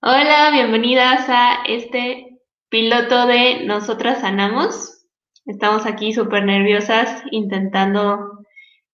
Hola, 0.00 0.50
bienvenidas 0.50 1.28
a 1.28 1.62
este 1.66 2.40
piloto 2.68 3.26
de 3.26 3.64
Nosotras 3.64 4.20
Sanamos. 4.20 5.04
Estamos 5.46 5.86
aquí 5.86 6.12
súper 6.12 6.44
nerviosas 6.44 7.22
intentando 7.30 8.44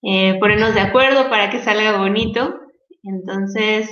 eh, 0.03 0.38
ponernos 0.40 0.74
de 0.74 0.80
acuerdo 0.80 1.30
para 1.30 1.48
que 1.48 1.62
salga 1.62 1.98
bonito. 1.98 2.61
Entonces, 3.03 3.88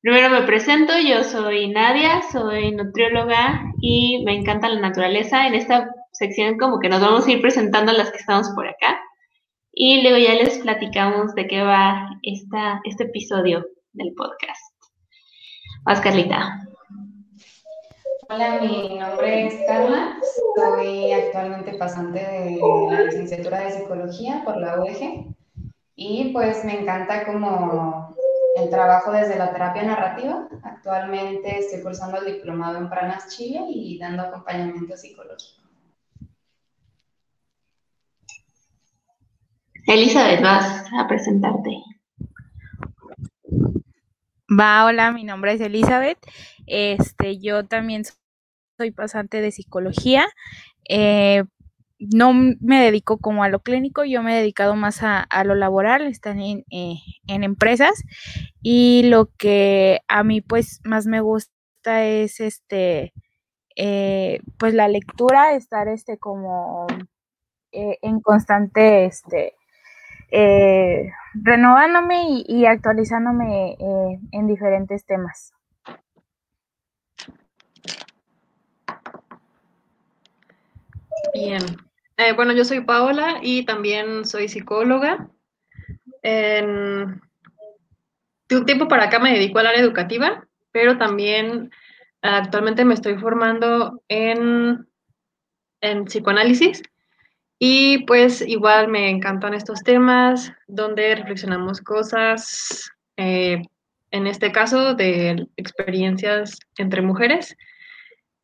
primero 0.00 0.30
me 0.30 0.42
presento, 0.42 0.94
yo 0.98 1.24
soy 1.24 1.68
Nadia, 1.68 2.22
soy 2.32 2.72
nutrióloga 2.72 3.64
y 3.80 4.22
me 4.24 4.34
encanta 4.34 4.68
la 4.68 4.80
naturaleza. 4.80 5.46
En 5.46 5.54
esta 5.54 5.90
sección 6.12 6.56
como 6.56 6.78
que 6.78 6.88
nos 6.88 7.02
vamos 7.02 7.26
a 7.26 7.30
ir 7.30 7.42
presentando 7.42 7.92
las 7.92 8.10
que 8.10 8.18
estamos 8.18 8.48
por 8.54 8.66
acá 8.66 8.98
y 9.72 10.02
luego 10.02 10.16
ya 10.16 10.34
les 10.34 10.58
platicamos 10.58 11.34
de 11.34 11.46
qué 11.46 11.62
va 11.62 12.08
esta, 12.22 12.80
este 12.84 13.04
episodio 13.04 13.66
del 13.92 14.14
podcast. 14.14 14.67
Vas, 15.88 16.02
Carlita. 16.02 16.68
Hola, 18.28 18.60
mi 18.60 18.98
nombre 18.98 19.46
es 19.46 19.54
Carla, 19.66 20.18
soy 20.54 21.12
actualmente 21.12 21.78
pasante 21.78 22.18
de 22.18 22.60
la 22.90 23.04
licenciatura 23.04 23.60
de 23.60 23.70
psicología 23.70 24.42
por 24.44 24.58
la 24.58 24.82
UEG 24.82 25.34
y 25.96 26.30
pues 26.34 26.62
me 26.66 26.78
encanta 26.78 27.24
como 27.24 28.14
el 28.56 28.68
trabajo 28.68 29.12
desde 29.12 29.38
la 29.38 29.50
terapia 29.50 29.82
narrativa. 29.84 30.46
Actualmente 30.62 31.58
estoy 31.58 31.80
cursando 31.80 32.18
el 32.18 32.34
diplomado 32.34 32.76
en 32.76 32.90
Pranas 32.90 33.34
Chile 33.34 33.64
y 33.70 33.98
dando 33.98 34.24
acompañamiento 34.24 34.94
psicológico. 34.94 35.62
Elizabeth, 39.86 40.42
vas 40.42 40.84
a 41.00 41.08
presentarte. 41.08 41.82
Va, 44.50 44.86
hola, 44.86 45.12
mi 45.12 45.24
nombre 45.24 45.52
es 45.52 45.60
Elizabeth. 45.60 46.18
Este, 46.66 47.38
yo 47.38 47.66
también 47.66 48.04
soy 48.78 48.90
pasante 48.92 49.42
de 49.42 49.50
psicología. 49.52 50.26
Eh, 50.88 51.44
no 51.98 52.32
me 52.32 52.80
dedico 52.82 53.18
como 53.18 53.44
a 53.44 53.50
lo 53.50 53.60
clínico, 53.60 54.04
yo 54.04 54.22
me 54.22 54.34
he 54.34 54.40
dedicado 54.40 54.74
más 54.76 55.00
a, 55.02 55.26
lo 55.44 55.54
laboral, 55.54 56.06
están 56.06 56.40
en, 56.40 56.64
eh, 56.70 56.96
en, 57.26 57.44
empresas 57.44 58.04
y 58.62 59.02
lo 59.08 59.30
que 59.36 60.00
a 60.08 60.22
mí 60.24 60.40
pues 60.40 60.80
más 60.84 61.06
me 61.06 61.20
gusta 61.20 62.04
es 62.04 62.40
este, 62.40 63.12
eh, 63.76 64.40
pues 64.58 64.74
la 64.74 64.88
lectura, 64.88 65.54
estar 65.54 65.88
este 65.88 66.18
como 66.18 66.86
en 67.72 68.20
constante 68.20 69.04
este, 69.06 69.57
eh, 70.30 71.10
renovándome 71.34 72.44
y, 72.46 72.66
actualizándome 72.66 73.72
eh, 73.72 74.18
en 74.32 74.46
diferentes 74.46 75.04
temas. 75.06 75.52
Bien. 81.32 81.62
Eh, 82.16 82.32
bueno, 82.32 82.52
yo 82.52 82.64
soy 82.64 82.80
Paola 82.80 83.38
y 83.42 83.64
también 83.64 84.24
soy 84.24 84.48
psicóloga. 84.48 85.28
de 86.22 87.06
un 88.50 88.66
tiempo 88.66 88.88
para 88.88 89.04
acá 89.04 89.18
me 89.18 89.32
dedico 89.32 89.58
al 89.58 89.66
área 89.68 89.80
educativa, 89.80 90.46
pero 90.72 90.98
también 90.98 91.70
actualmente 92.22 92.84
me 92.84 92.94
estoy 92.94 93.16
formando 93.18 94.02
en, 94.08 94.88
en 95.80 96.04
psicoanálisis 96.06 96.82
y 97.58 98.04
pues 98.04 98.40
igual 98.40 98.88
me 98.88 99.10
encantan 99.10 99.54
estos 99.54 99.82
temas 99.82 100.52
donde 100.66 101.14
reflexionamos 101.16 101.80
cosas, 101.80 102.90
eh, 103.16 103.62
en 104.10 104.26
este 104.26 104.52
caso 104.52 104.94
de 104.94 105.46
experiencias 105.56 106.58
entre 106.76 107.02
mujeres. 107.02 107.56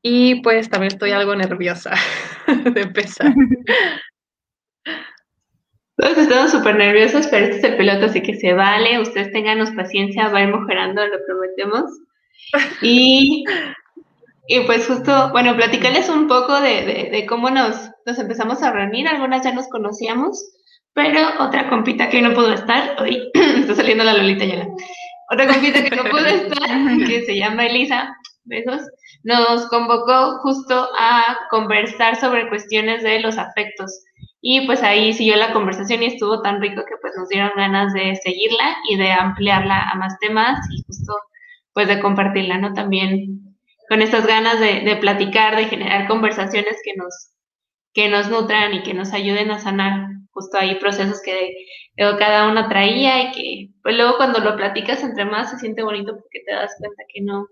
Y 0.02 0.42
pues 0.42 0.68
también 0.68 0.92
estoy 0.92 1.12
algo 1.12 1.34
nerviosa 1.34 1.92
de 2.46 2.80
empezar. 2.82 3.32
Todos 5.96 6.18
estamos 6.18 6.50
súper 6.50 6.74
nerviosos, 6.76 7.28
pero 7.28 7.46
este 7.46 7.58
es 7.58 7.64
el 7.64 7.76
piloto, 7.76 8.06
así 8.06 8.20
que 8.20 8.34
se 8.34 8.52
vale. 8.52 8.98
Ustedes 9.00 9.32
tenganos 9.32 9.70
paciencia, 9.70 10.28
va 10.28 10.38
a 10.38 10.42
ir 10.42 10.48
mejorando, 10.48 11.06
lo 11.06 11.24
prometemos. 11.24 11.84
Y 12.82 13.44
y 14.46 14.60
pues 14.60 14.86
justo, 14.86 15.30
bueno, 15.30 15.56
platicarles 15.56 16.08
un 16.08 16.28
poco 16.28 16.60
de, 16.60 17.24
cómo 17.28 17.48
nos, 17.50 17.90
nos, 18.06 18.18
empezamos 18.18 18.62
a 18.62 18.72
reunir. 18.72 19.08
Algunas 19.08 19.44
ya 19.44 19.52
nos 19.52 19.68
conocíamos, 19.68 20.38
pero 20.92 21.20
otra 21.40 21.68
compita 21.68 22.08
que 22.08 22.22
no 22.22 22.34
pudo 22.34 22.52
estar, 22.52 22.96
hoy 23.00 23.30
está 23.34 23.74
saliendo 23.74 24.04
la 24.04 24.14
Lolita 24.14 24.44
ya. 24.44 24.66
Otra 25.32 25.46
compita 25.46 25.82
que 25.84 25.96
no 25.96 26.04
pudo 26.04 26.26
estar, 26.26 26.98
que 27.06 27.24
se 27.24 27.36
llama 27.36 27.66
Elisa, 27.66 28.14
besos, 28.44 28.82
nos 29.22 29.66
convocó 29.68 30.38
justo 30.42 30.88
a 30.98 31.36
conversar 31.50 32.16
sobre 32.16 32.48
cuestiones 32.48 33.02
de 33.02 33.20
los 33.20 33.38
afectos. 33.38 34.04
Y 34.42 34.66
pues 34.66 34.82
ahí 34.82 35.14
siguió 35.14 35.36
la 35.36 35.54
conversación 35.54 36.02
y 36.02 36.06
estuvo 36.06 36.42
tan 36.42 36.60
rico 36.60 36.82
que 36.86 36.96
pues 37.00 37.14
nos 37.16 37.30
dieron 37.30 37.52
ganas 37.56 37.94
de 37.94 38.14
seguirla 38.22 38.76
y 38.90 38.96
de 38.96 39.10
ampliarla 39.10 39.88
a 39.90 39.94
más 39.94 40.18
temas 40.18 40.58
y 40.70 40.82
justo 40.86 41.14
pues 41.72 41.88
de 41.88 42.00
compartirla, 42.00 42.58
¿no? 42.58 42.74
También 42.74 43.44
con 43.88 44.02
estas 44.02 44.26
ganas 44.26 44.60
de, 44.60 44.96
platicar, 45.00 45.56
de 45.56 45.66
generar 45.66 46.08
conversaciones 46.08 46.76
que 46.84 46.94
nos, 46.96 47.30
que 47.94 48.08
nos 48.08 48.28
nutran 48.28 48.74
y 48.74 48.82
que 48.82 48.92
nos 48.92 49.12
ayuden 49.12 49.50
a 49.50 49.58
sanar 49.58 50.08
justo 50.30 50.58
ahí 50.58 50.74
procesos 50.76 51.22
que 51.22 51.54
cada 51.96 52.50
una 52.50 52.68
traía 52.68 53.22
y 53.22 53.32
que 53.32 53.74
pues 53.82 53.96
luego 53.96 54.16
cuando 54.16 54.40
lo 54.40 54.56
platicas 54.56 55.02
entre 55.02 55.24
más 55.24 55.50
se 55.50 55.58
siente 55.58 55.82
bonito 55.82 56.12
porque 56.16 56.40
te 56.44 56.52
das 56.52 56.74
cuenta 56.78 57.04
que 57.12 57.22
no, 57.22 57.46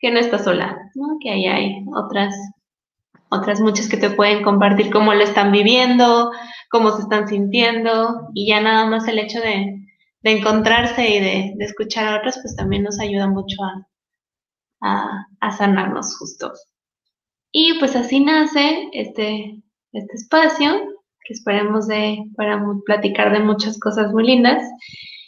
que 0.00 0.10
no 0.10 0.18
estás 0.18 0.44
sola, 0.44 0.76
¿no? 0.94 1.16
que 1.22 1.30
ahí 1.30 1.46
hay 1.46 1.84
otras, 1.94 2.34
otras 3.30 3.60
muchas 3.60 3.88
que 3.88 3.96
te 3.96 4.10
pueden 4.10 4.42
compartir 4.42 4.90
cómo 4.90 5.14
lo 5.14 5.22
están 5.22 5.52
viviendo, 5.52 6.32
cómo 6.70 6.90
se 6.90 7.02
están 7.02 7.28
sintiendo 7.28 8.28
y 8.34 8.48
ya 8.48 8.60
nada 8.60 8.86
más 8.86 9.06
el 9.06 9.20
hecho 9.20 9.40
de, 9.40 9.78
encontrarse 10.24 11.08
y 11.08 11.18
de, 11.20 11.52
de 11.56 11.64
escuchar 11.64 12.06
a 12.06 12.18
otras 12.18 12.38
pues 12.42 12.54
también 12.54 12.84
nos 12.84 13.00
ayuda 13.00 13.26
mucho 13.28 13.56
a, 13.62 13.86
a, 15.40 15.50
sanarnos 15.52 16.16
justo. 16.16 16.52
Y 17.52 17.78
pues 17.78 17.94
así 17.94 18.20
nace 18.20 18.88
este, 18.92 19.62
este 19.92 20.14
espacio, 20.14 20.72
que 21.24 21.34
esperemos 21.34 21.86
de, 21.86 22.24
para 22.34 22.64
platicar 22.86 23.30
de 23.30 23.40
muchas 23.40 23.78
cosas 23.78 24.10
muy 24.10 24.26
lindas. 24.26 24.62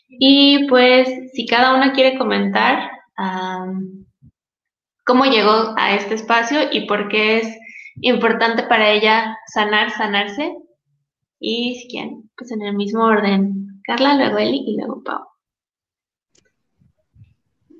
Y 0.08 0.66
pues 0.68 1.08
si 1.34 1.46
cada 1.46 1.74
una 1.74 1.92
quiere 1.92 2.16
comentar 2.16 2.90
cómo 5.04 5.24
llegó 5.26 5.74
a 5.76 5.94
este 5.94 6.14
espacio 6.14 6.60
y 6.72 6.86
por 6.86 7.08
qué 7.08 7.38
es 7.38 7.58
importante 8.00 8.62
para 8.64 8.90
ella 8.90 9.36
sanar, 9.52 9.90
sanarse. 9.90 10.56
Y 11.38 11.74
si 11.74 11.88
quieren, 11.88 12.30
pues 12.38 12.50
en 12.52 12.62
el 12.62 12.74
mismo 12.74 13.04
orden, 13.04 13.82
Carla, 13.84 14.14
luego 14.14 14.38
Eli 14.38 14.64
y 14.66 14.76
luego 14.78 15.02
Pau. 15.02 15.26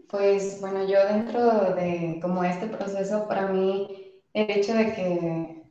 Pues 0.08 0.60
bueno, 0.60 0.86
yo 0.86 0.98
dentro 1.08 1.74
de 1.74 2.18
como 2.20 2.44
este 2.44 2.66
proceso, 2.66 3.26
para 3.26 3.48
mí 3.48 4.03
el 4.34 4.50
hecho 4.50 4.74
de 4.74 4.92
que 4.92 5.64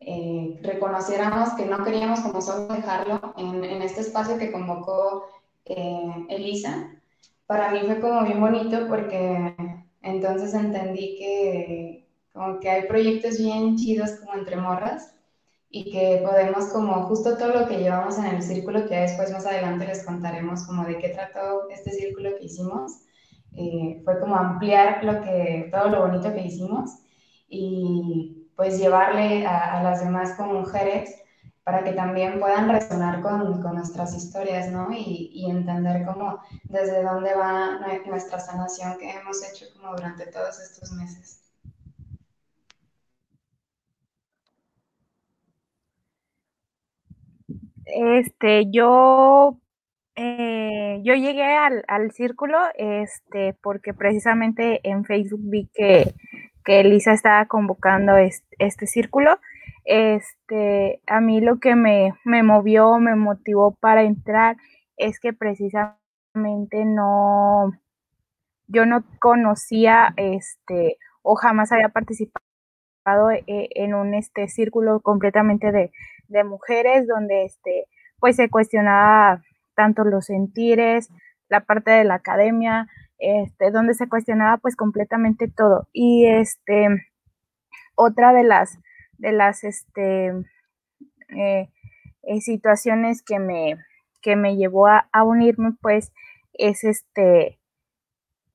eh, 0.00 0.58
reconociéramos 0.62 1.50
que 1.54 1.66
no 1.66 1.84
queríamos 1.84 2.20
como 2.20 2.40
solo 2.40 2.74
dejarlo 2.74 3.34
en, 3.36 3.62
este 3.82 4.00
espacio 4.00 4.38
que 4.38 4.50
convocó 4.50 5.26
eh, 5.66 6.26
Elisa, 6.30 6.90
para 7.46 7.70
mí 7.70 7.80
fue 7.84 8.00
como 8.00 8.24
bien 8.24 8.40
bonito 8.40 8.88
porque 8.88 9.54
entonces 10.02 10.54
entendí 10.54 11.16
que 11.18 12.08
como 12.32 12.58
que 12.58 12.70
hay 12.70 12.86
proyectos 12.86 13.38
bien 13.38 13.76
chidos 13.76 14.12
como 14.20 14.34
entre 14.34 14.56
morras 14.56 15.14
y 15.70 15.90
que 15.90 16.22
podemos 16.24 16.66
como 16.66 17.02
justo 17.08 17.36
todo 17.36 17.60
lo 17.60 17.68
que 17.68 17.78
llevamos 17.78 18.16
en 18.18 18.26
el 18.26 18.42
círculo 18.42 18.86
que 18.86 18.96
después 18.96 19.30
más 19.30 19.44
adelante 19.44 19.86
les 19.86 20.04
contaremos 20.06 20.64
como 20.66 20.84
de 20.84 20.98
qué 20.98 21.10
trató 21.10 21.68
este 21.68 21.90
círculo 21.90 22.30
que 22.38 22.46
hicimos 22.46 23.02
eh, 23.56 24.00
fue 24.04 24.20
como 24.20 24.36
ampliar 24.36 25.04
lo 25.04 25.20
que, 25.20 25.68
todo 25.70 25.88
lo 25.88 26.06
bonito 26.06 26.32
que 26.32 26.46
hicimos 26.46 26.98
y 27.48 28.48
pues 28.56 28.78
llevarle 28.78 29.46
a, 29.46 29.82
las 29.82 30.04
demás 30.04 30.34
como 30.36 30.54
mujeres 30.60 31.14
para 31.64 31.84
que 31.84 31.92
también 31.92 32.40
puedan 32.40 32.68
resonar 32.68 33.20
con, 33.20 33.62
con 33.62 33.74
nuestras 33.76 34.16
historias, 34.16 34.70
¿no? 34.72 34.90
Y, 34.92 35.30
y, 35.32 35.50
entender 35.50 36.04
cómo, 36.06 36.40
desde 36.64 37.02
dónde 37.02 37.34
va 37.34 37.78
nuestra 38.06 38.40
sanación 38.40 38.98
que 38.98 39.10
hemos 39.10 39.42
hecho 39.48 39.66
como 39.76 39.92
durante 39.94 40.26
todos 40.26 40.58
estos 40.60 40.92
meses. 40.92 41.42
Este, 47.84 48.70
yo 48.70 49.58
eh, 50.20 51.00
yo 51.04 51.14
llegué 51.14 51.44
al, 51.44 52.10
círculo 52.10 52.58
este, 52.74 53.54
porque 53.62 53.94
precisamente 53.94 54.80
en 54.82 55.04
Facebook 55.04 55.42
vi 55.44 55.68
que, 55.72 56.12
que 56.68 56.80
Elisa 56.80 57.14
estaba 57.14 57.46
convocando 57.46 58.12
este, 58.18 58.86
círculo. 58.86 59.38
Este, 59.86 61.00
a 61.06 61.18
mí 61.18 61.40
lo 61.40 61.60
que 61.60 61.74
me, 61.74 62.12
me, 62.26 62.42
movió, 62.42 62.98
me 62.98 63.16
motivó 63.16 63.74
para 63.80 64.02
entrar 64.02 64.58
es 64.98 65.18
que 65.18 65.32
precisamente 65.32 66.84
no, 66.84 67.72
yo 68.66 68.84
no 68.84 69.02
conocía 69.18 70.12
este 70.18 70.98
o 71.22 71.36
jamás 71.36 71.72
había 71.72 71.88
participado 71.88 73.30
eh, 73.30 73.44
en 73.46 73.94
un 73.94 74.12
este 74.12 74.46
círculo 74.48 75.00
completamente 75.00 75.72
de, 75.72 75.90
de, 76.28 76.44
mujeres 76.44 77.06
donde 77.06 77.46
este 77.46 77.86
pues 78.18 78.36
se 78.36 78.50
cuestionaba 78.50 79.40
tanto 79.74 80.04
los 80.04 80.26
sentires, 80.26 81.08
la 81.48 81.60
parte 81.60 81.92
de 81.92 82.04
la 82.04 82.16
academia, 82.16 82.88
este, 83.18 83.70
donde 83.70 83.94
se 83.94 84.08
cuestionaba 84.08 84.58
pues 84.58 84.76
completamente 84.76 85.48
todo. 85.48 85.88
Y 85.92 86.26
este 86.26 86.88
otra 87.94 88.32
de 88.32 88.44
las 88.44 88.78
de 89.18 89.32
las 89.32 89.64
este 89.64 90.28
eh, 91.36 91.68
eh, 92.22 92.40
situaciones 92.40 93.22
que 93.22 93.38
me 93.38 93.76
que 94.22 94.36
me 94.36 94.56
llevó 94.56 94.86
a, 94.86 95.08
a 95.12 95.24
unirme 95.24 95.72
pues 95.80 96.12
es 96.52 96.84
este 96.84 97.58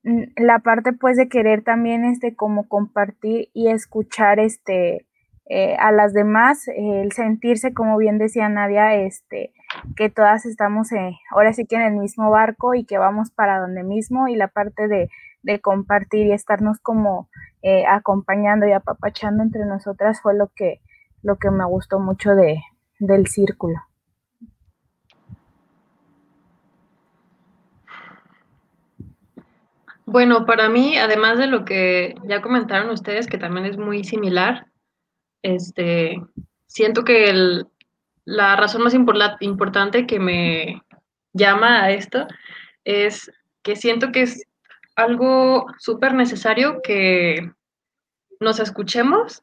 la 0.03 0.59
parte 0.59 0.93
pues 0.93 1.17
de 1.17 1.29
querer 1.29 1.63
también 1.63 2.03
este 2.05 2.35
como 2.35 2.67
compartir 2.67 3.49
y 3.53 3.69
escuchar 3.69 4.39
este 4.39 5.07
eh, 5.45 5.75
a 5.77 5.91
las 5.91 6.13
demás, 6.13 6.67
el 6.67 7.11
sentirse 7.11 7.73
como 7.73 7.97
bien 7.97 8.17
decía 8.17 8.47
Nadia, 8.49 8.95
este 8.95 9.53
que 9.95 10.09
todas 10.09 10.45
estamos 10.45 10.91
eh, 10.91 11.17
ahora 11.31 11.51
sí 11.53 11.65
que 11.65 11.75
en 11.75 11.81
el 11.81 11.95
mismo 11.95 12.29
barco 12.29 12.75
y 12.75 12.85
que 12.85 12.97
vamos 12.97 13.31
para 13.31 13.59
donde 13.59 13.83
mismo 13.83 14.27
y 14.27 14.35
la 14.35 14.47
parte 14.47 14.87
de, 14.87 15.09
de 15.41 15.59
compartir 15.59 16.27
y 16.27 16.31
estarnos 16.31 16.79
como 16.79 17.29
eh, 17.61 17.85
acompañando 17.87 18.67
y 18.67 18.71
apapachando 18.71 19.43
entre 19.43 19.65
nosotras 19.65 20.21
fue 20.21 20.33
lo 20.35 20.49
que 20.55 20.81
lo 21.23 21.37
que 21.37 21.49
me 21.51 21.65
gustó 21.65 21.99
mucho 21.99 22.35
de, 22.35 22.61
del 22.99 23.27
círculo. 23.27 23.79
Bueno, 30.05 30.45
para 30.45 30.67
mí, 30.67 30.97
además 30.97 31.37
de 31.39 31.47
lo 31.47 31.63
que 31.63 32.15
ya 32.23 32.41
comentaron 32.41 32.89
ustedes, 32.89 33.25
que 33.25 33.37
también 33.37 33.65
es 33.65 33.77
muy 33.77 34.03
similar, 34.03 34.67
este, 35.43 36.19
siento 36.65 37.03
que 37.03 37.63
la 38.25 38.55
razón 38.55 38.83
más 38.83 38.93
importante 38.93 40.07
que 40.07 40.19
me 40.19 40.81
llama 41.33 41.83
a 41.83 41.91
esto 41.91 42.27
es 42.83 43.31
que 43.61 43.75
siento 43.75 44.11
que 44.11 44.23
es 44.23 44.45
algo 44.95 45.65
súper 45.77 46.13
necesario 46.13 46.81
que 46.83 47.51
nos 48.39 48.59
escuchemos 48.59 49.41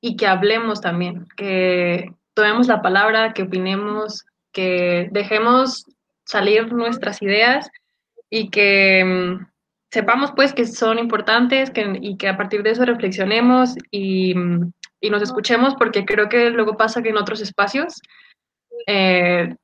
y 0.00 0.16
que 0.16 0.26
hablemos 0.26 0.80
también, 0.80 1.26
que 1.36 2.12
tomemos 2.34 2.66
la 2.68 2.82
palabra, 2.82 3.32
que 3.32 3.42
opinemos, 3.42 4.24
que 4.52 5.08
dejemos 5.12 5.84
salir 6.24 6.72
nuestras 6.72 7.22
ideas 7.22 7.70
y 8.30 8.50
que 8.50 9.04
mm, 9.04 9.46
sepamos 9.90 10.32
pues 10.32 10.52
que 10.52 10.66
son 10.66 10.98
importantes 10.98 11.70
que, 11.70 11.98
y 12.00 12.16
que 12.16 12.28
a 12.28 12.36
partir 12.36 12.62
de 12.62 12.70
eso 12.70 12.84
reflexionemos 12.84 13.74
y, 13.90 14.34
y, 15.00 15.10
nos 15.10 15.22
escuchemos 15.22 15.74
porque 15.76 16.04
creo 16.04 16.28
que 16.28 16.50
luego 16.50 16.76
pasa 16.76 17.02
que 17.02 17.10
en 17.10 17.16
otros 17.16 17.40
espacios 17.40 18.00
eh, 18.86 19.54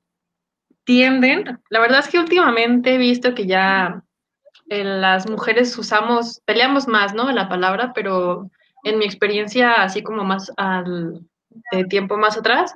tienden, 0.85 1.61
la 1.71 1.81
verdad 1.81 2.01
es 2.01 2.09
que 2.09 2.19
últimamente 2.19 2.95
he 2.95 2.99
visto 2.99 3.35
que 3.35 3.47
ya 3.47 4.03
en 4.69 5.01
las 5.01 5.29
mujeres 5.29 5.77
usamos, 5.79 6.41
peleamos 6.45 6.89
más, 6.89 7.15
¿no? 7.15 7.31
La 7.33 7.49
palabra, 7.49 7.93
pero 7.95 8.51
en 8.83 8.99
mi 8.99 9.05
experiencia, 9.05 9.75
así 9.75 10.03
como 10.03 10.25
más 10.25 10.51
al 10.57 11.21
de 11.73 11.85
tiempo 11.85 12.17
más 12.17 12.37
atrás, 12.37 12.75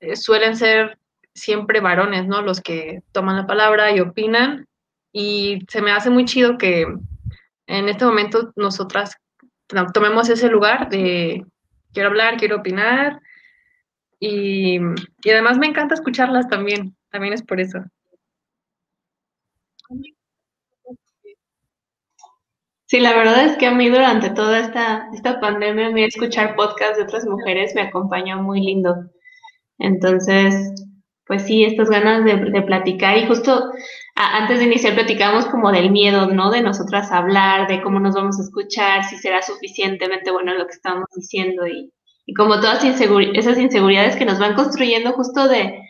eh, 0.00 0.16
suelen 0.16 0.56
ser 0.56 0.98
siempre 1.34 1.80
varones, 1.80 2.26
¿no? 2.26 2.42
Los 2.42 2.60
que 2.60 3.02
toman 3.12 3.36
la 3.36 3.46
palabra 3.46 3.92
y 3.92 4.00
opinan 4.00 4.66
y 5.12 5.60
se 5.68 5.80
me 5.82 5.92
hace 5.92 6.10
muy 6.10 6.24
chido 6.24 6.58
que 6.58 6.86
en 7.66 7.88
este 7.88 8.04
momento 8.04 8.52
nosotras 8.56 9.16
tomemos 9.92 10.28
ese 10.28 10.48
lugar 10.48 10.88
de 10.88 11.44
quiero 11.92 12.08
hablar, 12.10 12.36
quiero 12.38 12.56
opinar 12.56 13.20
y, 14.20 14.78
y 14.78 15.30
además 15.30 15.58
me 15.58 15.66
encanta 15.66 15.94
escucharlas 15.94 16.48
también, 16.48 16.96
también 17.10 17.34
es 17.34 17.42
por 17.42 17.60
eso. 17.60 17.80
Sí, 22.86 23.00
la 23.00 23.14
verdad 23.14 23.44
es 23.44 23.56
que 23.58 23.66
a 23.66 23.74
mí 23.74 23.88
durante 23.88 24.30
toda 24.30 24.58
esta, 24.60 25.08
esta 25.14 25.40
pandemia, 25.40 25.88
a 25.88 25.90
mí 25.90 26.02
escuchar 26.04 26.56
podcasts 26.56 26.96
de 26.96 27.04
otras 27.04 27.26
mujeres 27.26 27.74
me 27.74 27.82
acompañó 27.82 28.42
muy 28.42 28.60
lindo. 28.62 28.94
Entonces, 29.78 30.54
pues 31.26 31.44
sí, 31.44 31.64
estas 31.64 31.90
ganas 31.90 32.24
de, 32.24 32.36
de 32.50 32.62
platicar 32.62 33.18
y 33.18 33.26
justo 33.26 33.72
antes 34.18 34.58
de 34.58 34.64
iniciar 34.64 34.94
platicamos 34.94 35.46
como 35.46 35.70
del 35.70 35.90
miedo, 35.90 36.26
¿no? 36.26 36.50
De 36.50 36.60
nosotras 36.60 37.12
hablar, 37.12 37.68
de 37.68 37.80
cómo 37.82 38.00
nos 38.00 38.16
vamos 38.16 38.38
a 38.38 38.42
escuchar, 38.42 39.04
si 39.04 39.16
será 39.16 39.42
suficientemente 39.42 40.32
bueno 40.32 40.54
lo 40.54 40.66
que 40.66 40.72
estamos 40.72 41.06
diciendo 41.14 41.66
y, 41.66 41.92
como 42.36 42.60
todas 42.60 42.84
esas 42.84 43.58
inseguridades 43.58 44.16
que 44.16 44.26
nos 44.26 44.38
van 44.38 44.54
construyendo 44.54 45.12
justo 45.12 45.48
de, 45.48 45.80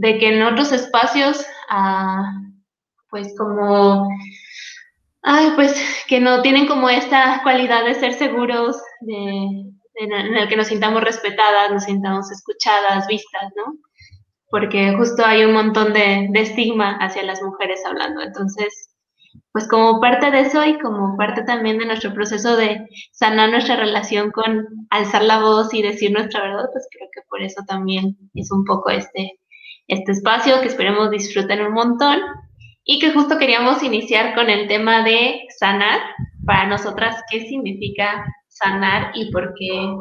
que 0.00 0.28
en 0.28 0.42
otros 0.42 0.70
espacios, 0.70 1.44
ah, 1.70 2.22
pues 3.10 3.34
como, 3.36 4.08
ay, 5.22 5.52
pues 5.56 5.74
que 6.06 6.20
no 6.20 6.42
tienen 6.42 6.66
como 6.66 6.88
esta 6.88 7.40
cualidad 7.42 7.84
de 7.84 7.94
ser 7.94 8.12
seguros, 8.14 8.76
en 9.06 10.36
el 10.36 10.48
que 10.48 10.56
nos 10.56 10.68
sintamos 10.68 11.02
respetadas, 11.02 11.72
nos 11.72 11.84
sintamos 11.84 12.30
escuchadas, 12.30 13.06
vistas, 13.08 13.50
¿no? 13.56 13.74
Porque 14.52 14.92
justo 14.98 15.24
hay 15.24 15.46
un 15.46 15.54
montón 15.54 15.94
de, 15.94 16.28
estigma 16.34 16.98
hacia 17.00 17.22
las 17.22 17.40
mujeres 17.42 17.80
hablando. 17.86 18.20
Entonces, 18.20 18.94
pues 19.50 19.66
como 19.66 19.98
parte 19.98 20.30
de 20.30 20.40
eso 20.40 20.62
y 20.62 20.78
como 20.78 21.16
parte 21.16 21.42
también 21.44 21.78
de 21.78 21.86
nuestro 21.86 22.12
proceso 22.12 22.54
de 22.54 22.86
sanar 23.12 23.48
nuestra 23.48 23.76
relación 23.76 24.30
con 24.30 24.66
alzar 24.90 25.24
la 25.24 25.40
voz 25.40 25.72
y 25.72 25.80
decir 25.80 26.12
nuestra 26.12 26.42
verdad, 26.42 26.66
pues 26.70 26.86
creo 26.92 27.08
que 27.14 27.22
por 27.30 27.40
eso 27.40 27.62
también 27.66 28.14
es 28.34 28.52
un 28.52 28.66
poco 28.66 28.90
este, 28.90 29.40
este 29.88 30.12
espacio 30.12 30.60
que 30.60 30.68
esperemos 30.68 31.10
disfruten 31.10 31.62
un 31.62 31.72
montón 31.72 32.20
y 32.84 32.98
que 32.98 33.10
justo 33.10 33.38
queríamos 33.38 33.82
iniciar 33.82 34.34
con 34.34 34.50
el 34.50 34.68
tema 34.68 35.02
de 35.02 35.46
sanar. 35.58 35.98
Para 36.44 36.66
nosotras, 36.66 37.16
¿qué 37.30 37.48
significa 37.48 38.22
sanar 38.48 39.12
y 39.14 39.32
por 39.32 39.54
qué 39.58 39.96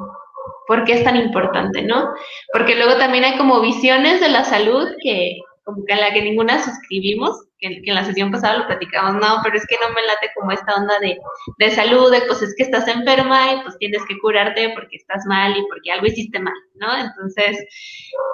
por 0.67 0.85
qué 0.85 0.93
es 0.93 1.03
tan 1.03 1.17
importante, 1.17 1.81
¿no? 1.81 2.13
Porque 2.53 2.75
luego 2.75 2.97
también 2.97 3.23
hay 3.23 3.37
como 3.37 3.61
visiones 3.61 4.21
de 4.21 4.29
la 4.29 4.43
salud 4.43 4.87
que 5.03 5.39
como 5.63 5.85
que 5.85 5.93
a 5.93 5.97
la 5.97 6.11
que 6.11 6.21
ninguna 6.21 6.63
suscribimos, 6.63 7.45
que, 7.59 7.81
en 7.85 7.95
la 7.95 8.03
sesión 8.03 8.31
pasada 8.31 8.57
lo 8.57 8.67
platicamos, 8.67 9.15
no, 9.15 9.41
pero 9.43 9.57
es 9.57 9.65
que 9.67 9.75
no 9.81 9.93
me 9.93 10.01
late 10.01 10.31
como 10.35 10.51
esta 10.51 10.75
onda 10.75 10.99
de, 10.99 11.19
de 11.59 11.71
salud, 11.71 12.11
de 12.11 12.21
pues 12.21 12.41
es 12.41 12.55
que 12.57 12.63
estás 12.63 12.87
enferma 12.87 13.53
y 13.53 13.61
pues 13.61 13.77
tienes 13.77 14.03
que 14.05 14.17
curarte 14.19 14.71
porque 14.73 14.97
estás 14.97 15.23
mal 15.27 15.55
y 15.55 15.61
porque 15.67 15.91
algo 15.91 16.07
hiciste 16.07 16.39
mal, 16.39 16.53
¿no? 16.75 16.87
Entonces, 16.97 17.63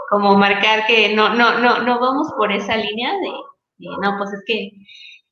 como 0.10 0.38
marcar 0.38 0.86
que 0.88 1.13
no, 1.13 1.34
no, 1.34 1.60
no, 1.60 1.79
no 1.79 2.00
vamos 2.00 2.32
por 2.38 2.51
esa 2.51 2.77
línea 2.77 3.12
de, 3.12 3.32
de 3.77 3.89
no, 4.01 4.17
pues 4.17 4.32
es 4.34 4.43
que 4.46 4.72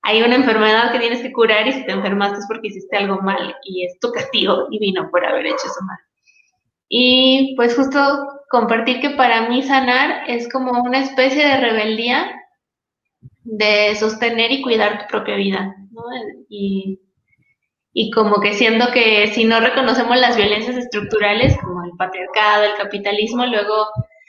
hay 0.02 0.22
una 0.22 0.36
enfermedad 0.36 0.92
que 0.92 1.00
tienes 1.00 1.22
que 1.22 1.32
curar 1.32 1.68
y 1.68 1.72
si 1.72 1.86
te 1.86 1.94
enfermaste 1.94 2.40
es 2.40 2.46
porque 2.48 2.68
hiciste 2.68 2.98
algo 2.98 3.22
mal 3.22 3.56
y 3.64 3.86
es 3.86 3.98
tu 4.00 4.12
castigo 4.12 4.68
divino 4.70 5.10
por 5.10 5.26
haber 5.26 5.48
hecho 5.48 5.66
eso 5.66 5.82
mal. 5.82 5.98
Y 6.90 7.56
pues 7.56 7.76
justo 7.76 8.00
compartir 8.50 9.02
que 9.02 9.12
para 9.12 9.50
mí 9.50 9.64
sanar 9.64 10.30
es 10.30 10.48
como 10.52 10.72
una 10.84 11.00
especie 11.00 11.46
de 11.46 11.58
rebeldía 11.58 12.32
de 13.44 13.96
sostener 13.96 14.52
y 14.52 14.62
cuidar 14.62 15.00
tu 15.00 15.08
propia 15.08 15.36
vida, 15.36 15.76
¿no? 15.92 16.04
Y, 16.50 17.00
y 17.94 18.12
como 18.12 18.42
que 18.42 18.54
siendo 18.54 18.92
que 18.92 19.28
si 19.28 19.46
no 19.46 19.60
reconocemos 19.60 20.18
las 20.18 20.36
violencias 20.36 20.76
estructurales 20.78 21.58
como 21.58 21.84
el 21.86 21.92
patriarcado, 21.98 22.66
el 22.66 22.76
capitalismo, 22.78 23.46
luego 23.46 23.88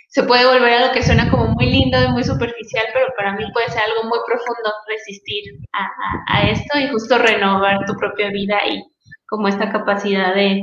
se 0.09 0.23
puede 0.23 0.47
volver 0.47 0.73
a 0.73 0.87
lo 0.87 0.93
que 0.93 1.03
suena 1.03 1.31
como 1.31 1.49
muy 1.49 1.67
lindo 1.67 2.03
y 2.03 2.09
muy 2.09 2.25
superficial, 2.25 2.87
pero 2.93 3.07
para 3.17 3.35
mí 3.35 3.45
puede 3.53 3.69
ser 3.69 3.83
algo 3.83 4.09
muy 4.09 4.19
profundo 4.27 4.73
resistir 4.89 5.45
a, 5.73 5.89
a 6.29 6.51
esto 6.51 6.79
y 6.79 6.89
justo 6.89 7.19
renovar 7.19 7.85
tu 7.87 7.95
propia 7.95 8.31
vida 8.31 8.59
y 8.69 8.83
como 9.29 9.49
esta 9.49 9.71
capacidad 9.71 10.35
de, 10.35 10.63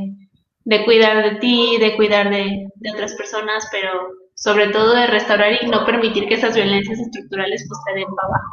de 0.65 0.86
cuidar 0.86 1.24
de 1.24 1.39
ti, 1.39 1.77
de 1.79 1.96
cuidar 1.96 2.29
de, 2.29 2.67
otras 2.93 3.13
personas, 3.15 3.67
pero 3.72 3.89
sobre 4.36 4.70
todo 4.70 4.96
de 4.96 5.08
restaurar 5.08 5.51
y 5.62 5.67
no 5.67 5.86
permitir 5.86 6.27
que 6.27 6.36
esas 6.36 6.55
violencias 6.55 7.00
estructurales 7.00 7.65
pues 7.67 7.96
den 7.96 8.15
para 8.15 8.27
abajo, 8.27 8.51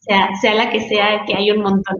sea, 0.00 0.28
sea 0.40 0.54
la 0.54 0.70
que 0.70 0.80
sea, 0.88 1.24
que 1.26 1.34
hay 1.34 1.50
un 1.50 1.62
montón. 1.62 1.96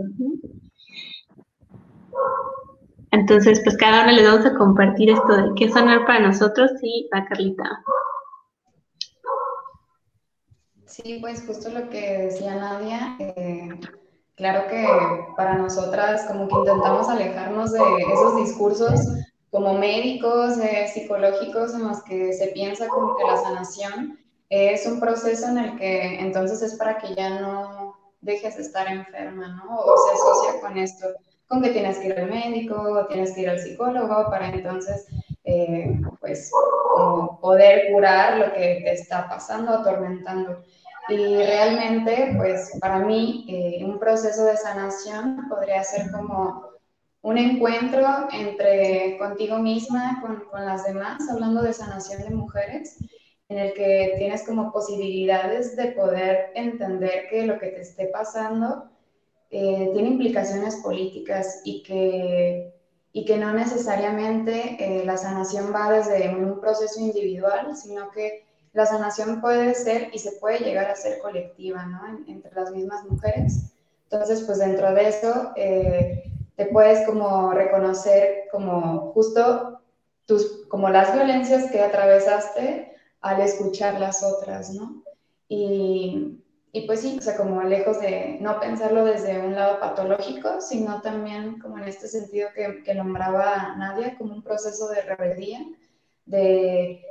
Entonces, 3.11 3.61
pues 3.65 3.77
cada 3.77 4.03
uno 4.03 4.13
les 4.13 4.27
vamos 4.27 4.47
a 4.47 4.55
compartir 4.55 5.11
esto 5.11 5.37
de 5.37 5.51
qué 5.57 5.71
sonar 5.71 6.05
para 6.07 6.21
nosotros 6.21 6.71
y 6.83 7.09
va 7.15 7.25
Carlita. 7.25 7.83
Sí, 10.85 11.19
pues 11.21 11.45
justo 11.47 11.71
lo 11.71 11.89
que 11.89 12.19
decía 12.19 12.57
Nadia, 12.57 13.17
eh, 13.19 13.69
claro 14.37 14.69
que 14.69 14.85
para 15.37 15.55
nosotras 15.55 16.27
como 16.27 16.49
que 16.49 16.55
intentamos 16.57 17.09
alejarnos 17.09 17.73
de 17.73 17.81
esos 18.13 18.37
discursos 18.37 19.01
como 19.51 19.75
médicos 19.75 20.59
eh, 20.59 20.89
psicológicos 20.93 21.75
en 21.75 21.89
los 21.89 22.03
que 22.03 22.33
se 22.33 22.49
piensa 22.49 22.89
como 22.89 23.17
que 23.17 23.25
la 23.25 23.37
sanación 23.37 24.19
es 24.51 24.87
un 24.87 25.01
proceso 25.01 25.49
en 25.49 25.59
el 25.59 25.79
que 25.79 26.21
entonces 26.21 26.63
es 26.63 26.75
para 26.77 26.99
que 26.99 27.15
ya 27.15 27.41
no 27.41 27.97
dejes 28.21 28.57
de 28.57 28.63
estar 28.63 28.89
enferma, 28.89 29.49
¿no? 29.49 29.77
O 29.77 29.95
se 29.97 30.15
asocia 30.15 30.61
con 30.61 30.77
esto, 30.79 31.07
con 31.47 31.63
que 31.63 31.71
tienes 31.71 31.99
que 31.99 32.09
ir 32.09 32.19
al 32.19 32.31
médico, 32.31 32.75
o 32.75 33.07
tienes 33.07 33.33
que 33.33 33.43
ir 33.43 33.51
al 33.51 33.61
psicólogo 33.61 34.31
para 34.31 34.49
entonces, 34.49 35.07
eh, 35.45 36.01
pues, 36.21 36.51
poder 37.41 37.93
curar 37.93 38.39
lo 38.39 38.53
que 38.53 38.81
te 38.85 38.93
está 38.93 39.29
pasando, 39.29 39.73
atormentando. 39.73 40.63
Y 41.09 41.37
realmente, 41.37 42.35
pues, 42.37 42.77
para 42.81 42.99
mí, 42.99 43.47
eh, 43.49 43.85
un 43.85 43.99
proceso 43.99 44.45
de 44.45 44.57
sanación 44.57 45.49
podría 45.49 45.83
ser 45.85 46.11
como 46.11 46.69
un 47.29 47.37
encuentro 47.37 48.27
entre 48.33 49.19
contigo 49.19 49.59
misma, 49.59 50.19
con, 50.23 50.47
con 50.51 50.65
las 50.65 50.85
demás, 50.85 51.29
hablando 51.31 51.61
de 51.61 51.75
sanación 51.75 52.23
de 52.23 52.31
mujeres, 52.31 52.97
en 53.51 53.59
el 53.59 53.75
que 53.75 54.15
tienes 54.17 54.45
como 54.45 54.73
posibilidades 54.73 55.77
de 55.77 55.89
poder 55.89 56.53
entender 56.55 57.29
que 57.29 57.47
lo 57.47 57.59
que 57.59 57.67
te 57.67 57.83
esté 57.83 58.07
pasando 58.07 58.89
eh, 59.51 59.91
tiene 59.93 60.09
implicaciones 60.09 60.77
políticas 60.77 61.61
y 61.65 61.83
que, 61.83 62.73
y 63.13 63.27
que 63.27 63.37
no 63.37 63.53
necesariamente 63.53 64.79
eh, 64.79 65.05
la 65.05 65.19
sanación 65.19 65.71
va 65.75 65.93
desde 65.93 66.35
un 66.35 66.59
proceso 66.63 66.99
individual, 66.99 67.77
sino 67.77 68.11
que 68.11 68.47
la 68.73 68.87
sanación 68.87 69.43
puede 69.43 69.75
ser 69.75 70.09
y 70.15 70.19
se 70.19 70.33
puede 70.33 70.61
llegar 70.61 70.91
a 70.91 70.97
ser 70.97 71.19
colectiva, 71.19 71.85
¿no? 71.85 72.25
entre 72.27 72.55
las 72.55 72.71
mismas 72.71 73.05
mujeres. 73.05 73.75
Entonces, 74.11 74.45
pues 74.45 74.61
dentro 74.61 74.95
de 74.95 75.09
eso, 75.09 75.53
eh, 75.57 76.25
te 76.59 76.67
puedes 76.67 77.07
como 77.07 77.53
reconocer 77.53 78.49
como 78.51 79.13
justo 79.13 79.81
tus, 80.27 80.67
como 80.67 80.91
las 80.91 81.15
violencias 81.15 81.71
que 81.71 81.81
atravesaste 81.81 82.97
al 83.21 83.41
escuchar 83.41 84.01
las 84.01 84.25
otras, 84.25 84.75
¿no? 84.75 85.05
Y, 85.47 86.43
y 86.73 86.81
pues 86.85 87.01
sí, 87.01 87.17
o 87.17 87.23
sea, 87.23 87.37
como 87.37 87.63
lejos 87.63 88.01
de 88.01 88.39
no 88.41 88.59
pensarlo 88.59 89.05
desde 89.05 89.39
un 89.39 89.55
lado 89.55 89.79
patológico, 89.79 90.61
sino 90.61 91.01
también 91.01 91.61
como 91.61 91.79
en 91.79 91.85
este 91.85 92.09
sentido 92.09 92.49
que, 92.53 92.83
que 92.83 92.93
nombraba 92.93 93.77
Nadia, 93.77 94.17
como 94.19 94.35
un 94.35 94.43
proceso 94.43 94.89
de 94.89 95.03
rebeldía, 95.03 95.61
de 96.27 97.05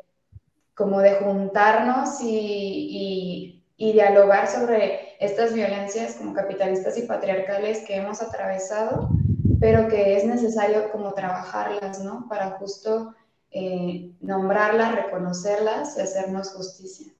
como 0.75 0.99
de 0.99 1.15
juntarnos 1.15 2.19
y, 2.19 2.27
y, 2.27 3.63
y, 3.77 3.93
dialogar 3.93 4.49
sobre 4.49 5.15
estas 5.21 5.53
violencias 5.53 6.15
como 6.15 6.33
capitalistas 6.33 6.97
y 6.97 7.03
patriarcales 7.03 7.85
que 7.87 7.95
hemos 7.95 8.21
atravesado, 8.21 9.09
pero 9.59 9.87
que 9.87 10.17
es 10.17 10.25
necesario 10.25 10.91
como 10.91 11.13
trabajarlas, 11.13 12.03
¿no? 12.03 12.27
Para 12.27 12.51
justo 12.51 13.15
eh, 13.51 14.11
nombrarlas, 14.21 14.95
reconocerlas 14.95 15.97
y 15.97 16.01
hacernos 16.01 16.53
justicia. 16.53 17.13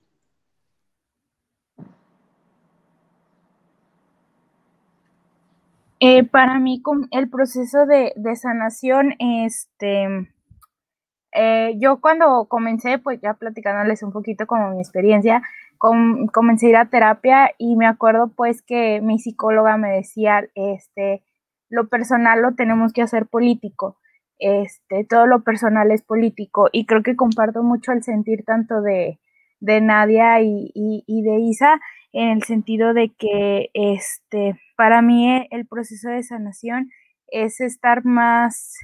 Eh, 6.00 6.24
para 6.26 6.60
mí, 6.60 6.84
el 7.12 7.30
proceso 7.30 7.88
de, 7.88 8.14
sanación, 8.36 9.16
este, 9.18 10.30
eh, 11.32 11.74
yo 11.80 12.00
cuando 12.02 12.46
comencé, 12.46 13.00
pues 13.00 13.20
ya 13.20 13.34
platicándoles 13.34 14.04
un 14.04 14.12
poquito 14.12 14.46
como 14.46 14.70
mi 14.70 14.80
experiencia, 14.80 15.42
comencé 15.80 16.68
a 16.68 16.70
ir 16.70 16.76
a 16.78 16.90
terapia 16.90 17.52
y 17.58 17.76
me 17.76 17.88
acuerdo 17.88 18.30
pues 18.30 18.62
que 18.62 19.02
mi 19.02 19.20
psicóloga 19.20 19.78
me 19.78 19.90
decía, 19.90 20.48
este, 20.56 21.24
lo 21.70 21.88
personal 21.88 22.42
lo 22.42 22.56
tenemos 22.56 22.94
que 22.94 23.02
hacer 23.02 23.28
político. 23.28 23.98
Este, 24.40 25.04
todo 25.04 25.26
lo 25.26 25.44
personal 25.44 25.92
es 25.92 26.04
político 26.04 26.70
y 26.72 26.86
creo 26.86 27.02
que 27.02 27.16
comparto 27.16 27.64
mucho 27.64 27.92
el 27.92 28.04
sentir 28.04 28.44
tanto 28.46 28.82
de, 28.82 29.20
Nadia 29.60 30.40
y, 30.42 31.02
de 31.08 31.40
Isa 31.40 31.80
en 32.14 32.30
el 32.30 32.44
sentido 32.44 32.94
de 32.94 33.12
que 33.18 33.70
este, 33.74 34.60
para 34.76 35.02
mí 35.02 35.48
el 35.50 35.66
proceso 35.66 36.10
de 36.10 36.22
sanación 36.22 36.92
es 37.28 37.60
estar 37.60 38.06
más 38.06 38.76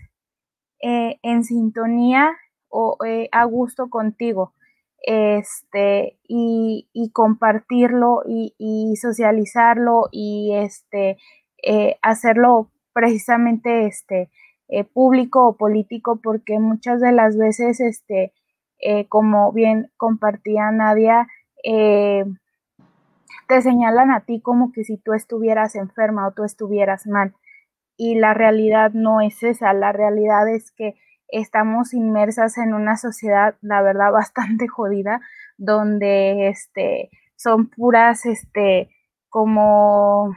eh, 0.82 1.20
en 1.22 1.44
sintonía 1.44 2.32
o 2.70 2.98
eh, 3.06 3.30
a 3.32 3.46
gusto 3.46 3.90
contigo 3.90 4.54
este, 5.04 6.18
y, 6.28 6.88
compartirlo 7.14 8.24
y, 8.26 8.96
socializarlo 8.96 10.08
y 10.12 10.54
este, 10.56 11.18
eh, 11.62 11.98
hacerlo 12.02 12.72
precisamente 12.94 13.86
este, 13.86 14.30
eh, 14.70 14.84
público 14.84 15.48
o 15.48 15.58
político, 15.58 16.20
porque 16.22 16.60
muchas 16.60 17.02
de 17.02 17.12
las 17.12 17.38
veces, 17.38 17.80
este, 17.80 18.34
eh, 18.80 19.08
como 19.08 19.52
bien 19.52 19.92
compartía 19.98 20.72
Nadia, 20.72 21.28
eh, 21.64 22.26
te 23.48 23.62
señalan 23.62 24.12
a 24.12 24.22
ti 24.22 24.42
como 24.42 24.72
que 24.72 24.84
si 24.84 24.98
tú 24.98 25.14
estuvieras 25.14 25.76
enferma 25.76 26.28
o 26.28 26.32
tú 26.32 26.44
estuvieras 26.44 27.08
mal. 27.08 27.34
Y 27.98 28.16
la 28.16 28.34
realidad 28.34 28.92
no 28.94 29.22
es 29.22 29.44
esa, 29.44 29.74
la 29.74 29.92
realidad 29.92 30.48
es 30.50 30.72
que 30.72 30.96
estamos 31.28 31.94
inmersas 31.94 32.58
en 32.58 32.74
una 32.74 32.98
sociedad, 32.98 33.56
la 33.62 33.82
verdad, 33.82 34.12
bastante 34.14 34.68
jodida, 34.68 35.22
donde 35.58 36.48
este, 36.48 37.10
son 37.36 37.70
puras, 37.70 38.26
este, 38.26 38.90
como 39.30 40.34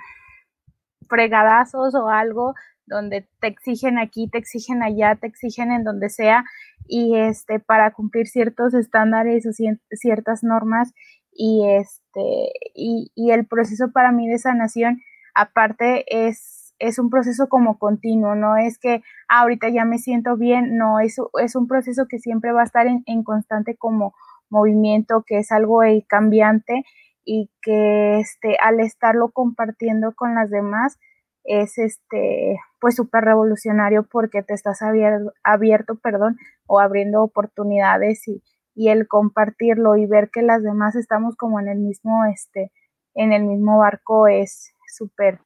fregadazos 1.08 1.94
o 1.94 2.08
algo 2.08 2.54
donde 2.86 3.28
te 3.40 3.48
exigen 3.48 3.98
aquí, 3.98 4.28
te 4.28 4.38
exigen 4.38 4.82
allá, 4.82 5.16
te 5.16 5.26
exigen 5.26 5.72
en 5.72 5.84
donde 5.84 6.08
sea, 6.08 6.44
y 6.86 7.16
este, 7.16 7.58
para 7.58 7.92
cumplir 7.92 8.28
ciertos 8.28 8.74
estándares 8.74 9.44
o 9.46 9.50
ciertas 9.90 10.44
normas, 10.44 10.92
y 11.32 11.66
este, 11.68 12.52
y, 12.74 13.10
el 13.30 13.46
proceso 13.46 13.90
para 13.92 14.12
mí 14.12 14.28
de 14.28 14.38
sanación, 14.38 15.00
aparte, 15.34 16.04
es, 16.08 16.74
es 16.78 16.98
un 16.98 17.10
proceso 17.10 17.48
como 17.48 17.78
continuo, 17.78 18.34
no 18.34 18.56
es 18.56 18.78
que 18.78 19.02
ah, 19.28 19.40
ahorita 19.40 19.68
ya 19.68 19.84
me 19.84 19.98
siento 19.98 20.36
bien, 20.36 20.76
no, 20.76 21.00
es, 21.00 21.16
es 21.42 21.56
un 21.56 21.66
proceso 21.66 22.06
que 22.08 22.18
siempre 22.18 22.52
va 22.52 22.62
a 22.62 22.64
estar 22.64 22.86
en, 22.86 23.02
en 23.06 23.24
constante 23.24 23.76
como 23.76 24.14
movimiento, 24.48 25.24
que 25.26 25.38
es 25.38 25.50
algo 25.52 25.80
cambiante 26.08 26.84
y 27.26 27.50
que 27.60 28.20
este, 28.20 28.56
al 28.62 28.80
estarlo 28.80 29.30
compartiendo 29.32 30.14
con 30.14 30.34
las 30.34 30.48
demás, 30.48 30.98
es 31.44 31.78
este 31.78 32.58
pues 32.80 32.96
súper 32.96 33.24
revolucionario 33.24 34.04
porque 34.04 34.42
te 34.42 34.54
estás 34.54 34.82
abierto, 34.82 35.32
abierto, 35.44 35.96
perdón, 35.96 36.38
o 36.66 36.80
abriendo 36.80 37.22
oportunidades 37.22 38.26
y, 38.28 38.42
y, 38.74 38.88
el 38.90 39.08
compartirlo 39.08 39.96
y 39.96 40.06
ver 40.06 40.30
que 40.30 40.42
las 40.42 40.62
demás 40.62 40.96
estamos 40.96 41.36
como 41.36 41.60
en 41.60 41.68
el 41.68 41.78
mismo, 41.78 42.24
este, 42.26 42.72
en 43.14 43.32
el 43.32 43.44
mismo 43.44 43.78
barco 43.78 44.28
es 44.28 44.72
súper, 44.96 45.40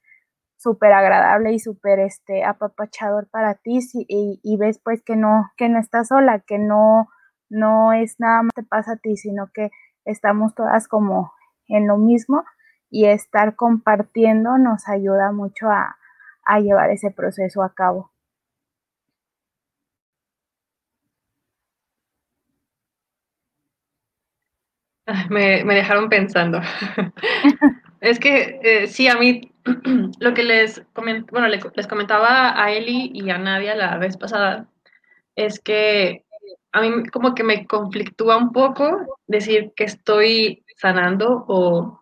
súper 0.56 0.92
agradable 0.92 1.52
y 1.52 1.58
súper 1.60 2.00
este 2.00 2.44
apapachador 2.44 3.28
para 3.30 3.54
ti 3.54 3.80
y, 3.94 4.40
y, 4.42 4.56
ves 4.58 4.80
pues 4.82 5.02
que 5.02 5.16
no, 5.16 5.50
que 5.56 5.68
no 5.68 5.78
estás 5.78 6.08
sola, 6.08 6.40
que 6.40 6.58
no, 6.58 7.08
no 7.48 7.92
es 7.92 8.16
nada 8.18 8.42
más 8.42 8.52
te 8.54 8.64
pasa 8.64 8.92
a 8.92 8.96
ti, 8.96 9.16
sino 9.16 9.50
que 9.54 9.70
estamos 10.04 10.54
todas 10.54 10.88
como 10.88 11.32
en 11.70 11.86
lo 11.86 11.96
mismo 11.96 12.44
y 12.90 13.06
estar 13.06 13.56
compartiendo 13.56 14.58
nos 14.58 14.88
ayuda 14.88 15.32
mucho 15.32 15.68
a, 15.70 15.96
llevar 16.60 16.90
ese 16.90 17.12
proceso 17.12 17.62
a 17.62 17.72
cabo. 17.74 18.10
Me, 25.28 25.64
dejaron 25.64 26.08
pensando. 26.08 26.60
es 28.00 28.18
que 28.18 28.58
eh, 28.62 28.86
sí, 28.88 29.06
a 29.06 29.14
mí 29.16 29.52
lo 30.20 30.34
que 30.34 30.42
les, 30.42 30.82
bueno, 30.94 31.46
les 31.48 31.86
comentaba 31.86 32.60
a 32.60 32.72
Eli 32.72 33.10
y 33.14 33.30
a 33.30 33.38
Nadia 33.38 33.76
la 33.76 33.96
vez 33.98 34.16
pasada 34.16 34.66
es 35.36 35.60
que 35.60 36.24
a 36.72 36.80
mí 36.80 37.06
como 37.08 37.34
que 37.34 37.42
me 37.42 37.66
conflictúa 37.66 38.36
un 38.36 38.52
poco 38.52 39.18
decir 39.26 39.72
que 39.76 39.84
estoy 39.84 40.64
sanando 40.80 41.44
o 41.48 42.00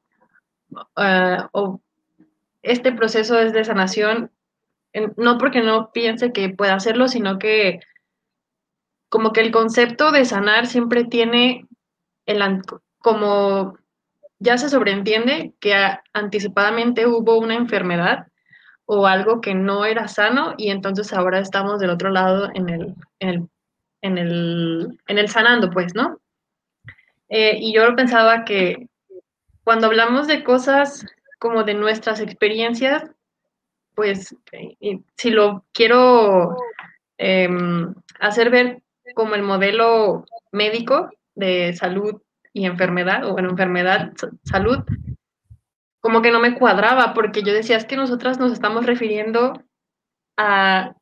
Ah, 0.96 1.48
o 1.52 1.80
este 2.62 2.92
proceso 2.92 3.38
es 3.38 3.52
de 3.52 3.64
sanación, 3.64 4.30
no 5.16 5.38
porque 5.38 5.62
no 5.62 5.92
piense 5.92 6.32
que 6.32 6.50
pueda 6.50 6.74
hacerlo, 6.74 7.08
sino 7.08 7.38
que 7.38 7.80
como 9.08 9.32
que 9.32 9.40
el 9.40 9.52
concepto 9.52 10.12
de 10.12 10.24
sanar 10.24 10.66
siempre 10.66 11.04
tiene 11.04 11.66
el 12.26 12.62
como 12.98 13.78
ya 14.38 14.58
se 14.58 14.68
sobreentiende 14.68 15.54
que 15.60 15.74
anticipadamente 16.12 17.06
hubo 17.06 17.38
una 17.38 17.54
enfermedad 17.54 18.26
o 18.84 19.06
algo 19.06 19.40
que 19.40 19.54
no 19.54 19.84
era 19.84 20.08
sano 20.08 20.54
y 20.58 20.70
entonces 20.70 21.12
ahora 21.12 21.40
estamos 21.40 21.80
del 21.80 21.90
otro 21.90 22.10
lado 22.10 22.50
en 22.54 22.68
el, 22.68 22.94
en 23.20 23.28
el, 23.28 23.48
en 24.02 24.18
el, 24.18 24.98
en 25.06 25.18
el 25.18 25.28
sanando, 25.28 25.70
pues, 25.70 25.94
¿no? 25.94 26.20
Eh, 27.28 27.58
y 27.60 27.74
yo 27.74 27.94
pensaba 27.94 28.44
que 28.44 28.88
cuando 29.64 29.86
hablamos 29.86 30.26
de 30.26 30.44
cosas 30.44 31.06
como 31.38 31.64
de 31.64 31.74
nuestras 31.74 32.20
experiencias, 32.20 33.04
pues 33.94 34.34
si 35.16 35.30
lo 35.30 35.64
quiero 35.72 36.56
em, 37.18 37.94
hacer 38.20 38.50
ver 38.50 38.82
como 39.14 39.34
el 39.34 39.42
modelo 39.42 40.24
médico 40.52 41.10
de 41.34 41.74
salud 41.74 42.22
y 42.52 42.66
enfermedad, 42.66 43.24
o 43.24 43.32
bueno, 43.32 43.50
enfermedad, 43.50 44.12
salud, 44.44 44.78
como 46.00 46.22
que 46.22 46.30
no 46.30 46.40
me 46.40 46.54
cuadraba, 46.54 47.12
porque 47.14 47.42
yo 47.42 47.52
decía, 47.52 47.76
es 47.76 47.84
que 47.84 47.96
nosotras 47.96 48.38
nos 48.38 48.52
estamos 48.52 48.86
refiriendo 48.86 49.62
a 50.36 50.94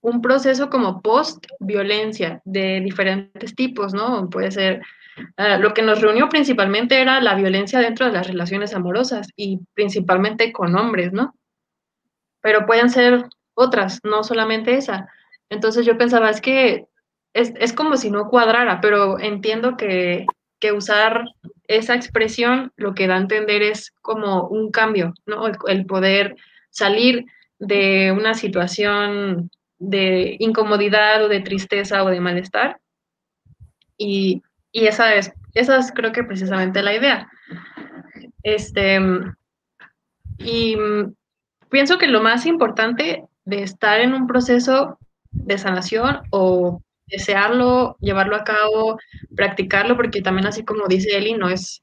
un 0.00 0.20
proceso 0.20 0.70
como 0.70 1.02
post-violencia 1.02 2.40
de 2.44 2.80
diferentes 2.80 3.54
tipos, 3.54 3.94
¿no? 3.94 4.28
Puede 4.30 4.50
ser, 4.50 4.82
uh, 5.18 5.60
lo 5.60 5.74
que 5.74 5.82
nos 5.82 6.00
reunió 6.00 6.28
principalmente 6.28 7.00
era 7.00 7.20
la 7.20 7.34
violencia 7.34 7.80
dentro 7.80 8.06
de 8.06 8.12
las 8.12 8.26
relaciones 8.26 8.74
amorosas 8.74 9.28
y 9.36 9.60
principalmente 9.74 10.52
con 10.52 10.74
hombres, 10.76 11.12
¿no? 11.12 11.34
Pero 12.40 12.66
pueden 12.66 12.90
ser 12.90 13.24
otras, 13.54 14.00
no 14.04 14.22
solamente 14.24 14.76
esa. 14.76 15.08
Entonces 15.48 15.86
yo 15.86 15.96
pensaba, 15.96 16.30
es 16.30 16.40
que 16.40 16.86
es, 17.32 17.52
es 17.58 17.72
como 17.72 17.96
si 17.96 18.10
no 18.10 18.28
cuadrara, 18.28 18.80
pero 18.80 19.18
entiendo 19.18 19.76
que, 19.76 20.26
que, 20.60 20.72
usar 20.72 21.24
esa 21.66 21.94
expresión 21.94 22.72
lo 22.76 22.94
que 22.94 23.06
da 23.06 23.16
a 23.16 23.20
entender 23.20 23.62
es 23.62 23.92
como 24.02 24.46
un 24.48 24.70
cambio, 24.70 25.14
¿no? 25.26 25.46
El 25.66 25.86
poder 25.86 26.36
salir 26.70 27.26
de 27.58 28.12
una 28.12 28.34
situación 28.34 29.50
de 29.78 30.36
incomodidad 30.38 31.24
o 31.24 31.28
de 31.28 31.40
tristeza 31.40 32.04
o 32.04 32.10
de 32.10 32.20
malestar. 32.20 32.80
Y, 33.96 34.42
y 34.74 34.88
esa, 34.88 35.14
es, 35.14 35.32
esa 35.54 35.78
es 35.78 35.92
creo 35.92 36.10
que 36.10 36.24
precisamente 36.24 36.82
la 36.82 36.94
idea. 36.94 37.30
Este, 38.42 39.00
y 40.36 40.76
pienso 41.70 41.96
que 41.96 42.08
lo 42.08 42.20
más 42.20 42.44
importante 42.44 43.24
de 43.44 43.62
estar 43.62 44.00
en 44.00 44.14
un 44.14 44.26
proceso 44.26 44.98
de 45.30 45.58
sanación 45.58 46.22
o 46.30 46.82
desearlo, 47.06 47.96
llevarlo 48.00 48.34
a 48.34 48.42
cabo, 48.42 48.98
practicarlo, 49.36 49.96
porque 49.96 50.22
también 50.22 50.48
así 50.48 50.64
como 50.64 50.88
dice 50.88 51.16
Eli, 51.16 51.34
no 51.34 51.48
es 51.48 51.80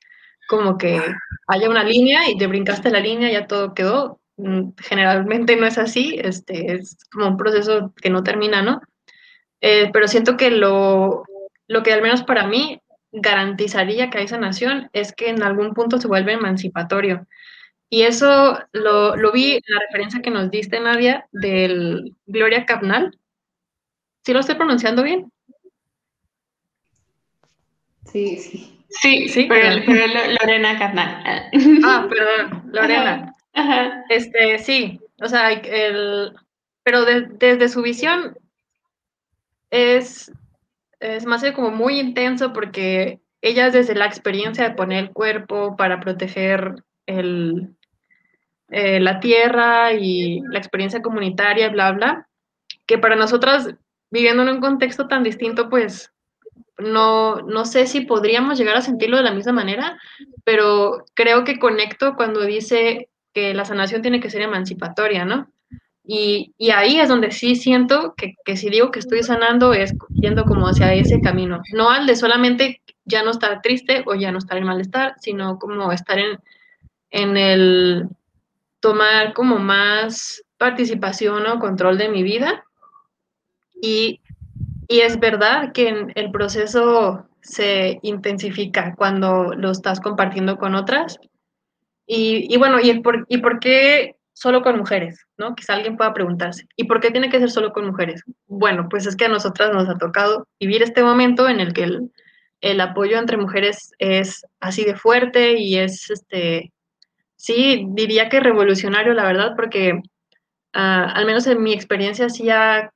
como 0.50 0.78
que 0.78 1.02
haya 1.48 1.70
una 1.70 1.86
línea 1.86 2.30
y 2.30 2.38
te 2.38 2.48
brincaste 2.48 2.92
la 2.92 3.00
línea, 3.00 3.32
ya 3.32 3.48
todo 3.48 3.74
quedó. 3.74 4.20
Mm, 4.36 4.72
generalmente 4.78 5.56
no 5.56 5.66
es 5.66 5.78
así, 5.78 6.20
este, 6.22 6.74
es 6.74 6.98
como 7.10 7.28
un 7.30 7.38
proceso 7.38 7.94
que 8.02 8.10
no 8.10 8.22
termina, 8.22 8.62
¿no? 8.62 8.82
Eh, 9.62 9.90
pero 9.94 10.10
siento 10.10 10.36
que 10.36 10.52
lo, 10.52 11.24
lo 11.72 11.84
que 11.84 11.94
al 11.94 12.02
menos 12.02 12.24
para 12.24 12.48
mí 12.48 12.81
garantizaría 13.12 14.10
que 14.10 14.20
hay 14.20 14.28
sanación 14.28 14.90
es 14.94 15.14
que 15.14 15.30
en 15.30 15.44
algún 15.44 15.74
punto 15.74 16.00
se 16.00 16.08
vuelve 16.08 16.34
emancipatorio. 16.34 17.28
Y 17.90 18.04
eso 18.04 18.58
lo, 18.72 19.16
lo 19.18 19.32
vi 19.32 19.54
en 19.54 19.62
la 19.68 19.80
referencia 19.88 20.22
que 20.22 20.32
nos 20.32 20.50
diste, 20.50 20.80
Nadia, 20.80 21.28
del 21.32 22.16
Gloria 22.26 22.66
Capnal. 22.66 23.18
¿Sí 24.24 24.34
lo 24.34 24.40
estoy 24.40 24.56
pronunciando 24.56 25.04
bien? 25.04 25.32
Sí, 28.06 28.38
sí. 28.38 28.78
Sí, 28.90 29.30
sí, 29.30 29.46
pero, 29.48 29.82
pero 29.86 30.06
Lorena 30.42 30.78
Capnal. 30.78 31.24
Ah, 31.86 32.08
perdón, 32.10 32.64
Lorena. 32.72 33.36
Ajá. 33.54 34.04
Este, 34.10 34.60
sí, 34.60 35.00
o 35.22 35.28
sea, 35.28 35.52
el, 35.52 36.34
pero 36.84 37.06
de, 37.06 37.22
desde 37.22 37.70
su 37.70 37.82
visión 37.82 38.38
es, 39.70 40.32
es 41.02 41.26
más 41.26 41.44
como 41.54 41.72
muy 41.72 42.00
intenso 42.00 42.54
porque 42.54 43.20
ella 43.42 43.72
desde 43.72 43.96
la 43.96 44.06
experiencia 44.06 44.70
de 44.70 44.76
poner 44.76 45.00
el 45.00 45.12
cuerpo 45.12 45.76
para 45.76 46.00
proteger 46.00 46.76
el, 47.08 47.76
eh, 48.70 49.00
la 49.00 49.20
tierra 49.20 49.94
y 49.94 50.42
la 50.42 50.60
experiencia 50.60 51.02
comunitaria, 51.02 51.70
bla, 51.70 51.92
bla, 51.92 52.30
que 52.86 53.00
para 53.00 53.16
nosotras, 53.16 53.74
viviendo 54.12 54.44
en 54.44 54.50
un 54.50 54.62
contexto 54.62 55.08
tan 55.08 55.24
distinto, 55.24 55.70
pues 55.70 56.14
no, 56.78 57.38
no 57.42 57.66
sé 57.66 57.88
si 57.88 58.02
podríamos 58.02 58.58
llegar 58.58 58.78
a 58.78 58.82
sentirlo 58.82 59.18
de 59.18 59.24
la 59.24 59.34
misma 59.34 59.54
manera, 59.54 60.00
pero 60.44 61.06
creo 61.16 61.44
que 61.44 61.60
conecto 61.60 62.16
cuando 62.16 62.42
dice 62.42 63.10
que 63.34 63.54
la 63.54 63.66
sanación 63.66 64.02
tiene 64.02 64.20
que 64.20 64.30
ser 64.30 64.42
emancipatoria, 64.42 65.26
¿no? 65.26 65.52
Y, 66.14 66.54
y 66.58 66.72
ahí 66.72 67.00
es 67.00 67.08
donde 67.08 67.32
sí 67.32 67.56
siento 67.56 68.16
que, 68.18 68.36
que, 68.44 68.58
si 68.58 68.70
digo 68.70 68.92
que 68.92 69.00
estoy 69.00 69.24
sanando 69.24 69.74
es 69.74 69.94
yendo 70.10 70.44
como 70.44 70.68
hacia 70.68 70.94
ese 70.94 71.22
camino, 71.22 71.62
no 71.72 71.90
al 71.90 72.06
de 72.06 72.18
solamente 72.18 72.82
ya 73.06 73.24
no 73.24 73.32
estar 73.32 73.62
triste 73.62 74.04
o 74.06 74.14
ya 74.14 74.30
no 74.30 74.38
estar 74.40 74.58
en 74.58 74.66
malestar, 74.66 75.16
sino 75.22 75.58
como 75.58 75.90
estar 75.94 76.20
en, 76.20 76.38
en 77.12 77.38
el 77.38 78.10
tomar 78.82 79.32
como 79.32 79.58
más 79.58 80.44
participación 80.58 81.48
o 81.48 81.60
control 81.60 81.98
de 81.98 82.10
mi 82.10 82.24
vida. 82.24 82.66
Y, 83.82 84.20
y 84.90 85.00
es 85.00 85.18
verdad 85.18 85.72
que 85.72 86.08
el 86.14 86.32
proceso 86.32 87.26
se 87.40 88.00
intensifica 88.02 88.96
cuando 88.98 89.54
lo 89.56 89.72
estás 89.72 90.02
compartiendo 90.02 90.58
con 90.58 90.76
otras 90.76 91.22
y, 92.06 92.54
y 92.54 92.58
bueno, 92.58 92.82
¿y, 92.82 93.00
por, 93.00 93.26
¿y 93.30 93.38
por 93.38 93.62
qué 93.62 94.18
solo 94.34 94.62
con 94.62 94.78
mujeres? 94.78 95.26
¿no? 95.38 95.56
Quizá 95.56 95.74
alguien 95.74 95.98
pueda 95.98 96.14
preguntarse, 96.14 96.66
¿y 96.76 96.86
por 96.86 97.00
qué 97.00 97.12
tiene 97.12 97.30
que 97.30 97.40
ser 97.40 97.52
solo 97.52 97.74
con 97.74 97.86
mujeres? 97.86 98.24
Bueno, 98.48 98.88
pues 98.90 99.06
es 99.06 99.16
que 99.16 99.26
a 99.26 99.30
nosotras 99.30 99.72
nos 99.74 99.90
ha 99.90 99.98
tocado 99.98 100.48
vivir 100.60 100.84
este 100.84 101.04
momento 101.04 101.50
en 101.50 101.60
el 101.60 101.74
que 101.74 101.84
el, 101.84 102.12
el 102.62 102.82
apoyo 102.82 103.18
entre 103.18 103.38
mujeres 103.38 103.92
es 103.98 104.46
así 104.60 104.84
de 104.84 104.96
fuerte 104.96 105.58
y 105.58 105.78
es, 105.78 106.10
este, 106.10 106.72
sí, 107.36 107.86
diría 107.90 108.30
que 108.30 108.40
revolucionario, 108.40 109.14
la 109.14 109.26
verdad, 109.26 109.54
porque 109.56 109.94
uh, 109.94 110.00
al 110.74 111.26
menos 111.26 111.48
en 111.48 111.62
mi 111.62 111.74
experiencia 111.74 112.30
sí 112.30 112.50
ha, 112.50 112.92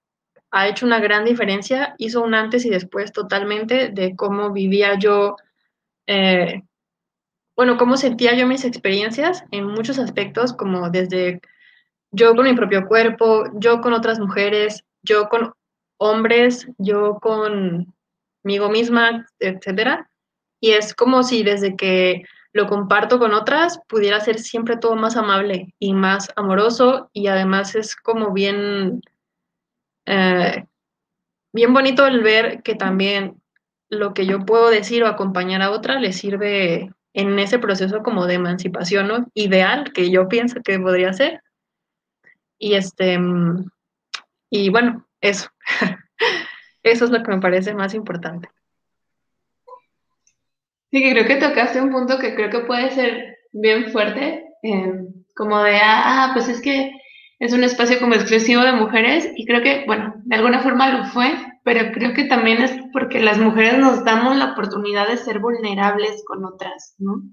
ha 0.51 0.67
hecho 0.67 0.85
una 0.85 0.99
gran 0.99 1.25
diferencia, 1.25 1.95
hizo 1.97 2.23
un 2.23 2.33
antes 2.33 2.65
y 2.65 2.69
después 2.69 3.11
totalmente 3.11 3.89
de 3.89 4.15
cómo 4.15 4.51
vivía 4.51 4.97
yo 4.97 5.35
eh, 6.07 6.61
bueno, 7.55 7.77
cómo 7.77 7.97
sentía 7.97 8.35
yo 8.35 8.47
mis 8.47 8.65
experiencias 8.65 9.43
en 9.51 9.65
muchos 9.65 9.97
aspectos, 9.97 10.53
como 10.53 10.89
desde 10.89 11.41
yo 12.11 12.35
con 12.35 12.45
mi 12.45 12.53
propio 12.53 12.87
cuerpo, 12.87 13.45
yo 13.55 13.81
con 13.81 13.93
otras 13.93 14.19
mujeres, 14.19 14.83
yo 15.03 15.29
con 15.29 15.53
hombres, 15.97 16.67
yo 16.77 17.19
conmigo 17.19 18.69
misma, 18.69 19.25
etcétera. 19.39 20.09
Y 20.59 20.71
es 20.71 20.93
como 20.93 21.23
si 21.23 21.43
desde 21.43 21.75
que 21.75 22.23
lo 22.51 22.67
comparto 22.67 23.19
con 23.19 23.33
otras 23.33 23.81
pudiera 23.87 24.19
ser 24.21 24.39
siempre 24.39 24.77
todo 24.77 24.95
más 24.95 25.17
amable 25.17 25.73
y 25.77 25.93
más 25.93 26.31
amoroso 26.37 27.09
y 27.11 27.27
además 27.27 27.75
es 27.75 27.97
como 27.97 28.31
bien, 28.31 29.01
eh, 30.05 30.65
bien 31.53 31.73
bonito 31.73 32.07
el 32.07 32.23
ver 32.23 32.63
que 32.63 32.75
también 32.75 33.41
lo 33.89 34.13
que 34.13 34.25
yo 34.25 34.39
puedo 34.39 34.69
decir 34.69 35.03
o 35.03 35.07
acompañar 35.07 35.61
a 35.61 35.71
otra 35.71 35.99
le 35.99 36.13
sirve 36.13 36.93
en 37.15 37.39
ese 37.39 37.59
proceso 37.59 38.03
como 38.03 38.27
de 38.27 38.35
emancipación 38.35 39.07
¿no? 39.07 39.25
ideal 39.33 39.93
que 39.93 40.11
yo 40.11 40.27
pienso 40.27 40.61
que 40.61 40.77
podría 40.77 41.13
ser. 41.13 41.41
Y 42.59 42.75
este, 42.75 43.17
y 44.49 44.69
bueno, 44.69 45.07
eso. 45.21 45.49
eso 46.83 47.05
es 47.05 47.11
lo 47.11 47.23
que 47.23 47.31
me 47.31 47.39
parece 47.39 47.73
más 47.73 47.93
importante. 47.93 48.49
Sí, 50.91 51.01
que 51.01 51.11
creo 51.11 51.25
que 51.25 51.37
tocaste 51.37 51.81
un 51.81 51.91
punto 51.91 52.19
que 52.19 52.35
creo 52.35 52.49
que 52.49 52.59
puede 52.59 52.91
ser 52.91 53.39
bien 53.53 53.91
fuerte, 53.91 54.45
como 55.35 55.63
de, 55.63 55.79
ah, 55.81 56.31
pues 56.33 56.49
es 56.49 56.61
que 56.61 56.91
es 57.39 57.53
un 57.53 57.63
espacio 57.63 57.99
como 57.99 58.15
exclusivo 58.15 58.61
de 58.61 58.73
mujeres 58.73 59.29
y 59.35 59.45
creo 59.45 59.61
que, 59.61 59.83
bueno, 59.85 60.13
de 60.23 60.35
alguna 60.35 60.61
forma 60.61 60.91
lo 60.91 61.05
fue, 61.05 61.33
pero 61.63 61.91
creo 61.91 62.13
que 62.13 62.25
también 62.25 62.61
es 62.61 62.71
porque 62.93 63.19
las 63.19 63.37
mujeres 63.37 63.77
nos 63.77 64.05
damos 64.05 64.37
la 64.37 64.53
oportunidad 64.53 65.07
de 65.07 65.17
ser 65.17 65.39
vulnerables 65.39 66.23
con 66.25 66.45
otras, 66.45 66.95
¿no? 66.97 67.23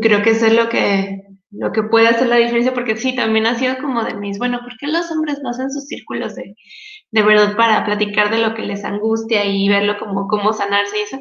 Creo 0.00 0.22
que 0.22 0.30
eso 0.30 0.46
es 0.46 0.54
lo 0.54 0.68
que, 0.68 1.22
lo 1.50 1.72
que 1.72 1.82
puede 1.82 2.08
hacer 2.08 2.26
la 2.26 2.36
diferencia, 2.36 2.74
porque 2.74 2.96
sí, 2.96 3.14
también 3.14 3.46
ha 3.46 3.58
sido 3.58 3.76
como 3.78 4.02
de 4.02 4.14
mis, 4.14 4.38
bueno, 4.38 4.60
¿por 4.62 4.76
qué 4.78 4.86
los 4.86 5.10
hombres 5.10 5.40
no 5.42 5.50
hacen 5.50 5.70
sus 5.70 5.86
círculos 5.86 6.34
de, 6.34 6.56
de 7.10 7.22
verdad 7.22 7.56
para 7.56 7.84
platicar 7.84 8.30
de 8.30 8.38
lo 8.38 8.54
que 8.54 8.62
les 8.62 8.84
angustia 8.84 9.44
y 9.44 9.68
verlo 9.68 9.98
como 9.98 10.26
cómo 10.26 10.52
sanarse 10.52 10.98
y 10.98 11.02
eso? 11.02 11.18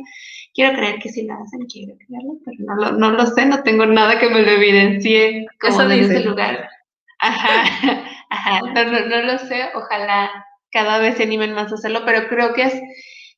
Quiero 0.54 0.76
creer 0.76 1.00
que 1.00 1.10
sí 1.10 1.26
lo 1.26 1.34
hacen, 1.34 1.66
quiero 1.66 1.96
creerlo, 1.98 2.38
pero 2.46 2.58
no 2.60 2.76
lo, 2.76 2.92
no 2.98 3.12
lo 3.12 3.26
sé, 3.26 3.46
no 3.46 3.64
tengo 3.64 3.86
nada 3.86 4.20
que 4.20 4.30
me 4.30 4.42
lo 4.42 4.52
evidencie 4.52 5.46
como 5.60 5.74
eso 5.74 5.88
desde 5.88 6.18
ese 6.18 6.30
lugar. 6.30 6.70
Ajá, 7.24 7.64
ajá, 8.30 8.60
no, 8.62 8.84
no, 8.84 9.06
no 9.06 9.22
lo 9.22 9.38
sé, 9.40 9.70
ojalá 9.76 10.46
cada 10.72 11.00
vez 11.00 11.16
se 11.16 11.24
animen 11.24 11.54
más 11.54 11.72
a 11.72 11.76
hacerlo, 11.76 12.02
pero 12.06 12.28
creo 12.28 12.54
que 12.54 12.64
es 12.64 12.82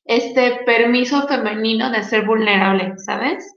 este 0.04 0.64
permiso 0.64 1.28
femenino 1.28 1.90
de 1.90 2.02
ser 2.02 2.26
vulnerable, 2.26 2.94
¿sabes? 2.98 3.54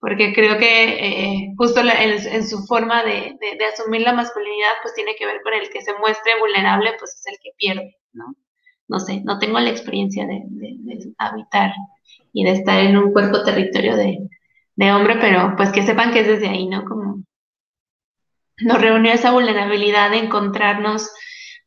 Porque 0.00 0.32
creo 0.34 0.58
que 0.58 0.84
eh, 0.98 1.54
justo 1.56 1.80
en, 1.80 2.48
su 2.48 2.66
forma 2.66 3.04
de, 3.04 3.38
asumir 3.72 4.00
la 4.00 4.12
masculinidad, 4.14 4.72
pues 4.82 4.94
tiene 4.94 5.14
que 5.16 5.26
ver 5.26 5.40
con 5.42 5.54
el 5.54 5.70
que 5.70 5.82
se 5.82 5.96
muestre 5.98 6.32
vulnerable, 6.40 6.90
pues 6.98 7.12
es 7.14 7.26
el 7.26 7.38
que 7.40 7.50
pierde, 7.56 7.96
¿no? 8.12 8.34
No 8.88 8.98
sé, 8.98 9.20
no 9.24 9.38
tengo 9.38 9.60
la 9.60 9.70
experiencia 9.70 10.26
de, 10.26 10.42
de 10.44 11.14
habitar 11.18 11.72
y 12.32 12.44
de 12.44 12.52
estar 12.52 12.80
en 12.80 12.96
un 12.96 13.12
cuerpo 13.12 13.44
territorio 13.44 13.96
de, 13.96 14.18
hombre, 14.92 15.18
pero 15.20 15.54
pues 15.56 15.70
que 15.70 15.82
sepan 15.82 16.12
que 16.12 16.20
es 16.20 16.26
desde 16.26 16.48
ahí, 16.48 16.66
¿no? 16.66 16.84
Como 16.84 17.11
nos 18.60 18.80
reunió 18.80 19.12
esa 19.12 19.32
vulnerabilidad 19.32 20.10
de 20.10 20.18
encontrarnos 20.18 21.10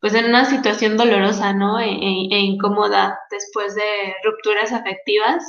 pues 0.02 0.14
en 0.14 0.26
una 0.26 0.46
situación 0.46 0.98
dolorosa, 0.98 1.54
¿no? 1.54 1.80
E, 1.80 1.90
e, 1.90 2.28
e, 2.32 2.40
incómoda 2.40 3.18
después 3.32 3.76
de 3.76 4.14
rupturas 4.24 4.72
afectivas 4.72 5.44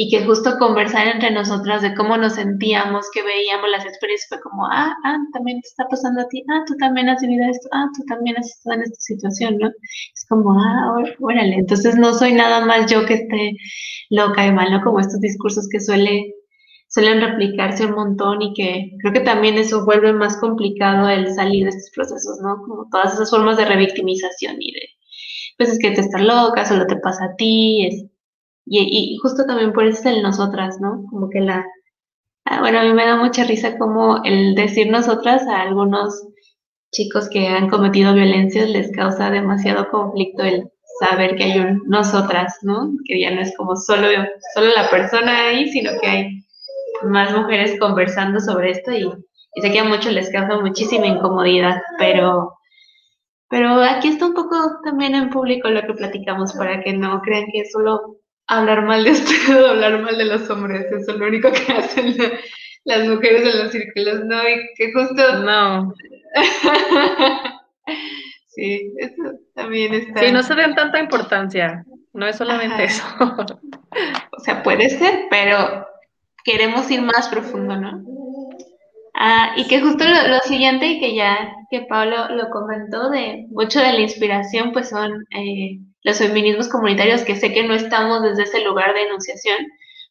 y 0.00 0.08
que 0.08 0.24
justo 0.24 0.58
conversar 0.60 1.08
entre 1.08 1.32
nosotras 1.32 1.82
de 1.82 1.92
cómo 1.96 2.16
nos 2.16 2.34
sentíamos, 2.34 3.10
que 3.12 3.24
veíamos 3.24 3.68
las 3.68 3.84
experiencias, 3.84 4.28
fue 4.28 4.40
como, 4.40 4.64
ah, 4.66 4.94
ah, 5.04 5.16
también 5.32 5.60
te 5.60 5.66
está 5.66 5.88
pasando 5.90 6.20
a 6.20 6.28
ti, 6.28 6.44
ah, 6.48 6.62
tú 6.68 6.76
también 6.76 7.08
has 7.08 7.20
vivido 7.20 7.44
esto, 7.50 7.68
ah, 7.72 7.86
tú 7.96 8.04
también 8.06 8.36
has 8.38 8.46
estado 8.46 8.76
en 8.76 8.82
esta 8.82 9.00
situación, 9.00 9.58
¿no? 9.58 9.66
Es 9.66 10.24
como, 10.28 10.52
ah, 10.52 11.02
órale, 11.18 11.56
entonces 11.56 11.96
no 11.96 12.14
soy 12.14 12.32
nada 12.32 12.64
más 12.64 12.88
yo 12.88 13.04
que 13.06 13.14
esté 13.14 13.56
loca 14.10 14.46
y 14.46 14.52
mal, 14.52 14.70
¿no? 14.70 14.80
Como 14.84 15.00
estos 15.00 15.20
discursos 15.20 15.68
que 15.68 15.80
suele, 15.80 16.32
suelen 16.98 17.20
replicarse 17.20 17.86
un 17.86 17.94
montón 17.94 18.42
y 18.42 18.52
que 18.54 18.90
creo 19.00 19.12
que 19.12 19.20
también 19.20 19.56
eso 19.56 19.84
vuelve 19.84 20.12
más 20.12 20.36
complicado 20.38 21.08
el 21.08 21.32
salir 21.32 21.64
de 21.64 21.70
estos 21.70 21.90
procesos, 21.94 22.40
¿no? 22.42 22.60
Como 22.66 22.88
todas 22.90 23.14
esas 23.14 23.30
formas 23.30 23.56
de 23.56 23.66
revictimización 23.66 24.56
y 24.58 24.72
de, 24.72 24.80
pues 25.56 25.70
es 25.70 25.78
que 25.78 25.92
te 25.92 26.00
estás 26.00 26.22
loca, 26.22 26.66
solo 26.66 26.86
te 26.88 26.96
pasa 26.96 27.26
a 27.26 27.36
ti, 27.36 27.86
es 27.86 28.04
y, 28.70 29.16
justo 29.22 29.46
también 29.46 29.72
por 29.72 29.86
eso 29.86 30.00
es 30.00 30.06
el 30.06 30.22
nosotras, 30.22 30.78
¿no? 30.80 31.04
Como 31.08 31.30
que 31.30 31.40
la... 31.40 31.64
Ah, 32.44 32.60
bueno, 32.60 32.80
a 32.80 32.82
mí 32.82 32.92
me 32.92 33.06
da 33.06 33.16
mucha 33.16 33.44
risa 33.44 33.78
como 33.78 34.22
el 34.24 34.54
decir 34.54 34.90
nosotras 34.90 35.46
a 35.46 35.62
algunos 35.62 36.22
chicos 36.92 37.28
que 37.30 37.46
han 37.46 37.70
cometido 37.70 38.12
violencias 38.12 38.68
les 38.68 38.90
causa 38.92 39.30
demasiado 39.30 39.88
conflicto 39.88 40.42
el 40.42 40.68
saber 41.00 41.36
que 41.36 41.44
hay 41.44 41.58
un 41.60 41.82
nosotras, 41.86 42.58
¿no? 42.62 42.90
Que 43.06 43.20
ya 43.20 43.30
no 43.30 43.40
es 43.40 43.56
como 43.56 43.76
solo, 43.76 44.08
solo 44.54 44.68
la 44.74 44.90
persona 44.90 45.46
ahí, 45.46 45.68
sino 45.70 45.92
que 46.00 46.06
hay 46.08 46.37
más 47.02 47.34
mujeres 47.36 47.78
conversando 47.78 48.40
sobre 48.40 48.70
esto 48.70 48.92
y, 48.92 49.04
y 49.54 49.60
sé 49.60 49.72
que 49.72 49.78
a 49.80 49.84
muchos 49.84 50.12
les 50.12 50.30
causa 50.30 50.60
muchísima 50.60 51.06
incomodidad, 51.06 51.80
pero, 51.98 52.54
pero 53.48 53.82
aquí 53.82 54.08
está 54.08 54.26
un 54.26 54.34
poco 54.34 54.80
también 54.84 55.14
en 55.14 55.30
público 55.30 55.68
lo 55.68 55.82
que 55.86 55.94
platicamos 55.94 56.52
para 56.54 56.82
que 56.82 56.92
no 56.92 57.20
crean 57.22 57.46
que 57.52 57.60
es 57.60 57.72
solo 57.72 58.18
hablar 58.48 58.84
mal 58.84 59.04
de 59.04 59.12
usted 59.12 59.62
o 59.62 59.66
hablar 59.70 60.00
mal 60.00 60.18
de 60.18 60.24
los 60.24 60.48
hombres. 60.50 60.86
Eso 60.90 61.12
es 61.12 61.18
lo 61.18 61.26
único 61.26 61.50
que 61.52 61.72
hacen 61.72 62.16
las 62.84 63.06
mujeres 63.06 63.42
en 63.42 63.58
los 63.62 63.72
círculos, 63.72 64.24
¿no? 64.24 64.48
Y 64.48 64.56
que 64.76 64.92
justo... 64.92 65.42
No. 65.44 65.94
sí, 68.46 68.92
eso 68.98 69.22
también 69.54 69.94
está... 69.94 70.20
Sí, 70.20 70.32
no 70.32 70.42
se 70.42 70.54
den 70.54 70.74
tanta 70.74 70.98
importancia. 70.98 71.84
No 72.14 72.26
es 72.26 72.36
solamente 72.36 72.84
eso. 72.84 73.04
o 73.20 74.40
sea, 74.40 74.62
puede 74.62 74.88
ser, 74.88 75.26
pero 75.30 75.86
queremos 76.44 76.90
ir 76.90 77.02
más 77.02 77.28
profundo, 77.28 77.76
¿no? 77.76 78.02
Ah, 79.14 79.54
y 79.56 79.66
que 79.66 79.80
justo 79.80 80.04
lo, 80.04 80.38
siguiente, 80.40 80.86
y 80.86 81.00
que 81.00 81.14
ya 81.14 81.52
que 81.70 81.82
Pablo 81.82 82.28
lo 82.30 82.50
comentó, 82.50 83.10
de 83.10 83.46
mucho 83.50 83.80
de 83.80 83.92
la 83.92 84.00
inspiración, 84.00 84.72
pues 84.72 84.90
son 84.90 85.24
eh, 85.36 85.78
los 86.04 86.18
feminismos 86.18 86.68
comunitarios, 86.68 87.22
que 87.22 87.36
sé 87.36 87.52
que 87.52 87.64
no 87.64 87.74
estamos 87.74 88.22
desde 88.22 88.44
ese 88.44 88.64
lugar 88.64 88.94
de 88.94 89.02
enunciación, 89.02 89.58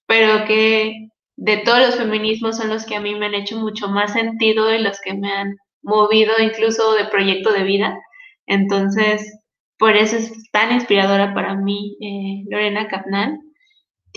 pero 0.07 0.45
que 0.45 1.09
de 1.37 1.57
todos 1.57 1.79
los 1.79 1.95
feminismos 1.95 2.57
son 2.57 2.69
los 2.69 2.85
que 2.85 2.95
a 2.95 2.99
mí 2.99 3.15
me 3.15 3.27
han 3.27 3.35
hecho 3.35 3.57
mucho 3.57 3.87
más 3.87 4.13
sentido 4.13 4.73
y 4.73 4.81
los 4.81 4.99
que 4.99 5.13
me 5.13 5.31
han 5.31 5.55
movido 5.83 6.33
incluso 6.41 6.93
de 6.95 7.05
proyecto 7.05 7.53
de 7.53 7.63
vida. 7.63 7.97
Entonces, 8.45 9.39
por 9.77 9.95
eso 9.95 10.17
es 10.17 10.33
tan 10.51 10.73
inspiradora 10.73 11.33
para 11.33 11.55
mí 11.55 11.97
eh, 12.01 12.43
Lorena 12.49 12.87
Capnal. 12.87 13.39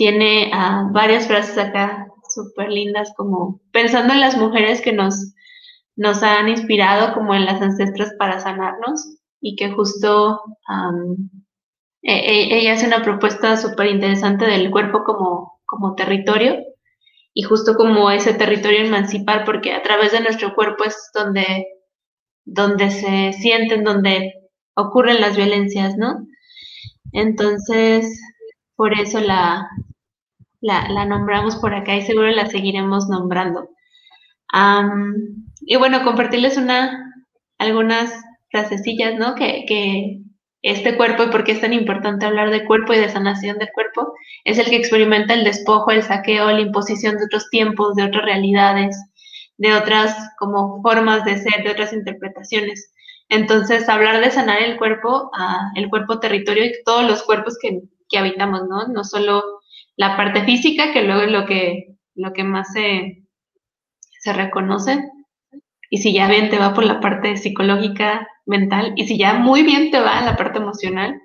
Tiene 0.01 0.49
ah, 0.51 0.89
varias 0.91 1.27
frases 1.27 1.55
acá 1.59 2.07
súper 2.27 2.71
lindas, 2.71 3.13
como 3.15 3.61
pensando 3.71 4.13
en 4.15 4.19
las 4.19 4.35
mujeres 4.35 4.81
que 4.81 4.93
nos, 4.93 5.35
nos 5.95 6.23
han 6.23 6.49
inspirado, 6.49 7.13
como 7.13 7.35
en 7.35 7.45
las 7.45 7.61
ancestras 7.61 8.11
para 8.17 8.39
sanarnos, 8.39 9.19
y 9.41 9.55
que 9.55 9.69
justo 9.69 10.41
e, 12.01 12.13
e, 12.13 12.57
ella 12.57 12.73
hace 12.73 12.87
una 12.87 13.03
propuesta 13.03 13.55
súper 13.57 13.91
interesante 13.91 14.45
del 14.45 14.71
cuerpo 14.71 15.03
como, 15.03 15.61
como 15.65 15.93
territorio 15.93 16.57
y 17.35 17.43
justo 17.43 17.75
como 17.75 18.09
ese 18.09 18.33
territorio 18.33 18.79
emancipar, 18.79 19.45
porque 19.45 19.71
a 19.71 19.83
través 19.83 20.13
de 20.13 20.21
nuestro 20.21 20.55
cuerpo 20.55 20.83
es 20.83 21.11
donde, 21.13 21.67
donde 22.43 22.89
se 22.89 23.33
sienten, 23.33 23.83
donde 23.83 24.33
ocurren 24.73 25.21
las 25.21 25.37
violencias, 25.37 25.95
¿no? 25.95 26.25
Entonces, 27.13 28.19
por 28.75 28.99
eso 28.99 29.19
la, 29.19 29.69
la, 30.61 31.05
nombramos 31.05 31.57
por 31.57 31.73
acá 31.73 31.95
y 31.95 32.03
seguro 32.03 32.29
la 32.29 32.47
seguiremos 32.47 33.09
nombrando. 33.09 33.69
y 35.61 35.75
bueno, 35.75 36.03
compartirles 36.03 36.57
una, 36.57 37.13
algunas 37.57 38.13
frasecillas, 38.49 39.15
¿no? 39.17 39.35
Que, 39.35 39.65
que, 39.67 40.21
este 40.63 40.95
cuerpo 40.95 41.23
y 41.23 41.29
por 41.29 41.43
qué 41.43 41.53
es 41.53 41.61
tan 41.61 41.73
importante 41.73 42.25
hablar 42.25 42.51
de 42.51 42.65
cuerpo 42.65 42.93
y 42.93 42.99
de 42.99 43.09
sanación 43.09 43.57
del 43.57 43.71
cuerpo, 43.73 44.13
es 44.43 44.59
el 44.59 44.65
que 44.65 44.75
experimenta 44.75 45.33
el 45.33 45.43
despojo, 45.43 45.91
el 45.91 46.03
saqueo, 46.03 46.51
la 46.51 46.61
imposición 46.61 47.17
de 47.17 47.25
otros 47.25 47.49
tiempos, 47.49 47.95
de 47.95 48.03
otras 48.03 48.25
realidades, 48.25 48.95
de 49.57 49.73
otras 49.73 50.15
como 50.37 50.81
formas 50.83 51.25
de 51.25 51.37
ser, 51.37 51.63
de 51.63 51.71
otras 51.71 51.93
interpretaciones. 51.93 52.93
Entonces, 53.29 53.89
hablar 53.89 54.19
de 54.21 54.29
sanar 54.29 54.61
el 54.61 54.77
cuerpo, 54.77 55.31
uh, 55.33 55.79
el 55.79 55.89
cuerpo 55.89 56.19
territorio 56.19 56.65
y 56.65 56.73
todos 56.85 57.05
los 57.05 57.23
cuerpos 57.23 57.57
que, 57.59 57.81
que, 58.09 58.17
habitamos, 58.17 58.67
¿no? 58.67 58.87
No 58.87 59.03
solo 59.03 59.41
la 60.01 60.17
parte 60.17 60.43
física, 60.43 60.91
que 60.93 61.03
luego 61.03 61.21
es 61.21 61.31
lo 61.31 61.45
que, 61.45 61.95
lo 62.15 62.33
que 62.33 62.43
más 62.43 62.73
se, 62.73 63.23
se 64.19 64.33
reconoce, 64.33 64.93
y 65.91 65.97
si 65.99 66.11
ya 66.13 66.27
bien 66.27 66.49
te 66.49 66.57
va 66.57 66.73
por 66.73 66.85
la 66.85 66.99
parte 66.99 67.37
psicológica, 67.37 68.27
mental 68.47 68.93
y 68.95 69.05
si 69.07 69.17
ya 69.17 69.35
muy 69.35 69.61
bien 69.63 69.91
te 69.91 69.99
va 69.99 70.21
la 70.21 70.35
parte 70.35 70.57
emocional, 70.59 71.21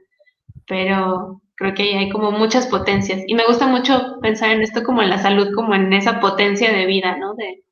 pero 0.67 1.41
creo 1.55 1.75
que 1.75 1.85
ahí 1.85 1.95
hay 1.95 2.11
como 2.11 2.31
muchas 2.33 2.67
potencias 2.67 3.23
y 3.27 3.35
me 3.35 3.47
gusta 3.47 3.67
mucho 3.67 4.19
pensar 4.21 4.51
en 4.51 4.63
esto 4.63 4.83
como 4.83 5.03
en 5.03 5.11
la 5.11 5.19
salud, 5.19 5.49
como 5.55 5.75
en 5.75 5.93
esa 5.93 6.21
potencia 6.21 6.71
de 6.73 6.85
vida, 6.87 7.17
¿no? 7.17 7.35
De, 7.35 7.65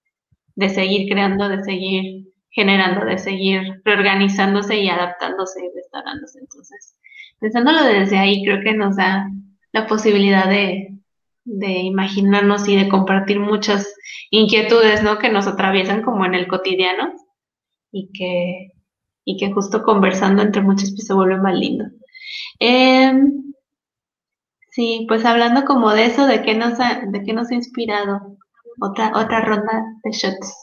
de 0.57 0.69
seguir 0.71 1.09
creando, 1.11 1.49
de 1.49 1.63
seguir 1.65 2.33
generando, 2.51 3.05
de 3.05 3.19
seguir 3.19 3.83
reorganizándose 3.85 4.79
y 4.79 4.89
adaptándose 4.89 5.61
y 5.65 5.69
restaurándose. 5.77 6.39
Entonces, 6.39 6.97
pensándolo 7.41 7.83
desde 7.85 8.17
ahí, 8.19 8.43
creo 8.45 8.63
que 8.63 8.73
nos 8.73 8.97
da 8.97 9.29
la 9.75 9.87
posibilidad 9.89 10.49
de, 10.49 10.97
de 11.45 11.73
imaginarnos 11.81 12.69
y 12.69 12.77
de 12.77 12.89
compartir 12.89 13.41
muchas 13.41 13.95
inquietudes, 14.31 15.03
¿no? 15.03 15.19
Que 15.19 15.31
nos 15.31 15.49
atraviesan 15.49 16.03
como 16.03 16.25
en 16.25 16.35
el 16.35 16.47
cotidiano 16.47 17.13
y 17.93 18.11
que 18.13 18.71
y 19.27 19.39
que 19.39 19.53
justo 19.53 19.83
conversando 19.83 20.43
entre 20.43 20.63
muchos 20.63 20.91
pues 20.93 21.07
se 21.07 21.15
vuelve 21.15 21.39
más 21.39 21.55
lindo. 21.55 21.85
Em, 22.61 23.55
sí, 24.71 25.07
pues 25.09 25.25
hablando 25.25 25.65
como 25.65 25.93
de 25.93 26.07
eso, 26.07 26.27
de 26.27 26.43
qué 26.43 26.55
nos 26.55 26.79
ha, 26.79 27.03
de 27.07 27.23
qué 27.23 27.33
nos 27.33 27.51
ha 27.51 27.55
inspirado 27.55 28.37
otra, 28.81 29.13
otra 29.17 29.41
ronda 29.41 29.83
de 30.05 30.11
shots. 30.13 30.55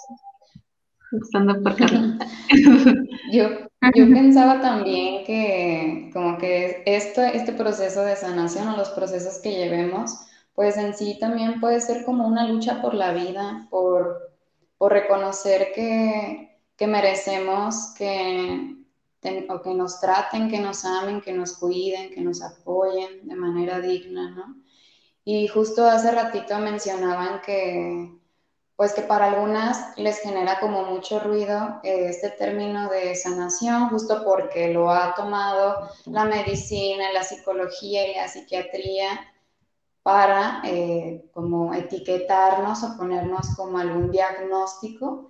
Empezando 1.12 1.62
por 1.62 1.76
yo, 3.32 3.50
yo 3.96 4.06
pensaba 4.08 4.62
también 4.62 5.26
que 5.26 6.10
como 6.14 6.38
que 6.38 6.84
esto, 6.86 7.22
este 7.22 7.52
proceso 7.52 8.04
de 8.04 8.16
sanación 8.16 8.70
o 8.70 8.78
los 8.78 8.90
procesos 8.90 9.40
que 9.40 9.52
llevemos, 9.52 10.16
pues 10.54 10.78
en 10.78 10.94
sí 10.94 11.18
también 11.20 11.60
puede 11.60 11.82
ser 11.82 12.06
como 12.06 12.28
una 12.28 12.48
lucha 12.48 12.82
por 12.82 12.94
la 12.94 13.12
vida, 13.12 13.68
por, 13.70 14.32
por 14.78 14.94
reconocer 14.94 15.74
que, 15.76 16.58
que 16.78 16.88
merecemos 16.88 17.94
que, 17.98 18.78
o 19.50 19.62
que 19.62 19.74
nos 19.74 20.00
traten, 20.00 20.50
que 20.50 20.60
nos 20.60 20.86
amen, 20.86 21.22
que 21.22 21.34
nos 21.34 21.58
cuiden, 21.58 22.14
que 22.14 22.22
nos 22.22 22.42
apoyen 22.42 23.28
de 23.28 23.36
manera 23.36 23.82
digna, 23.82 24.32
¿no? 24.32 24.56
Y 25.24 25.48
justo 25.48 25.86
hace 25.86 26.12
ratito 26.12 26.58
mencionaban 26.58 27.42
que, 27.42 28.21
pues 28.76 28.94
que 28.94 29.02
para 29.02 29.28
algunas 29.28 29.98
les 29.98 30.20
genera 30.20 30.60
como 30.60 30.84
mucho 30.84 31.20
ruido 31.20 31.80
eh, 31.84 32.08
este 32.10 32.30
término 32.32 32.90
de 32.90 33.16
sanación, 33.16 33.90
justo 33.90 34.24
porque 34.24 34.74
lo 34.74 34.90
ha 34.90 35.14
tomado 35.14 35.90
la 36.06 36.26
medicina, 36.26 37.12
la 37.14 37.24
psicología 37.24 38.08
y 38.10 38.16
la 38.16 38.28
psiquiatría 38.28 39.20
para 40.04 40.62
eh, 40.66 41.30
como 41.34 41.74
etiquetarnos 41.74 42.84
o 42.84 42.98
ponernos 42.98 43.56
como 43.56 43.78
algún 43.78 44.10
diagnóstico 44.10 45.28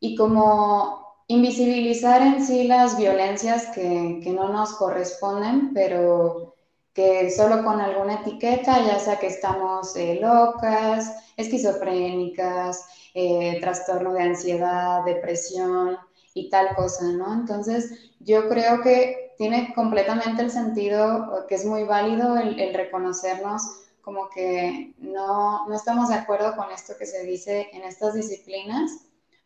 y 0.00 0.16
como 0.16 1.06
invisibilizar 1.28 2.22
en 2.22 2.44
sí 2.44 2.64
las 2.64 2.96
violencias 2.96 3.66
que, 3.66 4.20
que, 4.22 4.30
no 4.30 4.48
nos 4.48 4.72
corresponden, 4.74 5.72
pero 5.72 6.56
que 6.94 7.30
solo 7.30 7.64
con 7.64 7.80
alguna 7.80 8.14
etiqueta, 8.20 8.84
ya 8.84 8.98
sea 8.98 9.18
que 9.18 9.28
estamos 9.28 9.96
eh, 9.96 10.18
locas, 10.20 11.14
esquizofrénicas, 11.36 12.84
eh, 13.14 13.58
trastorno 13.60 14.12
de 14.14 14.22
ansiedad, 14.22 15.04
depresión 15.04 15.98
y 16.34 16.48
tal 16.50 16.74
cosa, 16.74 17.04
¿no? 17.12 17.32
Entonces, 17.32 18.12
yo 18.20 18.48
creo 18.48 18.82
que 18.82 19.34
tiene 19.38 19.72
completamente 19.74 20.42
el 20.42 20.50
sentido, 20.50 21.46
que 21.48 21.54
es 21.54 21.64
muy 21.64 21.84
válido 21.84 22.36
el, 22.36 22.58
el 22.60 22.74
reconocernos 22.74 23.62
como 24.02 24.28
que 24.30 24.94
no, 24.98 25.68
no 25.68 25.74
estamos 25.74 26.08
de 26.08 26.14
acuerdo 26.16 26.56
con 26.56 26.70
esto 26.72 26.94
que 26.98 27.06
se 27.06 27.22
dice 27.24 27.68
en 27.72 27.82
estas 27.82 28.14
disciplinas 28.14 28.90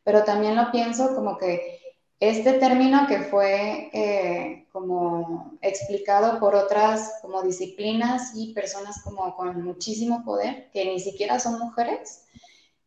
pero 0.05 0.23
también 0.25 0.57
lo 0.57 0.71
pienso 0.71 1.15
como 1.15 1.39
que 1.39 1.81
este 2.21 2.55
término 2.55 3.07
que 3.07 3.19
fue 3.19 3.91
eh, 3.93 4.67
como 4.73 5.59
explicado 5.61 6.39
por 6.39 6.55
otras 6.55 7.19
como 7.23 7.43
disciplinas 7.43 8.33
y 8.35 8.55
personas 8.55 9.03
como 9.03 9.37
con 9.37 9.63
muchísimo 9.65 10.25
poder, 10.25 10.71
que 10.73 10.85
ni 10.85 11.01
siquiera 11.01 11.39
son 11.39 11.59
mujeres, 11.59 12.25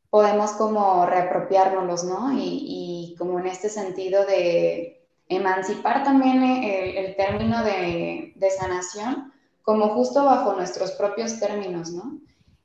podemos 0.10 0.52
como 0.52 1.06
reapropiárnoslos, 1.06 2.04
¿no? 2.06 2.32
Y, 2.34 3.16
como 3.18 3.40
en 3.40 3.48
este 3.48 3.70
sentido 3.70 4.26
de 4.26 5.06
emancipar 5.28 6.04
también 6.04 6.42
el, 6.44 7.16
término 7.16 7.64
de, 7.64 8.34
sanación 8.58 9.34
como 9.64 9.90
justo 9.90 10.24
bajo 10.24 10.54
nuestros 10.54 10.92
propios 10.92 11.40
términos, 11.40 11.92
¿no? 11.92 12.20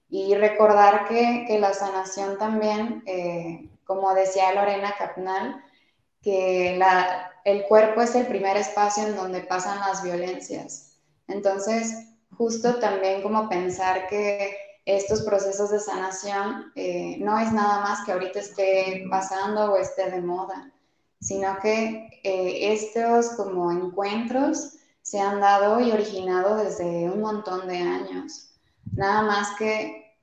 Y 0.09 0.35
recordar 0.35 1.09
que, 1.09 1.59
la 1.59 1.75
sanación 1.75 2.39
también, 2.39 3.03
eh, 3.07 3.69
como 3.85 4.15
decía 4.15 4.55
Lorena 4.55 4.95
Capnal, 4.97 5.63
que 6.23 6.81
el 7.45 7.65
cuerpo 7.65 8.01
es 8.03 8.15
el 8.15 8.27
primer 8.27 8.57
espacio 8.57 9.05
en 9.05 9.17
donde 9.17 9.41
pasan 9.41 9.81
las 9.81 10.03
violencias. 10.03 10.93
Entonces, 11.29 11.95
justo 12.37 12.79
también 12.79 13.23
como 13.23 13.49
pensar 13.49 14.07
que 14.07 14.57
estos 14.85 15.23
procesos 15.23 15.71
de 15.71 15.81
sanación 15.81 16.73
eh, 16.75 17.17
no 17.21 17.39
es 17.39 17.53
nada 17.53 17.81
más 17.81 18.05
que 18.05 18.13
ahorita 18.13 18.41
esté 18.41 19.05
pasando 19.11 19.73
o 19.73 19.77
esté 19.77 20.11
de 20.11 20.21
moda, 20.21 20.73
sino 21.21 21.59
que 21.61 22.21
eh, 22.25 22.73
estos 22.73 23.31
como 23.37 23.71
encuentros 23.71 24.77
se 25.03 25.21
han 25.21 25.41
dado 25.41 25.81
y 25.81 25.91
originado 25.93 26.57
desde 26.57 27.11
un 27.11 27.21
montón 27.21 27.69
de 27.69 27.79
años. 27.79 28.51
Nada 28.93 29.23
más 29.23 29.57
que 29.57 30.17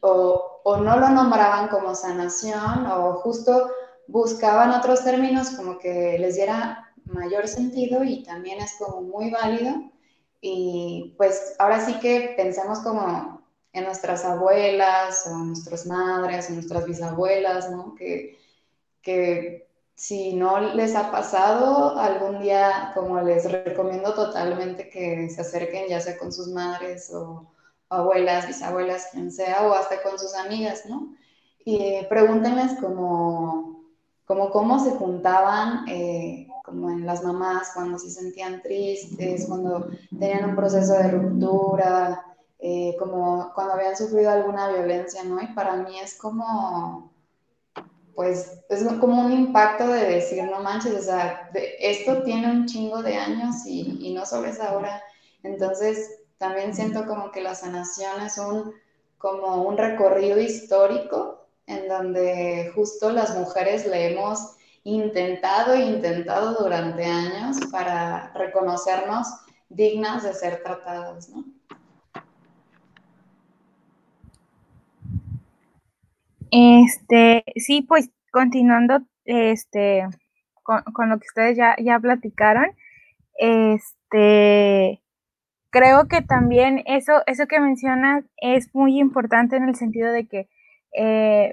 o, 0.00 0.60
o 0.64 0.76
no 0.78 0.98
lo 0.98 1.08
nombraban 1.08 1.68
como 1.68 1.94
sanación 1.94 2.86
o 2.86 3.14
justo 3.14 3.70
buscaban 4.08 4.72
otros 4.72 5.04
términos 5.04 5.50
como 5.50 5.78
que 5.78 6.18
les 6.18 6.34
diera 6.34 6.92
mayor 7.04 7.46
sentido 7.46 8.02
y 8.02 8.24
también 8.24 8.60
es 8.60 8.74
como 8.78 9.02
muy 9.02 9.30
válido. 9.30 9.90
Y 10.40 11.14
pues 11.16 11.54
ahora 11.58 11.84
sí 11.84 11.98
que 12.00 12.34
pensemos 12.36 12.80
como 12.80 13.42
en 13.72 13.84
nuestras 13.84 14.24
abuelas 14.24 15.26
o 15.26 15.36
nuestras 15.38 15.86
madres 15.86 16.50
o 16.50 16.54
nuestras 16.54 16.86
bisabuelas, 16.86 17.70
¿no? 17.70 17.94
Que, 17.94 18.38
que 19.02 19.68
si 19.94 20.34
no 20.34 20.60
les 20.74 20.94
ha 20.94 21.10
pasado 21.10 21.98
algún 21.98 22.40
día, 22.40 22.92
como 22.94 23.20
les 23.20 23.50
recomiendo 23.50 24.14
totalmente 24.14 24.88
que 24.88 25.28
se 25.28 25.40
acerquen 25.40 25.88
ya 25.88 26.00
sea 26.00 26.16
con 26.18 26.32
sus 26.32 26.48
madres 26.48 27.12
o 27.12 27.52
abuelas, 27.90 28.46
bisabuelas, 28.46 29.08
quien 29.12 29.32
sea, 29.32 29.66
o 29.66 29.74
hasta 29.74 30.02
con 30.02 30.18
sus 30.18 30.34
amigas, 30.34 30.84
¿no? 30.86 31.14
Y 31.64 32.04
pregúntenles 32.08 32.74
como 32.80 33.77
como 34.28 34.50
cómo 34.50 34.78
se 34.78 34.90
juntaban, 34.90 35.88
eh, 35.88 36.46
como 36.62 36.90
en 36.90 37.06
las 37.06 37.24
mamás 37.24 37.70
cuando 37.72 37.98
se 37.98 38.10
sentían 38.10 38.60
tristes, 38.60 39.46
cuando 39.48 39.88
tenían 40.20 40.50
un 40.50 40.54
proceso 40.54 40.92
de 40.92 41.10
ruptura, 41.10 42.26
eh, 42.58 42.94
como 42.98 43.50
cuando 43.54 43.72
habían 43.72 43.96
sufrido 43.96 44.30
alguna 44.30 44.68
violencia, 44.68 45.24
¿no? 45.24 45.40
Y 45.40 45.46
para 45.54 45.76
mí 45.76 45.98
es 45.98 46.18
como, 46.18 47.10
pues, 48.14 48.52
es 48.68 48.84
como 49.00 49.24
un 49.24 49.32
impacto 49.32 49.88
de 49.88 50.04
decir, 50.04 50.44
no 50.44 50.60
manches, 50.60 50.94
o 50.94 51.02
sea, 51.02 51.50
esto 51.80 52.22
tiene 52.22 52.50
un 52.50 52.66
chingo 52.66 53.02
de 53.02 53.16
años 53.16 53.64
y, 53.64 53.96
y 54.08 54.12
no 54.12 54.26
solo 54.26 54.48
es 54.48 54.60
ahora. 54.60 55.00
Entonces, 55.42 56.18
también 56.36 56.74
siento 56.74 57.06
como 57.06 57.30
que 57.30 57.40
la 57.40 57.54
sanación 57.54 58.20
es 58.20 58.36
un, 58.36 58.74
como 59.16 59.62
un 59.62 59.78
recorrido 59.78 60.38
histórico 60.38 61.37
en 61.68 61.86
donde 61.86 62.72
justo 62.74 63.12
las 63.12 63.38
mujeres 63.38 63.86
le 63.86 64.10
hemos 64.10 64.56
intentado 64.84 65.74
e 65.74 65.84
intentado 65.84 66.62
durante 66.62 67.04
años 67.04 67.58
para 67.70 68.32
reconocernos 68.32 69.28
dignas 69.68 70.22
de 70.22 70.32
ser 70.32 70.62
tratadas, 70.62 71.28
¿no? 71.28 71.44
Este, 76.50 77.44
sí, 77.56 77.82
pues 77.82 78.10
continuando 78.32 79.00
este, 79.26 80.06
con, 80.62 80.82
con, 80.94 81.10
lo 81.10 81.18
que 81.18 81.26
ustedes 81.26 81.58
ya, 81.58 81.76
ya 81.78 81.98
platicaron, 81.98 82.70
este, 83.34 85.02
creo 85.68 86.08
que 86.08 86.22
también 86.22 86.82
eso, 86.86 87.22
eso 87.26 87.46
que 87.46 87.60
mencionas 87.60 88.24
es 88.38 88.74
muy 88.74 88.98
importante 88.98 89.56
en 89.56 89.68
el 89.68 89.76
sentido 89.76 90.10
de 90.10 90.26
que 90.26 90.48
eh, 90.92 91.52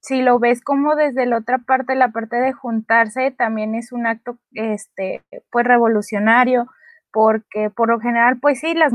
si 0.00 0.22
lo 0.22 0.38
ves 0.38 0.62
como 0.62 0.94
desde 0.96 1.26
la 1.26 1.38
otra 1.38 1.58
parte, 1.58 1.94
la 1.96 2.10
parte 2.12 2.36
de 2.36 2.52
juntarse, 2.52 3.32
también 3.32 3.74
es 3.74 3.92
un 3.92 4.06
acto, 4.06 4.38
este, 4.52 5.22
pues 5.50 5.66
revolucionario, 5.66 6.66
porque 7.12 7.70
por 7.70 7.88
lo 7.88 7.98
general, 8.00 8.38
pues 8.40 8.60
sí, 8.60 8.74
las, 8.74 8.92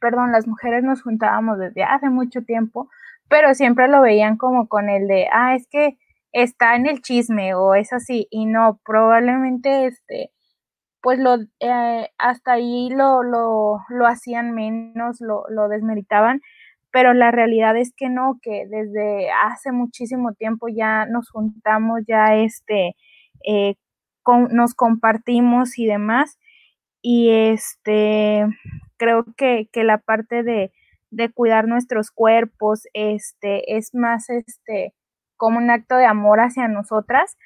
perdón, 0.00 0.32
las 0.32 0.46
mujeres 0.46 0.84
nos 0.84 1.02
juntábamos 1.02 1.58
desde 1.58 1.82
hace 1.84 2.08
mucho 2.10 2.42
tiempo, 2.42 2.88
pero 3.28 3.54
siempre 3.54 3.88
lo 3.88 4.00
veían 4.02 4.36
como 4.36 4.68
con 4.68 4.88
el 4.90 5.08
de, 5.08 5.28
ah, 5.32 5.54
es 5.56 5.66
que 5.70 5.98
está 6.32 6.76
en 6.76 6.86
el 6.86 7.02
chisme 7.02 7.54
o 7.54 7.74
es 7.74 7.92
así, 7.92 8.28
y 8.30 8.46
no, 8.46 8.80
probablemente, 8.84 9.86
este, 9.86 10.30
pues 11.02 11.18
lo, 11.18 11.36
eh, 11.60 12.10
hasta 12.18 12.52
ahí 12.52 12.90
lo, 12.90 13.22
lo, 13.22 13.80
lo 13.88 14.06
hacían 14.06 14.52
menos, 14.54 15.20
lo, 15.20 15.44
lo 15.48 15.68
desmeritaban, 15.68 16.40
pero 16.90 17.14
la 17.14 17.30
realidad 17.30 17.76
es 17.76 17.92
que 17.96 18.08
no, 18.08 18.38
que 18.42 18.66
desde 18.68 19.30
hace 19.30 19.72
muchísimo 19.72 20.32
tiempo 20.34 20.68
ya 20.68 21.06
nos 21.06 21.30
juntamos, 21.30 22.00
ya 22.06 22.34
este, 22.36 22.96
eh, 23.46 23.74
nos 24.50 24.74
compartimos 24.74 25.78
y 25.78 25.86
demás. 25.86 26.38
Y 27.02 27.30
este, 27.30 28.46
creo 28.96 29.24
que, 29.36 29.68
la 29.74 29.98
parte 29.98 30.42
de, 30.42 30.72
de, 31.10 31.30
cuidar 31.30 31.68
nuestros 31.68 32.10
cuerpos, 32.10 32.82
este, 32.92 33.76
es 33.76 33.94
más, 33.94 34.28
este, 34.30 34.94
como 35.36 35.58
un 35.58 35.70
acto 35.70 35.96
de 35.96 36.06
amor 36.06 36.40
hacia 36.40 36.68
nosotras, 36.68 37.36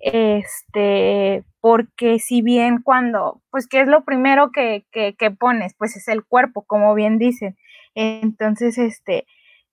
este, 0.00 1.44
porque 1.60 2.18
si 2.18 2.42
bien 2.42 2.82
cuando, 2.82 3.42
pues, 3.50 3.68
¿qué 3.68 3.82
es 3.82 3.88
lo 3.88 4.04
primero 4.04 4.50
que, 4.52 4.86
que, 4.90 5.14
que 5.16 5.30
pones? 5.30 5.74
Pues 5.78 5.96
es 5.96 6.08
el 6.08 6.24
cuerpo, 6.24 6.64
como 6.66 6.94
bien 6.94 7.18
dicen. 7.18 7.56
Entonces, 7.94 8.78
este, 8.78 9.26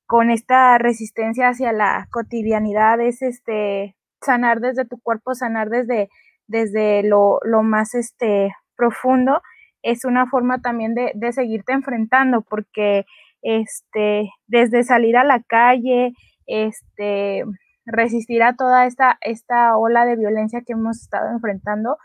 con 0.05 0.31
esta 0.31 0.77
resistencia 0.77 1.49
hacia 1.49 1.71
la 1.71 2.07
cotidianidad 2.11 2.99
es 3.01 3.21
este 3.21 3.95
sanar 4.21 4.59
desde 4.59 4.85
tu 4.85 4.99
cuerpo, 4.99 5.35
sanar 5.35 5.69
desde, 5.69 6.09
desde 6.47 7.03
lo, 7.03 7.39
lo 7.43 7.63
más 7.63 7.95
este 7.95 8.53
profundo, 8.75 9.41
es 9.81 10.03
una 10.05 10.27
forma 10.27 10.61
también 10.61 10.93
de, 10.93 11.11
de 11.15 11.31
seguirte 11.31 11.73
enfrentando, 11.73 12.41
porque 12.41 13.05
este, 13.41 14.29
desde 14.47 14.83
salir 14.83 15.15
a 15.17 15.23
la 15.23 15.41
calle, 15.43 16.13
este, 16.47 17.43
resistir 17.85 18.43
a 18.43 18.55
toda 18.55 18.85
esta, 18.85 19.17
esta 19.21 19.77
ola 19.77 20.05
de 20.05 20.15
violencia 20.15 20.61
que 20.65 20.73
hemos 20.73 21.01
estado 21.01 21.31
enfrentando, 21.31 21.97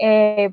eh, 0.00 0.52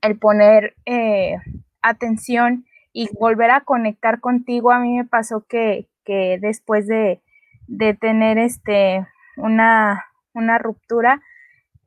el 0.00 0.18
poner 0.18 0.74
eh, 0.86 1.36
atención 1.82 2.64
y 2.92 3.08
volver 3.18 3.50
a 3.50 3.62
conectar 3.62 4.20
contigo. 4.20 4.70
A 4.70 4.80
mí 4.80 4.96
me 4.96 5.04
pasó 5.04 5.44
que, 5.48 5.88
que 6.04 6.38
después 6.40 6.86
de, 6.86 7.22
de, 7.66 7.94
tener 7.94 8.38
este, 8.38 9.06
una, 9.36 10.04
una 10.34 10.58
ruptura, 10.58 11.22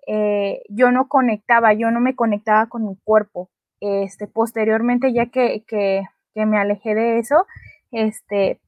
eh, 0.08 0.62
yo 0.70 0.91
no 0.91 1.08
conectaba, 1.08 1.74
yo 1.74 1.91
no 1.91 2.00
me 2.00 2.15
conectaba 2.15 2.68
con 2.68 2.88
mi 2.88 2.98
cuerpo. 3.04 3.50
Este, 3.82 4.28
posteriormente, 4.28 5.13
ya 5.13 5.28
que, 5.28 5.63
que, 5.68 6.04
que 6.34 6.46
me 6.46 6.58
alejé 6.58 6.96
de 6.96 7.20
eso, 7.20 7.46
este, 7.91 8.60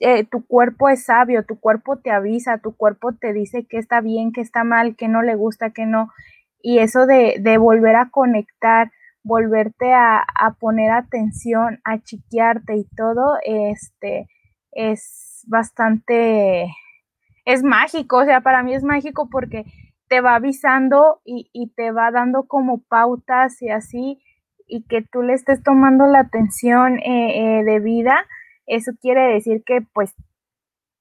eh, 0.00 0.24
tu 0.24 0.46
cuerpo 0.46 0.88
es 0.88 1.04
sabio, 1.04 1.44
tu 1.44 1.60
cuerpo 1.60 1.98
te 1.98 2.10
avisa, 2.10 2.58
tu 2.58 2.74
cuerpo 2.74 3.12
te 3.12 3.32
dice 3.32 3.66
que 3.66 3.78
está 3.78 4.00
bien, 4.00 4.32
que 4.32 4.40
está 4.40 4.64
mal, 4.64 4.96
que 4.96 5.08
no 5.08 5.22
le 5.22 5.34
gusta, 5.34 5.70
que 5.70 5.84
no. 5.84 6.10
Y 6.62 6.78
eso 6.78 7.06
de, 7.06 7.36
de 7.40 7.58
volver 7.58 7.96
a 7.96 8.10
conectar 8.10 8.92
volverte 9.22 9.92
a, 9.92 10.24
poner 10.58 10.90
atención, 10.90 11.80
a 11.84 11.98
chiquearte 11.98 12.76
y 12.76 12.84
todo, 12.96 13.36
este, 13.44 14.28
es 14.72 15.44
bastante, 15.46 16.66
es 17.44 17.62
mágico, 17.62 18.18
o 18.18 18.24
sea, 18.24 18.40
para 18.40 18.62
mí 18.62 18.74
es 18.74 18.82
mágico 18.82 19.28
porque 19.30 19.64
te 20.08 20.20
va 20.20 20.36
avisando 20.36 21.20
y, 21.24 21.72
te 21.76 21.92
va 21.92 22.10
dando 22.10 22.44
como 22.46 22.82
pautas 22.82 23.60
y 23.62 23.70
así, 23.70 24.20
y 24.66 24.84
que 24.84 25.02
tú 25.02 25.22
le 25.22 25.34
estés 25.34 25.62
tomando 25.62 26.06
la 26.06 26.20
atención 26.20 26.98
eh, 26.98 27.60
eh, 27.60 27.64
de 27.64 27.80
vida, 27.80 28.26
eso 28.66 28.92
quiere 29.00 29.32
decir 29.32 29.62
que 29.64 29.82
pues 29.92 30.14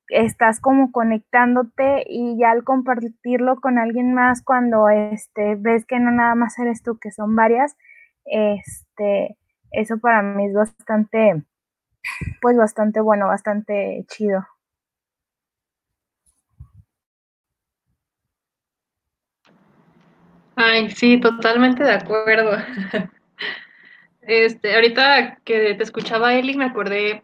estás 0.10 0.60
como 0.60 0.92
conectándote 0.92 2.04
y 2.08 2.38
ya 2.40 2.52
al 2.52 2.64
compartirlo 2.64 3.58
con 3.62 3.78
alguien 3.78 4.14
más 4.14 4.44
cuando 4.44 4.90
este 4.90 5.56
ves 5.56 5.86
que 5.86 6.00
no 6.00 6.10
nada 6.10 6.34
más 6.34 6.58
eres 6.58 6.82
tú 6.82 6.98
que 6.98 7.12
son 7.12 7.36
varias 7.36 7.76
este, 8.26 9.38
eso 9.72 9.98
para 10.00 10.22
mí 10.22 10.48
es 10.48 10.54
bastante, 10.54 11.44
pues 12.42 12.58
bastante 12.58 13.02
bueno, 13.02 13.28
bastante 13.28 14.06
chido. 14.08 14.46
Ay, 20.56 20.90
sí, 20.90 21.20
totalmente 21.20 21.84
de 21.84 21.94
acuerdo. 21.94 22.58
Este, 24.22 24.76
ahorita 24.76 25.40
que 25.44 25.74
te 25.74 25.84
escuchaba 25.84 26.36
Eli, 26.36 26.56
me 26.56 26.66
acordé 26.66 27.24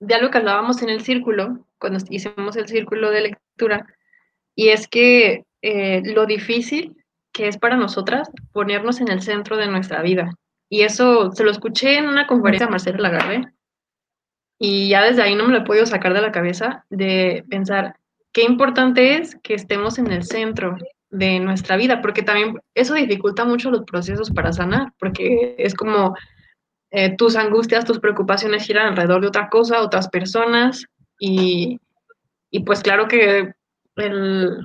de 0.00 0.14
algo 0.14 0.30
que 0.30 0.38
hablábamos 0.38 0.80
en 0.80 0.88
el 0.88 1.02
círculo, 1.02 1.66
cuando 1.78 1.98
hicimos 2.08 2.56
el 2.56 2.68
círculo 2.68 3.10
de 3.10 3.20
lectura, 3.20 3.86
y 4.54 4.68
es 4.70 4.88
que 4.88 5.44
eh, 5.60 6.02
lo 6.04 6.24
difícil 6.24 6.97
que 7.38 7.46
es 7.46 7.56
para 7.56 7.76
nosotras 7.76 8.28
ponernos 8.50 9.00
en 9.00 9.06
el 9.06 9.22
centro 9.22 9.56
de 9.56 9.68
nuestra 9.68 10.02
vida. 10.02 10.34
Y 10.68 10.82
eso 10.82 11.30
se 11.30 11.44
lo 11.44 11.52
escuché 11.52 11.96
en 11.96 12.08
una 12.08 12.26
conferencia 12.26 12.66
de 12.66 12.72
Marcela 12.72 12.98
Lagarde, 12.98 13.52
y 14.58 14.88
ya 14.88 15.04
desde 15.04 15.22
ahí 15.22 15.36
no 15.36 15.46
me 15.46 15.52
lo 15.52 15.60
he 15.60 15.64
podido 15.64 15.86
sacar 15.86 16.14
de 16.14 16.20
la 16.20 16.32
cabeza 16.32 16.84
de 16.90 17.44
pensar 17.48 17.94
qué 18.32 18.42
importante 18.42 19.14
es 19.14 19.36
que 19.36 19.54
estemos 19.54 20.00
en 20.00 20.10
el 20.10 20.24
centro 20.24 20.76
de 21.10 21.38
nuestra 21.38 21.76
vida, 21.76 22.02
porque 22.02 22.24
también 22.24 22.58
eso 22.74 22.94
dificulta 22.94 23.44
mucho 23.44 23.70
los 23.70 23.84
procesos 23.84 24.32
para 24.32 24.52
sanar, 24.52 24.92
porque 24.98 25.54
es 25.58 25.76
como 25.76 26.16
eh, 26.90 27.14
tus 27.16 27.36
angustias, 27.36 27.84
tus 27.84 28.00
preocupaciones 28.00 28.64
giran 28.64 28.88
alrededor 28.88 29.20
de 29.20 29.28
otra 29.28 29.48
cosa, 29.48 29.80
otras 29.80 30.08
personas, 30.08 30.86
y, 31.20 31.78
y 32.50 32.64
pues 32.64 32.82
claro 32.82 33.06
que 33.06 33.52
el, 33.94 34.58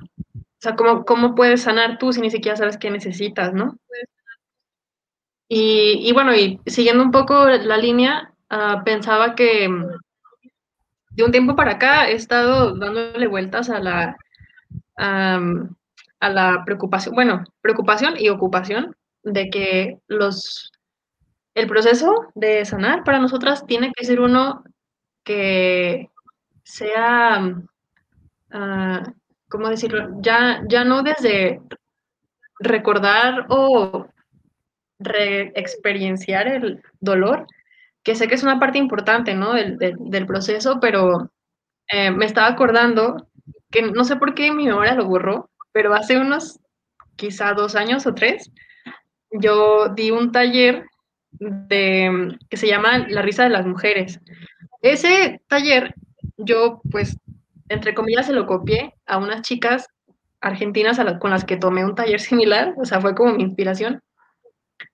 sea, 0.64 0.76
¿cómo, 0.76 1.06
¿cómo 1.06 1.36
puedes 1.36 1.64
sanar 1.64 1.98
tú 1.98 2.14
si 2.14 2.22
ni 2.22 2.32
siquiera 2.32 2.56
sabes 2.56 2.78
qué 2.78 2.90
necesitas, 2.90 3.54
no? 3.54 3.78
Y, 5.50 6.00
y 6.08 6.12
bueno, 6.14 6.34
y 6.34 6.60
siguiendo 6.66 7.04
un 7.04 7.12
poco 7.12 7.46
la 7.46 7.78
línea, 7.78 8.34
uh, 8.50 8.84
pensaba 8.84 9.36
que 9.36 9.70
de 11.12 11.24
un 11.24 11.32
tiempo 11.32 11.56
para 11.56 11.74
acá 11.74 12.10
he 12.10 12.14
estado 12.14 12.76
dándole 12.76 13.28
vueltas 13.28 13.70
a 13.70 13.80
la, 13.80 14.18
a 14.98 16.30
la 16.30 16.64
preocupación, 16.66 17.14
bueno, 17.14 17.44
preocupación 17.62 18.16
y 18.18 18.30
ocupación 18.30 18.96
de 19.24 19.50
que 19.50 20.00
los, 20.08 20.72
el 21.56 21.68
proceso 21.68 22.28
de 22.36 22.66
sanar 22.66 23.04
para 23.04 23.20
nosotras 23.20 23.66
tiene 23.68 23.92
que 23.96 24.06
ser 24.06 24.22
uno 24.22 24.64
que 25.24 26.10
sea, 26.64 27.44
uh, 28.54 29.14
¿cómo 29.54 29.70
decirlo? 29.70 30.10
Ya, 30.20 30.64
ya 30.68 30.84
no 30.84 31.04
desde 31.04 31.62
recordar 32.60 33.46
o 33.50 34.08
reexperienciar 34.98 36.48
el 36.48 36.82
dolor, 37.00 37.46
que 38.02 38.16
sé 38.16 38.28
que 38.28 38.34
es 38.34 38.42
una 38.42 38.60
parte 38.60 38.80
importante, 38.80 39.36
¿no? 39.36 39.54
Del, 39.54 39.78
del, 39.78 40.26
proceso, 40.26 40.80
pero 40.82 41.30
eh, 41.88 42.10
me 42.10 42.26
estaba 42.26 42.48
acordando 42.48 43.28
que 43.70 43.84
no 43.84 44.04
sé 44.06 44.16
por 44.16 44.34
qué 44.34 44.52
mi 44.52 44.66
memoria 44.66 44.96
lo 44.96 45.06
borró, 45.06 45.52
pero 45.72 45.94
hace 45.94 46.18
unos 46.18 46.60
quizá 47.16 47.54
dos 47.54 47.76
años 47.76 48.08
o 48.08 48.16
tres, 48.16 48.52
yo 49.30 49.90
di 49.90 50.10
un 50.10 50.32
taller 50.32 50.84
de, 51.30 52.40
que 52.50 52.58
se 52.58 52.66
llama 52.66 53.06
La 53.08 53.22
risa 53.22 53.44
de 53.44 53.52
las 53.52 53.68
mujeres. 53.68 54.20
Ese 54.82 55.42
taller, 55.48 55.94
yo 56.38 56.82
pues, 56.90 57.20
entre 57.70 57.94
comillas, 57.94 58.28
se 58.28 58.34
lo 58.34 58.46
copié 58.46 58.94
a 59.06 59.18
unas 59.18 59.42
chicas 59.42 59.88
argentinas 60.42 61.00
con 61.20 61.32
las 61.32 61.46
que 61.46 61.58
tomé 61.58 61.86
un 61.86 61.96
taller 61.96 62.20
similar, 62.20 62.74
o 62.78 62.86
sea, 62.86 63.00
fue 63.00 63.16
como 63.16 63.34
mi 63.34 63.44
inspiración. 63.44 64.02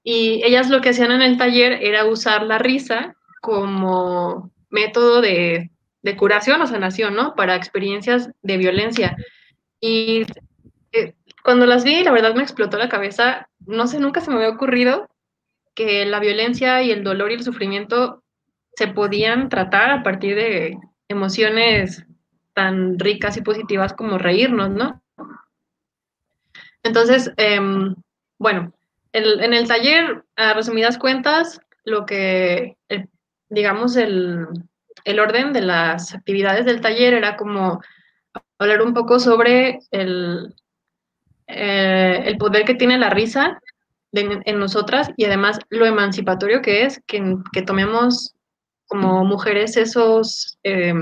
Y 0.03 0.41
ellas 0.45 0.69
lo 0.69 0.82
que 0.82 0.89
hacían 0.89 1.12
en 1.12 1.21
el 1.21 1.38
taller 1.38 1.84
era 1.84 2.05
usar 2.05 2.43
la 2.43 2.60
risa 2.60 3.15
como 3.41 4.51
método 4.69 5.21
de, 5.21 5.71
de 6.03 6.17
curación 6.17 6.62
o 6.62 6.67
sanación, 6.67 7.15
¿no? 7.15 7.36
Para 7.36 7.55
experiencias 7.55 8.29
de 8.41 8.58
violencia. 8.58 9.15
Y 9.79 10.25
eh, 10.91 11.15
cuando 11.43 11.65
las 11.65 11.84
vi, 11.84 12.03
la 12.03 12.12
verdad 12.12 12.36
me 12.36 12.43
explotó 12.43 12.77
la 12.77 12.89
cabeza. 12.89 13.49
No 13.65 13.88
sé, 13.88 13.99
nunca 13.99 14.21
se 14.21 14.29
me 14.29 14.38
había 14.38 14.49
ocurrido 14.49 15.08
que 15.73 16.05
la 16.05 16.19
violencia 16.19 16.82
y 16.84 16.91
el 16.91 17.03
dolor 17.03 17.32
y 17.32 17.36
el 17.36 17.43
sufrimiento 17.43 18.23
se 18.75 18.88
podían 18.88 19.49
tratar 19.49 19.91
a 19.91 20.03
partir 20.03 20.36
de 20.36 20.77
emociones 21.08 22.05
tan 22.59 22.99
ricas 22.99 23.37
y 23.37 23.41
positivas 23.41 23.93
como 23.93 24.17
reírnos, 24.17 24.69
¿no? 24.69 25.01
Entonces, 26.83 27.31
eh, 27.37 27.57
bueno, 28.37 28.73
en 29.13 29.53
el 29.53 29.65
taller, 29.65 30.25
a 30.35 30.53
resumidas 30.53 30.97
cuentas, 30.97 31.61
lo 31.85 32.05
que, 32.05 32.75
digamos, 33.47 33.95
el, 33.95 34.45
el 35.05 35.19
orden 35.21 35.53
de 35.53 35.61
las 35.61 36.13
actividades 36.13 36.65
del 36.65 36.81
taller 36.81 37.13
era 37.13 37.37
como 37.37 37.81
hablar 38.57 38.81
un 38.81 38.93
poco 38.93 39.19
sobre 39.19 39.79
el, 39.91 40.53
eh, 41.47 42.35
poder 42.39 42.65
que 42.65 42.75
tiene 42.75 42.97
la 42.97 43.09
risa 43.09 43.61
en 44.11 44.59
nosotras 44.59 45.11
y 45.15 45.23
además 45.25 45.59
lo 45.69 45.85
emancipatorio 45.85 46.61
que 46.61 46.83
es 46.83 47.01
que, 47.07 47.37
que 47.53 47.61
tomemos 47.61 48.35
como 48.89 49.23
mujeres 49.23 49.77
esos, 49.77 50.57
eh, 50.63 50.93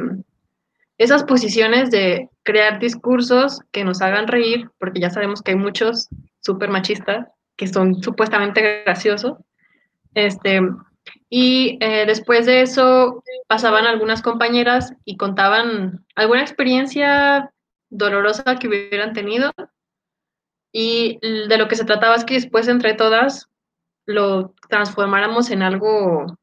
esas 0.97 1.23
posiciones 1.23 1.91
de 1.91 2.29
crear 2.43 2.79
discursos 2.79 3.61
que 3.71 3.83
nos 3.83 4.01
hagan 4.01 4.27
reír, 4.27 4.69
porque 4.79 4.99
ya 4.99 5.09
sabemos 5.09 5.41
que 5.41 5.51
hay 5.51 5.57
muchos 5.57 6.09
súper 6.39 6.69
machistas 6.69 7.27
que 7.55 7.67
son 7.67 8.01
supuestamente 8.01 8.83
graciosos. 8.83 9.37
Este, 10.13 10.61
y 11.29 11.77
eh, 11.81 12.05
después 12.05 12.45
de 12.45 12.61
eso 12.61 13.23
pasaban 13.47 13.85
algunas 13.85 14.21
compañeras 14.21 14.93
y 15.05 15.17
contaban 15.17 16.05
alguna 16.15 16.41
experiencia 16.41 17.51
dolorosa 17.89 18.57
que 18.59 18.67
hubieran 18.67 19.13
tenido 19.13 19.53
y 20.71 21.19
de 21.21 21.57
lo 21.57 21.67
que 21.67 21.75
se 21.75 21.85
trataba 21.85 22.15
es 22.15 22.25
que 22.25 22.35
después 22.35 22.67
entre 22.67 22.93
todas 22.93 23.49
lo 24.05 24.53
transformáramos 24.69 25.49
en 25.49 25.61
algo 25.61 26.37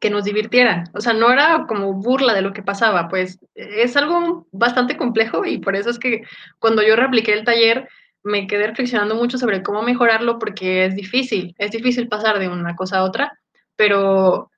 que 0.00 0.10
nos 0.10 0.24
divirtiera. 0.24 0.84
O 0.94 1.00
sea, 1.00 1.12
no 1.12 1.30
era 1.30 1.66
como 1.68 1.92
burla 1.92 2.34
de 2.34 2.42
lo 2.42 2.52
que 2.52 2.62
pasaba, 2.62 3.08
pues 3.08 3.38
es 3.54 3.96
algo 3.96 4.46
bastante 4.50 4.96
complejo 4.96 5.44
y 5.44 5.58
por 5.58 5.76
eso 5.76 5.90
es 5.90 5.98
que 5.98 6.22
cuando 6.58 6.82
yo 6.82 6.96
repliqué 6.96 7.34
el 7.34 7.44
taller 7.44 7.88
me 8.22 8.46
quedé 8.46 8.66
reflexionando 8.66 9.14
mucho 9.14 9.38
sobre 9.38 9.62
cómo 9.62 9.82
mejorarlo 9.82 10.38
porque 10.38 10.86
es 10.86 10.96
difícil, 10.96 11.54
es 11.58 11.70
difícil 11.70 12.08
pasar 12.08 12.38
de 12.38 12.48
una 12.48 12.76
cosa 12.76 12.98
a 12.98 13.04
otra, 13.04 13.38
pero 13.76 14.50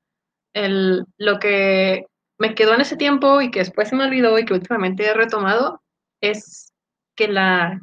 el, 0.54 1.04
lo 1.18 1.38
que 1.38 2.06
me 2.38 2.54
quedó 2.54 2.74
en 2.74 2.80
ese 2.80 2.96
tiempo 2.96 3.40
y 3.40 3.50
que 3.50 3.60
después 3.60 3.88
se 3.88 3.96
me 3.96 4.04
olvidó 4.04 4.38
y 4.38 4.44
que 4.44 4.54
últimamente 4.54 5.06
he 5.06 5.14
retomado 5.14 5.82
es 6.20 6.72
que 7.16 7.28
la 7.28 7.80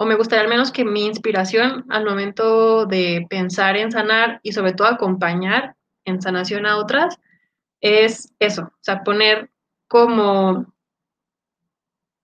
o 0.00 0.06
me 0.06 0.14
gustaría 0.14 0.44
al 0.44 0.48
menos 0.48 0.70
que 0.70 0.84
mi 0.84 1.06
inspiración 1.06 1.84
al 1.88 2.04
momento 2.04 2.86
de 2.86 3.26
pensar 3.28 3.76
en 3.76 3.90
sanar 3.90 4.38
y 4.44 4.52
sobre 4.52 4.72
todo 4.72 4.86
acompañar 4.86 5.74
en 6.08 6.22
sanación 6.22 6.66
a 6.66 6.78
otras 6.78 7.18
es 7.80 8.34
eso, 8.38 8.62
o 8.62 8.78
sea, 8.80 9.04
poner 9.04 9.50
como 9.86 10.66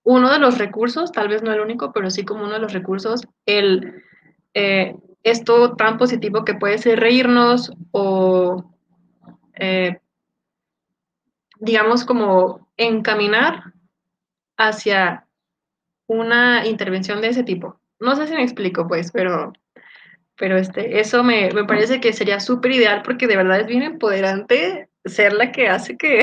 uno 0.03 0.31
de 0.33 0.39
los 0.39 0.59
recursos, 0.59 1.13
tal 1.13 1.29
vez 1.29 1.43
no 1.43 1.53
el 1.53 1.61
único, 1.61 1.93
pero 1.93 2.11
sí 2.11 2.25
como 2.25 2.45
uno 2.45 2.55
de 2.55 2.59
los 2.59 2.73
recursos, 2.73 3.23
el 3.47 4.03
eh, 4.53 4.97
esto 5.23 5.75
tan 5.75 5.97
positivo 5.97 6.45
que 6.45 6.55
puede 6.55 6.79
ser 6.79 7.01
reírnos 7.01 7.73
o, 7.91 8.71
eh, 9.55 9.99
digamos, 11.59 12.05
como 12.05 12.69
encaminar 12.77 13.73
hacia 14.57 15.27
una 16.07 16.67
intervención 16.67 17.23
de 17.23 17.29
ese 17.29 17.43
tipo. 17.43 17.81
No 17.99 18.15
sé 18.17 18.27
si 18.27 18.35
me 18.35 18.43
explico, 18.43 18.87
pues, 18.87 19.11
pero, 19.11 19.55
pero 20.37 20.57
este, 20.57 21.01
eso 21.01 21.23
me, 21.23 21.51
me 21.51 21.65
parece 21.65 22.01
que 22.01 22.13
sería 22.13 22.41
súper 22.41 22.73
ideal 22.73 23.03
porque 23.03 23.27
de 23.27 23.37
verdad 23.37 23.61
es 23.61 23.67
bien 23.67 23.83
empoderante 23.83 24.89
ser 25.05 25.33
la 25.33 25.53
que 25.53 25.69
hace 25.69 25.97
que, 25.97 26.21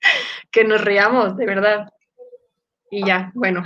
que 0.50 0.64
nos 0.64 0.82
riamos, 0.82 1.36
de 1.36 1.46
verdad. 1.46 1.88
Y 2.90 3.04
ya, 3.04 3.30
bueno. 3.34 3.64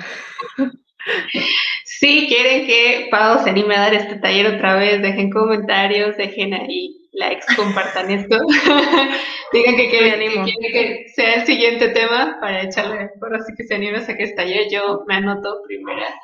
Si 1.85 2.29
quieren 2.29 2.67
que 2.67 3.09
Pau 3.11 3.43
se 3.43 3.51
anime 3.51 3.75
a 3.77 3.81
dar 3.81 3.95
este 3.95 4.17
taller 4.17 4.55
otra 4.55 4.77
vez, 4.77 5.03
dejen 5.03 5.31
comentarios, 5.31 6.17
dejen 6.17 6.55
ahí 6.55 6.99
likes, 7.13 7.47
compartan 7.57 8.11
esto. 8.11 8.39
Digan 9.53 9.77
que 9.77 9.91
quieren 9.91 10.45
que, 10.45 10.73
que, 10.73 11.07
sea 11.15 11.35
el 11.37 11.47
siguiente 11.47 11.89
tema 11.89 12.39
para 12.41 12.63
echarle 12.63 13.11
por 13.19 13.35
así 13.35 13.53
que 13.57 13.65
se 13.65 13.75
anime 13.75 13.99
a 13.99 14.07
que 14.07 14.23
este 14.23 14.37
taller. 14.37 14.69
Yo 14.71 15.05
me 15.07 15.17
anoto 15.17 15.63
primera. 15.67 16.15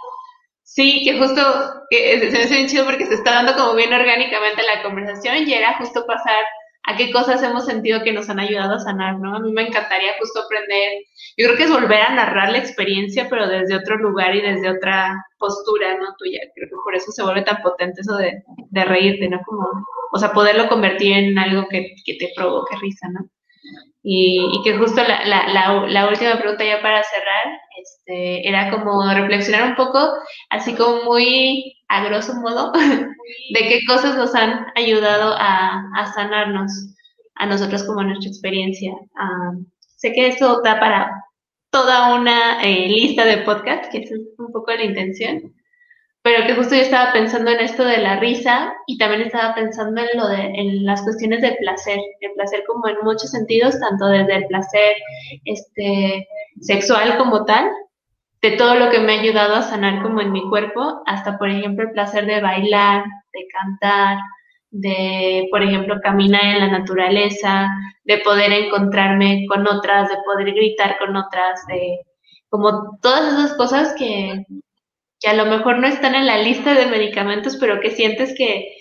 Sí, 0.75 1.03
que 1.05 1.17
justo 1.19 1.41
que 1.89 2.19
se 2.19 2.37
me 2.37 2.45
hace 2.45 2.55
bien 2.57 2.67
chido 2.67 2.85
porque 2.85 3.07
se 3.07 3.15
está 3.15 3.35
dando 3.35 3.55
como 3.55 3.77
bien 3.77 3.93
orgánicamente 3.93 4.61
la 4.65 4.83
conversación 4.83 5.47
y 5.47 5.53
era 5.55 5.79
justo 5.79 6.05
pasar 6.05 6.43
a 6.87 6.97
qué 6.97 7.13
cosas 7.13 7.41
hemos 7.45 7.65
sentido 7.65 8.03
que 8.03 8.13
nos 8.13 8.29
han 8.29 8.41
ayudado 8.41 8.75
a 8.75 8.81
sanar, 8.81 9.21
¿no? 9.21 9.37
A 9.37 9.41
mí 9.41 9.53
me 9.53 9.69
encantaría 9.69 10.15
justo 10.19 10.41
aprender, 10.41 11.05
yo 11.37 11.47
creo 11.47 11.57
que 11.57 11.63
es 11.65 11.71
volver 11.71 12.03
a 12.03 12.15
narrar 12.15 12.51
la 12.51 12.59
experiencia, 12.59 13.29
pero 13.31 13.47
desde 13.49 13.77
otro 13.77 13.97
lugar 13.99 14.35
y 14.35 14.43
desde 14.43 14.69
otra 14.69 15.15
postura, 15.39 15.97
¿no? 15.97 16.07
Tuya. 16.19 16.41
Creo 16.57 16.69
que 16.69 16.77
por 16.85 16.95
eso 16.97 17.13
se 17.13 17.23
vuelve 17.23 17.43
tan 17.43 17.63
potente 17.63 18.01
eso 18.01 18.17
de, 18.17 18.43
de 18.71 18.85
reírte, 18.85 19.29
¿no? 19.29 19.41
Como, 19.47 19.65
o 20.13 20.19
sea, 20.19 20.33
poderlo 20.33 20.69
convertir 20.69 21.17
en 21.17 21.39
algo 21.39 21.69
que, 21.69 21.95
que 22.05 22.15
te 22.15 22.33
provoque 22.37 22.75
risa, 22.83 23.09
¿no? 23.13 23.29
Y, 24.07 24.61
que 24.63 24.77
justo 24.77 25.03
la, 25.03 25.25
la, 25.89 26.09
última 26.09 26.39
pregunta 26.39 26.63
ya 26.63 26.83
para 26.83 27.03
cerrar, 27.03 27.59
Este, 27.81 28.47
era 28.47 28.71
como 28.71 29.03
reflexionar 29.15 29.71
un 29.71 29.77
poco, 29.77 29.99
así 30.51 30.75
como 30.75 31.05
muy 31.05 31.75
a 31.89 32.05
grosso 32.05 32.35
modo, 32.35 32.71
de 33.55 33.61
qué 33.61 33.81
cosas 33.89 34.15
nos 34.17 34.35
han 34.35 34.67
ayudado 34.75 35.35
a, 35.39 36.13
sanarnos 36.15 36.71
a 37.37 37.47
nosotros 37.47 37.85
como 37.85 38.03
nuestra 38.03 38.29
experiencia. 38.29 38.93
Ah, 39.17 39.53
sé 39.97 40.13
que 40.13 40.29
esto 40.29 40.61
da 40.63 40.79
para 40.79 41.11
toda 41.71 42.15
una 42.15 42.63
eh, 42.63 42.87
lista 42.89 43.25
de 43.25 43.39
podcast, 43.39 43.91
que 43.91 43.99
es 43.99 44.11
un 44.39 44.53
poco 44.53 44.71
la 44.73 44.85
intención, 44.85 45.55
pero 46.25 46.47
que 46.47 46.55
justo 46.55 46.75
yo 46.75 46.81
estaba 46.81 47.13
pensando 47.13 47.51
en 47.51 47.61
esto 47.61 47.85
de 47.85 47.99
la 47.99 48.19
risa 48.19 48.73
y 48.87 48.97
también 48.97 49.21
estaba 49.21 49.55
pensando 49.55 50.01
en 50.01 50.09
lo 50.19 50.27
de 50.27 50.41
en 50.43 50.87
las 50.87 51.03
cuestiones 51.03 51.43
del 51.43 51.55
placer, 51.59 51.99
el 52.23 52.33
placer 52.33 52.65
como 52.67 52.89
en 52.89 52.97
muchos 53.03 53.31
sentidos, 53.31 53.79
tanto 53.79 54.07
desde 54.07 54.37
el 54.37 54.47
placer 54.47 54.97
este 55.45 56.27
sexual 56.63 57.19
como 57.19 57.45
tal, 57.45 57.71
de 58.41 58.53
todo 58.53 58.75
lo 58.77 58.91
que 58.91 59.01
me 59.01 59.17
ha 59.17 59.21
ayudado 59.21 59.57
a 59.57 59.63
sanar 59.63 60.03
como 60.03 60.23
en 60.23 60.33
mi 60.33 60.49
cuerpo, 60.49 61.03
hasta 61.05 61.37
por 61.37 61.51
ejemplo 61.51 61.85
el 61.85 61.93
placer 61.93 62.25
de 62.25 62.41
bailar, 62.41 63.05
de 63.05 63.47
cantar, 63.53 64.17
de 64.71 65.47
por 65.51 65.63
ejemplo 65.63 66.01
caminar 66.03 66.43
en 66.43 66.61
la 66.61 66.79
naturaleza, 66.79 67.69
de 68.05 68.19
poder 68.19 68.51
encontrarme 68.51 69.45
con 69.47 69.67
otras, 69.69 70.09
de 70.09 70.17
poder 70.25 70.55
gritar 70.55 70.97
con 70.99 71.15
otras, 71.17 71.67
de 71.69 72.01
como 72.49 72.99
todas 73.03 73.35
esas 73.35 73.55
cosas 73.59 73.95
que 73.99 74.43
que 75.25 75.31
a 75.31 75.35
lo 75.35 75.47
mejor 75.47 75.79
no 75.79 75.87
están 75.87 76.15
en 76.15 76.27
la 76.27 76.37
lista 76.37 76.75
de 76.75 76.85
medicamentos, 76.85 77.57
pero 77.57 77.81
que 77.81 77.91
sientes 77.91 78.35
que, 78.37 78.77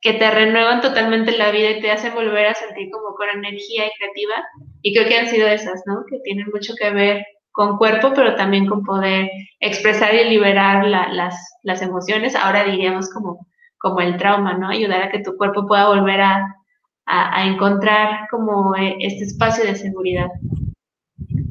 que 0.00 0.14
te 0.14 0.28
renuevan 0.32 0.80
totalmente 0.80 1.38
la 1.38 1.52
vida 1.52 1.70
y 1.70 1.80
te 1.80 1.92
hacen 1.92 2.12
volver 2.12 2.46
a 2.46 2.54
sentir 2.54 2.90
como 2.90 3.14
con 3.14 3.28
energía 3.28 3.86
y 3.86 3.90
creativa. 3.96 4.34
Y 4.82 4.92
creo 4.92 5.06
que 5.06 5.16
han 5.16 5.28
sido 5.28 5.46
esas, 5.46 5.84
¿no? 5.86 6.02
Que 6.10 6.18
tienen 6.24 6.48
mucho 6.52 6.74
que 6.76 6.90
ver 6.90 7.24
con 7.52 7.78
cuerpo, 7.78 8.12
pero 8.16 8.34
también 8.34 8.66
con 8.66 8.82
poder 8.82 9.30
expresar 9.60 10.12
y 10.12 10.28
liberar 10.28 10.88
las, 10.88 11.36
las 11.62 11.82
emociones. 11.82 12.34
Ahora 12.34 12.64
diríamos 12.64 13.08
como, 13.08 13.46
como 13.78 14.00
el 14.00 14.16
trauma, 14.16 14.54
¿no? 14.54 14.68
Ayudar 14.68 15.04
a 15.04 15.10
que 15.10 15.22
tu 15.22 15.36
cuerpo 15.36 15.68
pueda 15.68 15.86
volver 15.86 16.20
a, 16.20 16.52
a, 17.06 17.46
encontrar 17.46 18.26
como 18.28 18.74
eh, 18.74 18.96
este 18.98 19.22
espacio 19.22 19.64
de 19.64 19.76
seguridad. 19.76 20.30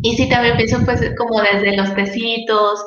Y 0.06 0.16
sí, 0.16 0.30
también 0.30 0.56
pienso 0.56 0.78
pues 0.86 1.02
como 1.18 1.42
desde 1.42 1.76
los 1.76 1.92
tecitos, 1.96 2.80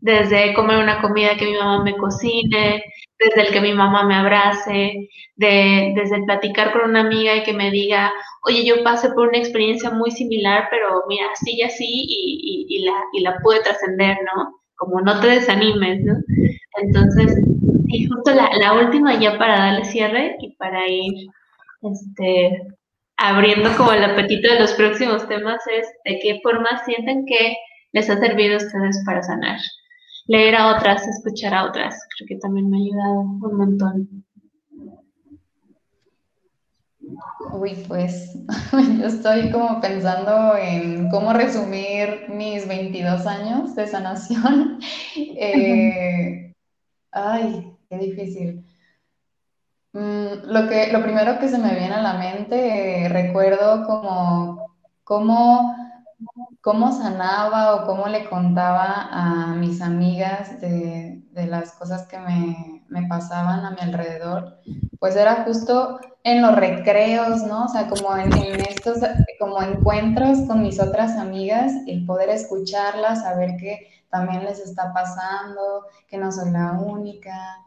desde 0.00 0.52
comer 0.52 0.76
una 0.76 1.00
comida 1.00 1.34
que 1.38 1.46
mi 1.46 1.54
mamá 1.54 1.82
me 1.82 1.96
cocine, 1.96 2.84
desde 3.18 3.40
el 3.46 3.50
que 3.50 3.62
mi 3.62 3.72
mamá 3.72 4.04
me 4.04 4.14
abrace, 4.14 5.08
de, 5.36 5.94
desde 5.96 6.16
el 6.16 6.24
platicar 6.24 6.72
con 6.72 6.90
una 6.90 7.00
amiga 7.00 7.34
y 7.34 7.44
que 7.44 7.54
me 7.54 7.70
diga, 7.70 8.12
oye, 8.42 8.62
yo 8.66 8.84
pasé 8.84 9.08
por 9.12 9.28
una 9.28 9.38
experiencia 9.38 9.88
muy 9.88 10.10
similar, 10.10 10.68
pero 10.70 11.02
mira, 11.08 11.24
así 11.32 11.52
y 11.56 11.62
así, 11.62 11.86
y, 11.86 12.66
y, 12.68 12.84
la, 12.84 12.92
y 13.14 13.20
la 13.22 13.38
pude 13.38 13.62
trascender, 13.62 14.18
¿no? 14.36 14.60
Como 14.76 15.00
no 15.00 15.18
te 15.20 15.28
desanimes, 15.28 16.04
¿no? 16.04 16.14
Entonces, 16.82 17.38
y 17.86 18.06
justo 18.06 18.34
la, 18.34 18.50
la 18.60 18.74
última 18.74 19.18
ya 19.18 19.38
para 19.38 19.56
darle 19.56 19.86
cierre 19.86 20.36
y 20.40 20.54
para 20.56 20.86
ir 20.86 21.26
este, 21.80 22.66
abriendo 23.16 23.74
como 23.76 23.92
el 23.92 24.04
apetito 24.04 24.52
de 24.52 24.60
los 24.60 24.72
próximos 24.74 25.26
temas 25.28 25.60
es 25.72 25.86
de 26.04 26.18
qué 26.20 26.40
forma 26.42 26.84
sienten 26.84 27.24
que 27.26 27.56
les 27.92 28.10
ha 28.10 28.18
servido 28.18 28.54
a 28.54 28.58
ustedes 28.58 29.02
para 29.06 29.22
sanar 29.22 29.58
leer 30.26 30.54
a 30.56 30.76
otras, 30.76 31.06
escuchar 31.06 31.54
a 31.54 31.64
otras. 31.64 31.98
Creo 32.16 32.28
que 32.28 32.36
también 32.36 32.70
me 32.70 32.78
ha 32.78 32.80
ayudado 32.80 33.20
un 33.20 33.56
montón. 33.56 34.24
Uy, 37.52 37.84
pues 37.86 38.36
yo 38.72 39.06
estoy 39.06 39.50
como 39.50 39.80
pensando 39.80 40.56
en 40.56 41.08
cómo 41.10 41.32
resumir 41.32 42.28
mis 42.28 42.66
22 42.66 43.26
años 43.26 43.74
de 43.74 43.86
sanación. 43.86 44.78
Eh, 45.38 46.54
ay, 47.12 47.72
qué 47.88 47.98
difícil. 47.98 48.64
Mm, 49.96 50.50
lo, 50.52 50.68
que, 50.68 50.92
lo 50.92 51.02
primero 51.02 51.38
que 51.38 51.48
se 51.48 51.58
me 51.58 51.74
viene 51.74 51.94
a 51.94 52.02
la 52.02 52.14
mente, 52.14 53.04
eh, 53.04 53.08
recuerdo 53.08 53.86
como 53.86 54.76
cómo 55.04 55.74
cómo 56.60 56.92
sanaba 56.92 57.76
o 57.76 57.86
cómo 57.86 58.08
le 58.08 58.28
contaba 58.28 59.08
a 59.10 59.54
mis 59.54 59.80
amigas 59.80 60.60
de, 60.60 61.22
las 61.32 61.72
cosas 61.72 62.06
que 62.08 62.18
me, 62.18 63.06
pasaban 63.08 63.64
a 63.64 63.70
mi 63.70 63.80
alrededor, 63.80 64.58
pues 64.98 65.14
era 65.16 65.44
justo 65.44 66.00
en 66.24 66.42
los 66.42 66.56
recreos, 66.56 67.42
¿no? 67.42 67.66
O 67.66 67.68
sea, 67.68 67.86
como 67.88 68.16
en, 68.16 68.32
estos 68.68 68.98
como 69.38 69.62
encuentros 69.62 70.40
con 70.48 70.62
mis 70.62 70.80
otras 70.80 71.16
amigas, 71.16 71.72
el 71.86 72.04
poder 72.04 72.30
escucharlas, 72.30 73.22
saber 73.22 73.56
que 73.58 73.86
también 74.10 74.44
les 74.44 74.58
está 74.58 74.92
pasando, 74.92 75.84
que 76.08 76.18
no 76.18 76.32
soy 76.32 76.50
la 76.50 76.72
única. 76.72 77.64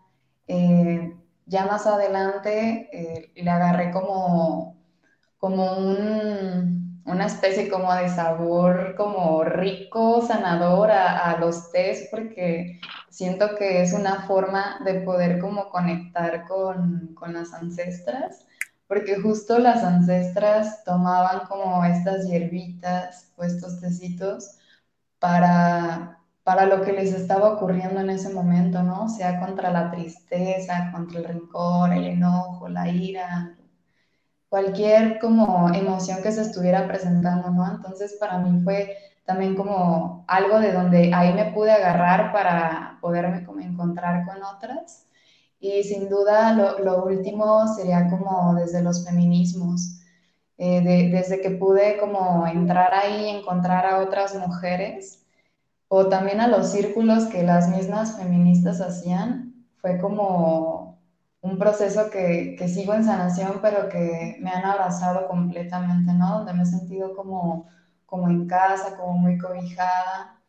Eh, 0.47 1.15
ya 1.49 1.65
más 1.65 1.85
adelante 1.85 2.89
eh, 2.93 3.31
le 3.35 3.51
agarré 3.51 3.91
como, 3.91 4.77
como 5.39 5.77
un 5.77 6.79
una 7.09 7.25
especie 7.25 7.69
como 7.69 7.93
de 7.93 8.09
sabor 8.09 8.95
como 8.95 9.43
rico, 9.43 10.25
sanador 10.25 10.91
a, 10.91 11.37
los 11.39 11.71
tés, 11.71 12.07
porque 12.11 12.79
siento 13.09 13.55
que 13.55 13.81
es 13.81 13.93
una 13.93 14.27
forma 14.27 14.79
de 14.85 15.01
poder 15.01 15.39
como 15.39 15.69
conectar 15.69 16.45
con, 16.47 17.15
las 17.33 17.53
ancestras, 17.53 18.45
porque 18.87 19.19
justo 19.19 19.59
las 19.59 19.83
ancestras 19.83 20.83
tomaban 20.83 21.47
como 21.47 21.83
estas 21.83 22.27
hierbitas 22.27 23.31
o 23.37 23.43
estos 23.43 23.79
tecitos 23.79 24.57
para, 25.19 26.18
para 26.49 26.65
lo 26.65 26.81
que 26.81 26.93
les 26.93 27.13
estaba 27.13 27.53
ocurriendo 27.53 27.99
en 27.99 28.09
ese 28.09 28.33
momento, 28.33 28.81
¿no? 28.81 29.07
Sea 29.07 29.39
contra 29.39 29.69
la 29.69 29.91
tristeza, 29.91 30.89
contra 30.91 31.19
el 31.19 31.25
rencor, 31.25 31.93
el 31.93 32.05
enojo, 32.05 32.67
la 32.67 32.89
ira, 32.89 33.55
cualquier 34.49 35.19
como 35.19 35.71
emoción 35.71 36.23
que 36.23 36.31
se 36.31 36.41
estuviera 36.41 36.87
presentando, 36.87 37.51
¿no? 37.51 37.69
Entonces 37.69 38.17
para 38.19 38.39
mí 38.39 38.63
fue 38.63 38.97
también 39.25 39.55
como 39.55 40.25
algo 40.27 40.59
de 40.59 40.71
donde 40.71 41.13
ahí 41.13 41.33
me 41.35 41.51
pude 41.51 41.71
agarrar 41.71 42.33
para 42.33 42.97
poderme 42.99 43.45
como 43.45 43.59
encontrar 43.59 44.25
con 44.25 44.41
otras. 44.41 45.05
Y 45.59 45.83
sin 45.83 46.09
duda 46.09 46.53
lo, 46.79 47.05
último 47.05 47.67
sería 47.67 48.09
como 48.09 48.55
desde 48.55 48.81
los 48.81 49.05
feminismos, 49.05 49.99
eh, 50.57 50.81
desde 51.11 51.41
que 51.41 51.51
pude 51.51 51.99
como 51.99 52.47
entrar 52.47 52.91
ahí, 52.95 53.29
encontrar 53.29 53.85
a 53.85 53.99
otras 53.99 54.33
mujeres 54.33 55.19
o 55.89 56.07
también 56.07 56.39
a 56.39 56.47
los 56.47 56.71
círculos 56.71 57.25
que 57.25 57.43
las 57.43 57.67
mismas 57.69 58.15
feministas 58.17 58.79
hacían, 58.79 59.65
fue 59.81 59.99
como 59.99 60.99
un 61.41 61.57
proceso 61.57 62.09
que, 62.09 62.55
que, 62.57 62.67
sigo 62.67 62.93
en 62.93 63.03
sanación, 63.03 63.59
pero 63.61 63.89
que 63.89 64.37
me 64.39 64.51
han 64.51 64.65
abrazado 64.65 65.27
completamente, 65.27 66.13
¿no? 66.13 66.37
Donde 66.37 66.53
me 66.53 66.63
he 66.63 66.65
sentido 66.65 67.15
como, 67.15 67.67
como 68.05 68.29
en 68.29 68.47
casa, 68.47 68.97
como 68.97 69.13
muy 69.13 69.37
cobijada. 69.37 70.39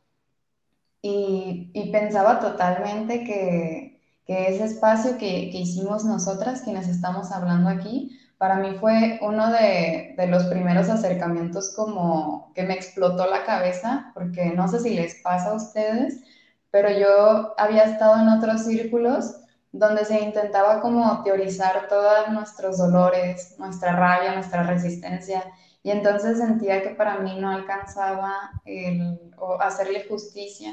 Y, 1.02 1.70
y 1.72 1.90
pensaba 1.90 2.40
totalmente 2.40 3.24
que, 3.24 4.00
que 4.26 4.48
ese 4.48 4.64
espacio 4.64 5.12
que, 5.16 5.50
que, 5.50 5.58
hicimos 5.58 6.04
nosotras, 6.04 6.62
quienes 6.62 6.88
estamos 6.88 7.32
hablando 7.32 7.70
aquí, 7.70 8.18
para 8.40 8.54
mí 8.54 8.74
fue 8.80 9.18
uno 9.20 9.52
de, 9.52 10.14
los 10.26 10.44
primeros 10.44 10.88
acercamientos 10.88 11.74
como 11.76 12.50
que 12.54 12.62
me 12.62 12.72
explotó 12.72 13.26
la 13.26 13.44
cabeza, 13.44 14.12
porque 14.14 14.46
no 14.46 14.66
sé 14.66 14.80
si 14.80 14.94
les 14.94 15.16
pasa 15.16 15.50
a 15.50 15.56
ustedes, 15.56 16.22
pero 16.70 16.88
yo 16.88 17.52
había 17.58 17.82
estado 17.82 18.18
en 18.22 18.28
otros 18.30 18.64
círculos 18.64 19.36
donde 19.72 20.06
se 20.06 20.22
intentaba 20.22 20.80
como 20.80 21.22
teorizar 21.22 21.86
todos 21.90 22.30
nuestros 22.30 22.78
dolores, 22.78 23.56
nuestra 23.58 23.92
rabia, 23.92 24.32
nuestra 24.32 24.62
resistencia, 24.62 25.44
y 25.82 25.90
entonces 25.90 26.38
sentía 26.38 26.82
que 26.82 26.94
para 26.94 27.18
mí 27.18 27.38
no 27.38 27.50
alcanzaba 27.50 28.52
el, 28.64 29.20
o 29.36 29.60
hacerle 29.60 30.06
justicia, 30.08 30.72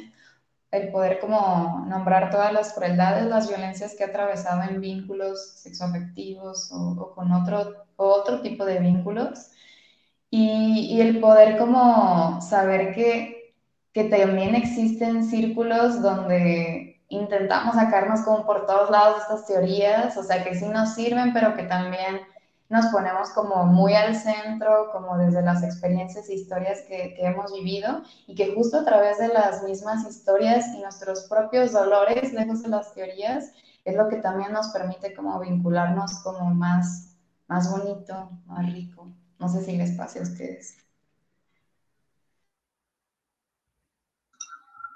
el 0.77 0.91
poder 0.91 1.19
como 1.19 1.85
nombrar 1.87 2.29
todas 2.29 2.53
las 2.53 2.73
crueldades, 2.73 3.25
las 3.25 3.47
violencias 3.49 3.95
que 3.95 4.03
he 4.03 4.07
atravesado 4.07 4.63
en 4.69 4.81
vínculos 4.81 5.53
sexoafectivos 5.57 6.71
o, 6.71 6.91
o 6.99 7.13
con 7.13 7.31
otro, 7.31 7.85
otro 7.95 8.41
tipo 8.41 8.65
de 8.65 8.79
vínculos, 8.79 9.51
y, 10.29 10.95
y 10.95 11.01
el 11.01 11.19
poder 11.19 11.57
como 11.57 12.41
saber 12.41 12.93
que, 12.93 13.55
que 13.93 14.05
también 14.05 14.55
existen 14.55 15.23
círculos 15.23 16.01
donde 16.01 17.01
intentamos 17.09 17.75
sacarnos 17.75 18.21
como 18.21 18.45
por 18.45 18.65
todos 18.65 18.89
lados 18.89 19.21
estas 19.21 19.45
teorías, 19.47 20.17
o 20.17 20.23
sea, 20.23 20.43
que 20.43 20.55
sí 20.55 20.67
nos 20.67 20.93
sirven, 20.93 21.33
pero 21.33 21.55
que 21.55 21.63
también 21.63 22.21
nos 22.69 22.87
ponemos 22.87 23.29
como 23.29 23.65
muy 23.65 23.93
al 23.93 24.15
centro, 24.15 24.89
como 24.91 25.17
desde 25.17 25.41
las 25.41 25.63
experiencias 25.63 26.27
e 26.29 26.35
historias 26.35 26.81
que, 26.87 27.13
que, 27.15 27.25
hemos 27.25 27.53
vivido 27.53 28.03
y 28.27 28.35
que 28.35 28.53
justo 28.53 28.79
a 28.79 28.85
través 28.85 29.17
de 29.19 29.29
las 29.29 29.63
mismas 29.63 30.05
historias 30.07 30.67
y 30.75 30.81
nuestros 30.81 31.27
propios 31.29 31.71
dolores, 31.71 32.33
lejos 32.33 32.63
de 32.63 32.69
las 32.69 32.93
teorías, 32.93 33.51
es 33.85 33.95
lo 33.95 34.09
que 34.09 34.17
también 34.17 34.51
nos 34.51 34.67
permite 34.69 35.13
como 35.13 35.39
vincularnos 35.39 36.19
como 36.23 36.53
más, 36.53 37.15
más 37.47 37.71
bonito, 37.71 38.31
más 38.45 38.71
rico. 38.73 39.13
No 39.39 39.47
sé 39.47 39.63
si 39.63 39.77
les 39.77 39.91
pase 39.91 40.19
a 40.19 40.23
ustedes. 40.23 40.75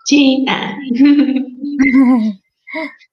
China. 0.05 0.77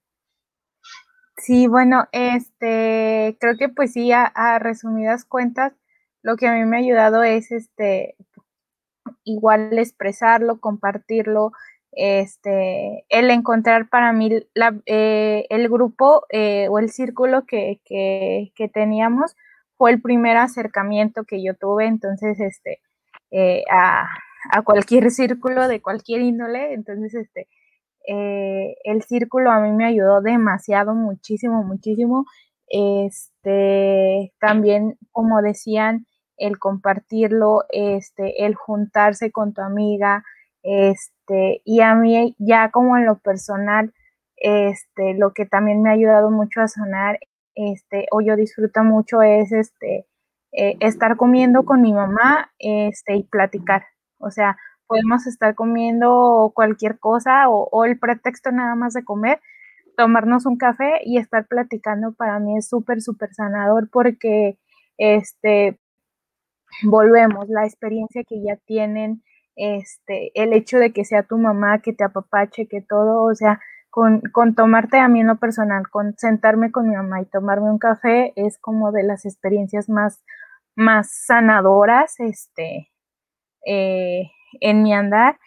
Sí, 1.49 1.67
bueno, 1.67 2.07
este, 2.13 3.39
creo 3.41 3.57
que 3.57 3.71
pues 3.71 3.95
sí, 3.95 4.13
a, 4.13 4.59
resumidas 4.59 5.25
cuentas, 5.25 5.73
lo 6.23 6.37
que 6.37 6.47
a 6.47 6.53
mí 6.53 6.67
me 6.67 6.77
ha 6.77 6.81
ayudado 6.81 7.23
es 7.23 7.51
este, 7.53 8.17
igual 9.25 9.79
expresarlo, 9.79 10.61
compartirlo, 10.61 11.53
este, 11.93 13.07
el 13.09 13.31
encontrar 13.31 13.89
para 13.89 14.13
mí 14.13 14.47
la, 14.53 14.79
eh, 14.85 15.47
el 15.49 15.71
grupo 15.71 16.27
eh, 16.29 16.69
o 16.69 16.79
el 16.81 16.91
círculo 16.91 17.47
que, 17.47 17.81
que, 17.87 18.53
que, 18.55 18.69
teníamos 18.69 19.35
fue 19.79 19.93
el 19.93 20.03
primer 20.03 20.37
acercamiento 20.37 21.25
que 21.25 21.43
yo 21.43 21.55
tuve, 21.55 21.87
entonces, 21.87 22.39
este, 22.41 22.83
eh, 23.31 23.65
a, 23.71 24.07
a, 24.51 24.63
cualquier 24.65 25.11
círculo 25.11 25.67
de 25.67 25.81
cualquier 25.81 26.21
índole, 26.21 26.75
entonces, 26.75 27.15
este, 27.15 27.49
eh, 28.09 28.77
el 28.85 29.03
círculo 29.03 29.51
a 29.51 29.61
mí 29.61 29.71
me 29.73 29.85
ayudó 29.85 30.23
demasiado, 30.23 30.95
muchísimo, 30.95 31.63
muchísimo. 31.63 32.25
Este, 32.69 34.33
también, 34.41 34.97
como 35.13 35.43
decían, 35.43 36.07
el 36.39 36.59
compartirlo, 36.59 37.65
este, 37.71 38.47
el 38.47 38.55
juntarse 38.55 39.31
con 39.31 39.53
tu 39.53 39.61
amiga, 39.61 40.25
este, 40.63 41.61
y 41.65 41.81
a 41.83 41.95
mí 41.95 42.35
ya 42.39 42.71
como 42.71 42.97
en 42.97 43.05
lo 43.07 43.19
personal, 43.19 43.93
este, 44.37 45.15
lo 45.15 45.33
que 45.35 45.45
también 45.47 45.83
me 45.83 45.91
ha 45.91 45.93
ayudado 45.95 46.31
mucho 46.31 46.63
a 46.63 46.69
sonar, 46.69 47.19
este, 47.55 48.07
o 48.11 48.21
yo 48.23 48.37
disfruto 48.37 48.85
mucho 48.85 49.21
es, 49.23 49.53
este, 49.53 50.07
eh, 50.53 50.77
estar 50.81 51.17
comiendo 51.19 51.65
con 51.65 51.83
mi 51.83 51.93
mamá, 51.93 52.51
este, 52.59 53.17
y 53.17 53.25
platicar, 53.25 53.85
o 54.19 54.31
sea, 54.31 54.57
podemos 54.89 55.27
estar 55.27 55.55
comiendo 55.55 56.51
cualquier 56.55 56.99
cosa 56.99 57.49
o, 57.49 57.85
el 57.85 57.99
pretexto 57.99 58.51
nada 58.51 58.75
más 58.75 58.95
de 58.95 59.05
comer, 59.05 59.41
tomarnos 59.97 60.47
un 60.47 60.57
café 60.57 61.01
y 61.05 61.19
estar 61.19 61.47
platicando 61.47 62.13
para 62.13 62.39
mí 62.41 62.57
es 62.57 62.69
súper, 62.69 63.03
súper 63.03 63.35
sanador 63.35 63.91
porque 63.91 64.59
este, 64.97 65.79
volvemos, 66.83 67.49
la 67.49 67.67
experiencia 67.67 68.25
que 68.25 68.43
ya 68.43 68.57
tienen, 68.57 69.23
este, 69.57 70.31
el 70.35 70.53
hecho 70.53 70.79
de 70.79 70.93
que 70.93 71.05
sea 71.05 71.23
tu 71.23 71.37
mamá, 71.37 71.81
que 71.81 71.93
te 71.93 72.05
apapache, 72.05 72.67
que 72.67 72.81
todo, 72.81 73.25
o 73.25 73.35
sea, 73.35 73.61
con, 73.91 74.21
con 74.33 74.55
tomarte 74.55 74.99
a 74.99 75.09
mí 75.09 75.21
en 75.21 75.27
lo 75.29 75.39
personal, 75.39 75.89
con 75.91 76.15
sentarme 76.17 76.71
con 76.73 76.89
mi 76.89 76.97
mamá 76.97 77.21
y 77.21 77.27
tomarme 77.27 77.71
un 77.71 77.79
café 77.79 78.33
es 78.37 78.59
como 78.59 78.93
de 78.93 79.03
las 79.03 79.25
experiencias 79.27 79.89
más, 79.89 80.23
más 80.77 81.11
sanadoras, 81.27 82.21
este, 82.21 82.91
eh, 83.67 84.31
en 84.61 84.83
mi 84.83 84.93
andar 84.95 85.39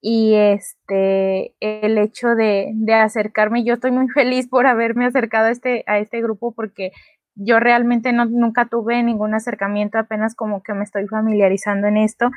y 0.00 0.34
este 0.34 1.54
el 1.60 1.98
hecho 1.98 2.34
de, 2.34 2.72
de, 2.74 2.94
acercarme, 2.94 3.64
yo 3.64 3.74
estoy 3.74 3.90
muy 3.90 4.08
feliz 4.14 4.48
por 4.48 4.66
haberme 4.66 5.06
acercado 5.06 5.46
a 5.46 5.50
este, 5.50 5.84
a 5.86 5.98
este 5.98 6.20
grupo 6.20 6.52
porque 6.52 6.92
yo 7.36 7.60
realmente 7.60 8.12
no, 8.12 8.26
nunca 8.26 8.66
tuve 8.66 9.02
ningún 9.02 9.34
acercamiento, 9.34 9.98
apenas 9.98 10.34
como 10.34 10.62
que 10.62 10.74
me 10.74 10.84
estoy 10.84 11.06
familiarizando 11.08 11.88
en 11.88 11.96
esto. 11.96 12.30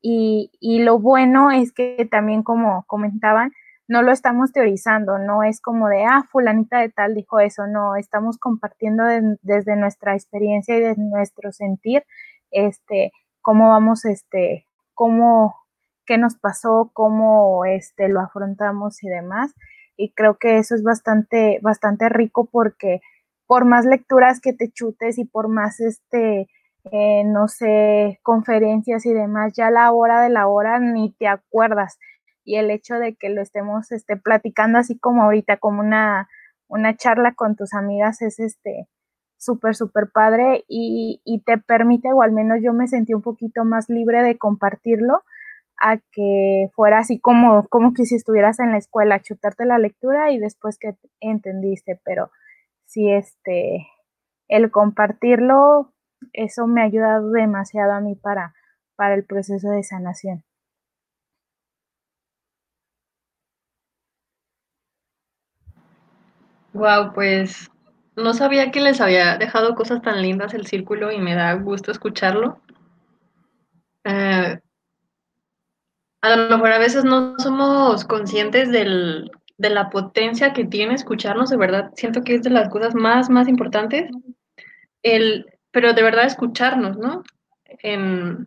Y, 0.00 0.50
y 0.60 0.82
lo 0.82 0.98
bueno 0.98 1.50
es 1.50 1.72
que 1.72 2.08
también 2.10 2.42
como 2.42 2.84
comentaban, 2.86 3.52
no 3.88 4.02
lo 4.02 4.10
estamos 4.10 4.52
teorizando, 4.52 5.18
no 5.18 5.42
es 5.42 5.60
como 5.60 5.88
de, 5.88 6.04
ah, 6.04 6.26
fulanita 6.30 6.80
de 6.80 6.88
tal 6.88 7.14
dijo 7.14 7.40
eso, 7.40 7.66
no, 7.66 7.96
estamos 7.96 8.38
compartiendo 8.38 9.04
de, 9.04 9.36
desde 9.42 9.76
nuestra 9.76 10.14
experiencia 10.14 10.76
y 10.76 10.80
desde 10.80 11.02
nuestro 11.02 11.52
sentir, 11.52 12.04
este, 12.50 13.12
cómo 13.42 13.68
vamos, 13.68 14.04
este, 14.04 14.66
cómo, 15.02 15.56
qué 16.06 16.16
nos 16.16 16.36
pasó, 16.36 16.92
cómo 16.92 17.64
este, 17.64 18.08
lo 18.08 18.20
afrontamos 18.20 19.02
y 19.02 19.08
demás. 19.08 19.52
Y 19.96 20.12
creo 20.14 20.38
que 20.38 20.58
eso 20.58 20.76
es 20.76 20.84
bastante, 20.84 21.58
bastante 21.60 22.08
rico 22.08 22.48
porque 22.52 23.00
por 23.48 23.64
más 23.64 23.84
lecturas 23.84 24.40
que 24.40 24.52
te 24.52 24.70
chutes 24.70 25.18
y 25.18 25.24
por 25.24 25.48
más, 25.48 25.80
este, 25.80 26.48
eh, 26.92 27.24
no 27.24 27.48
sé, 27.48 28.20
conferencias 28.22 29.04
y 29.04 29.12
demás, 29.12 29.54
ya 29.56 29.72
la 29.72 29.90
hora 29.90 30.20
de 30.22 30.30
la 30.30 30.46
hora 30.46 30.78
ni 30.78 31.12
te 31.14 31.26
acuerdas. 31.26 31.98
Y 32.44 32.58
el 32.58 32.70
hecho 32.70 32.94
de 33.00 33.16
que 33.16 33.28
lo 33.28 33.42
estemos 33.42 33.90
este, 33.90 34.16
platicando 34.16 34.78
así 34.78 34.96
como 34.96 35.24
ahorita, 35.24 35.56
como 35.56 35.80
una, 35.80 36.28
una 36.68 36.96
charla 36.96 37.34
con 37.34 37.56
tus 37.56 37.74
amigas, 37.74 38.22
es 38.22 38.38
este 38.38 38.86
súper, 39.42 39.74
súper 39.74 40.08
padre 40.10 40.64
y, 40.68 41.20
y, 41.24 41.40
te 41.40 41.58
permite, 41.58 42.12
o 42.12 42.22
al 42.22 42.30
menos 42.30 42.58
yo 42.62 42.72
me 42.72 42.86
sentí 42.86 43.12
un 43.12 43.22
poquito 43.22 43.64
más 43.64 43.88
libre 43.88 44.22
de 44.22 44.38
compartirlo 44.38 45.22
a 45.80 45.96
que 46.12 46.68
fuera 46.74 46.98
así 46.98 47.18
como, 47.18 47.66
como 47.68 47.92
que 47.92 48.04
si 48.04 48.14
estuvieras 48.14 48.60
en 48.60 48.70
la 48.70 48.78
escuela, 48.78 49.20
chutarte 49.20 49.66
la 49.66 49.78
lectura 49.78 50.30
y 50.30 50.38
después 50.38 50.78
que 50.78 50.94
entendiste, 51.20 52.00
pero 52.04 52.30
sí, 52.86 53.10
este, 53.10 53.88
el 54.46 54.70
compartirlo, 54.70 55.92
eso 56.32 56.68
me 56.68 56.82
ha 56.82 56.84
ayudado 56.84 57.30
demasiado 57.32 57.94
a 57.94 58.00
mí 58.00 58.14
para, 58.14 58.54
para 58.94 59.14
el 59.14 59.24
proceso 59.24 59.70
de 59.70 59.82
sanación. 59.82 60.44
Wow, 66.74 67.12
pues 67.12 67.68
no 68.16 68.34
sabía 68.34 68.70
que 68.70 68.80
les 68.80 69.00
había 69.00 69.36
dejado 69.38 69.74
cosas 69.74 70.02
tan 70.02 70.20
lindas 70.22 70.54
el 70.54 70.66
círculo 70.66 71.10
y 71.10 71.18
me 71.18 71.34
da 71.34 71.52
gusto 71.54 71.90
escucharlo. 71.90 72.60
Eh, 74.04 74.60
a 76.20 76.36
lo 76.36 76.56
mejor 76.56 76.72
a 76.72 76.78
veces 76.78 77.04
no 77.04 77.38
somos 77.38 78.04
conscientes 78.04 78.70
del, 78.70 79.30
de 79.56 79.70
la 79.70 79.90
potencia 79.90 80.52
que 80.52 80.64
tiene 80.64 80.94
escucharnos, 80.94 81.50
de 81.50 81.56
verdad, 81.56 81.92
siento 81.96 82.22
que 82.22 82.36
es 82.36 82.42
de 82.42 82.50
las 82.50 82.68
cosas 82.68 82.94
más, 82.94 83.30
más 83.30 83.48
importantes, 83.48 84.10
el, 85.02 85.46
pero 85.70 85.92
de 85.92 86.02
verdad 86.02 86.26
escucharnos, 86.26 86.96
¿no? 86.96 87.22
En, 87.64 88.46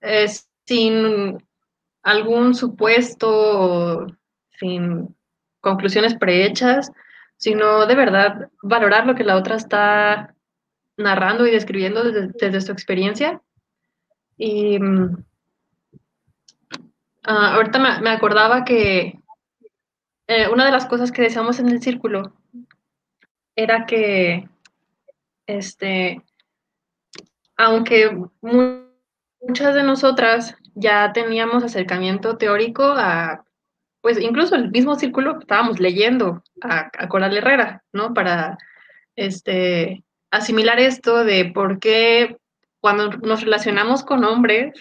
eh, 0.00 0.26
sin 0.66 1.38
algún 2.02 2.54
supuesto, 2.54 4.06
sin 4.58 5.14
conclusiones 5.60 6.14
prehechas, 6.14 6.90
sino 7.44 7.84
de 7.84 7.94
verdad 7.94 8.48
valorar 8.62 9.06
lo 9.06 9.14
que 9.14 9.22
la 9.22 9.36
otra 9.36 9.56
está 9.56 10.34
narrando 10.96 11.46
y 11.46 11.50
describiendo 11.50 12.02
desde, 12.02 12.60
su 12.62 12.72
experiencia. 12.72 13.42
Y 14.38 14.82
uh, 14.82 15.22
ahorita 17.26 17.78
me, 17.78 18.00
me, 18.00 18.10
acordaba 18.12 18.64
que 18.64 19.20
eh, 20.26 20.48
una 20.50 20.64
de 20.64 20.70
las 20.70 20.86
cosas 20.86 21.12
que 21.12 21.20
decíamos 21.20 21.58
en 21.58 21.68
el 21.68 21.82
círculo 21.82 22.32
era 23.54 23.84
que, 23.84 24.48
este, 25.46 26.22
aunque 27.58 28.22
muchas 28.40 29.74
de 29.74 29.82
nosotras 29.82 30.56
ya 30.74 31.12
teníamos 31.12 31.62
acercamiento 31.62 32.38
teórico 32.38 32.84
a, 32.84 33.44
pues 34.04 34.20
incluso 34.20 34.54
el 34.54 34.70
mismo 34.70 34.96
círculo 34.96 35.38
estábamos 35.40 35.80
leyendo 35.80 36.42
a, 36.60 36.90
a 36.92 37.08
Coral 37.08 37.34
Herrera, 37.34 37.82
¿no? 37.90 38.12
Para, 38.12 38.58
este, 39.16 40.04
asimilar 40.30 40.78
esto 40.78 41.24
de 41.24 41.46
por 41.46 41.78
qué 41.78 42.36
cuando 42.80 43.08
nos 43.08 43.40
relacionamos 43.40 44.04
con 44.04 44.24
hombres 44.24 44.74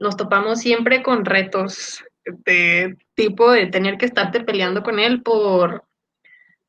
nos 0.00 0.16
topamos 0.16 0.58
siempre 0.58 1.04
con 1.04 1.24
retos 1.24 2.02
de 2.24 2.96
tipo 3.14 3.52
de 3.52 3.66
tener 3.66 3.96
que 3.96 4.06
estarte 4.06 4.40
peleando 4.40 4.82
con 4.82 4.98
él 4.98 5.22
por, 5.22 5.84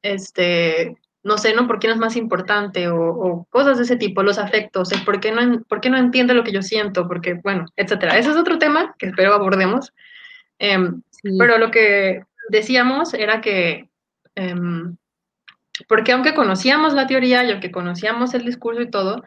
este, 0.04 0.96
no 1.24 1.40
sé, 1.40 1.56
¿no? 1.56 1.66
¿Por 1.66 1.80
quién 1.80 1.94
es 1.94 2.00
más 2.00 2.16
importante? 2.16 2.88
O, 2.88 3.48
cosas 3.50 3.78
de 3.78 3.84
ese 3.86 3.96
tipo, 3.96 4.22
los 4.22 4.38
afectos, 4.38 4.92
el 4.92 5.04
por 5.04 5.20
qué, 5.20 5.32
no, 5.32 5.64
por 5.64 5.82
qué 5.82 5.90
no 5.90 5.98
entiende 5.98 6.36
lo 6.36 6.44
que 6.44 6.52
yo 6.52 6.62
siento, 6.62 7.08
porque, 7.08 7.34
bueno, 7.34 7.66
etcétera. 7.76 8.16
Ese 8.16 8.30
es 8.30 8.36
otro 8.36 8.60
tema 8.60 8.94
que 9.00 9.08
espero 9.08 9.34
abordemos. 9.34 9.92
Eh, 10.60 10.78
Pero 11.24 11.58
lo 11.58 11.72
que 11.72 12.24
decíamos 12.50 13.14
era 13.14 13.42
que, 13.42 13.90
eh, 14.36 14.56
porque 15.88 16.12
aunque 16.12 16.34
conocíamos 16.34 16.94
la 16.94 17.08
teoría 17.08 17.44
y 17.44 17.52
aunque 17.52 17.72
conocíamos 17.72 18.34
el 18.34 18.46
discurso 18.46 18.82
y 18.82 18.90
todo, 18.90 19.24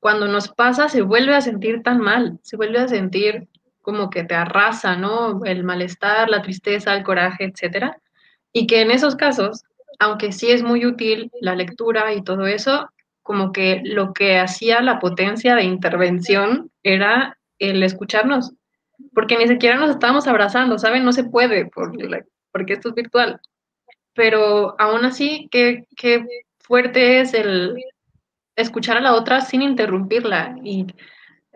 cuando 0.00 0.28
nos 0.28 0.48
pasa 0.48 0.88
se 0.88 1.02
vuelve 1.02 1.34
a 1.34 1.40
sentir 1.40 1.82
tan 1.82 1.98
mal, 1.98 2.38
se 2.42 2.56
vuelve 2.56 2.78
a 2.78 2.88
sentir 2.88 3.48
como 3.82 4.10
que 4.10 4.24
te 4.24 4.34
arrasa, 4.34 4.96
¿no? 4.96 5.44
El 5.44 5.62
malestar, 5.62 6.28
la 6.28 6.42
tristeza, 6.42 6.94
el 6.94 7.04
coraje, 7.04 7.44
etcétera. 7.44 8.00
Y 8.52 8.66
que 8.66 8.80
en 8.80 8.90
esos 8.90 9.14
casos, 9.14 9.62
aunque 10.00 10.32
sí 10.32 10.50
es 10.50 10.62
muy 10.62 10.84
útil 10.84 11.30
la 11.40 11.54
lectura 11.54 12.12
y 12.12 12.22
todo 12.22 12.46
eso, 12.46 12.90
como 13.22 13.52
que 13.52 13.82
lo 13.84 14.12
que 14.12 14.38
hacía 14.38 14.80
la 14.82 14.98
potencia 14.98 15.54
de 15.54 15.64
intervención 15.64 16.70
era 16.82 17.38
el 17.58 17.82
escucharnos, 17.82 18.54
porque 19.14 19.36
ni 19.38 19.48
siquiera 19.48 19.76
nos 19.76 19.90
estábamos 19.90 20.26
abrazando, 20.26 20.78
¿saben? 20.78 21.04
No 21.04 21.12
se 21.12 21.24
puede 21.24 21.66
por, 21.66 21.92
porque 22.52 22.72
esto 22.74 22.90
es 22.90 22.94
virtual. 22.94 23.40
Pero 24.14 24.74
aún 24.80 25.04
así, 25.04 25.48
qué, 25.50 25.84
qué 25.96 26.24
fuerte 26.58 27.20
es 27.20 27.34
el 27.34 27.76
escuchar 28.56 28.96
a 28.96 29.00
la 29.00 29.14
otra 29.14 29.40
sin 29.42 29.62
interrumpirla 29.62 30.56
y 30.64 30.86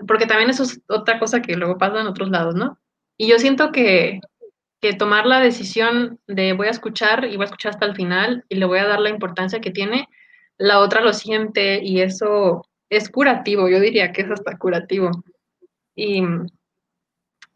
porque 0.07 0.27
también 0.27 0.51
eso 0.51 0.63
es 0.65 0.81
otra 0.89 1.19
cosa 1.19 1.43
que 1.43 1.57
luego 1.57 1.79
pasa 1.79 2.01
en 2.01 2.07
otros 2.07 2.31
lados, 2.31 2.55
¿no? 2.55 2.79
Y 3.17 3.29
yo 3.29 3.39
siento 3.39 3.73
que 3.73 4.21
que 4.81 4.95
tomar 4.95 5.27
la 5.27 5.41
decisión 5.41 6.19
de 6.27 6.55
voy 6.55 6.69
a 6.69 6.71
escuchar 6.71 7.25
y 7.27 7.37
voy 7.37 7.45
a 7.45 7.47
escuchar 7.47 7.73
hasta 7.73 7.87
el 7.87 7.95
final 7.95 8.45
y 8.49 8.57
le 8.57 8.65
voy 8.65 8.79
a 8.79 8.87
dar 8.87 9.01
la 9.01 9.11
importancia 9.11 9.61
que 9.61 9.71
tiene, 9.71 10.09
la 10.57 10.81
otra 10.81 11.03
lo 11.03 11.13
siente 11.13 11.83
y 11.83 12.01
eso 12.01 12.65
es 12.89 13.11
curativo, 13.11 13.69
yo 13.69 13.79
diría 13.79 14.13
que 14.13 14.23
es 14.23 14.31
hasta 14.31 14.57
curativo. 14.57 15.11
Y, 15.95 16.23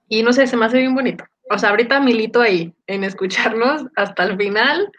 y 0.08 0.22
no 0.22 0.32
sé, 0.32 0.46
se 0.46 0.56
me 0.56 0.66
hace 0.66 0.78
bien 0.78 0.94
bonito. 0.94 1.24
O 1.50 1.58
sea, 1.58 1.70
ahorita 1.70 2.00
milito 2.00 2.40
ahí 2.40 2.74
en 2.86 3.04
escucharnos 3.04 3.86
hasta 3.96 4.24
el 4.24 4.36
final 4.36 4.90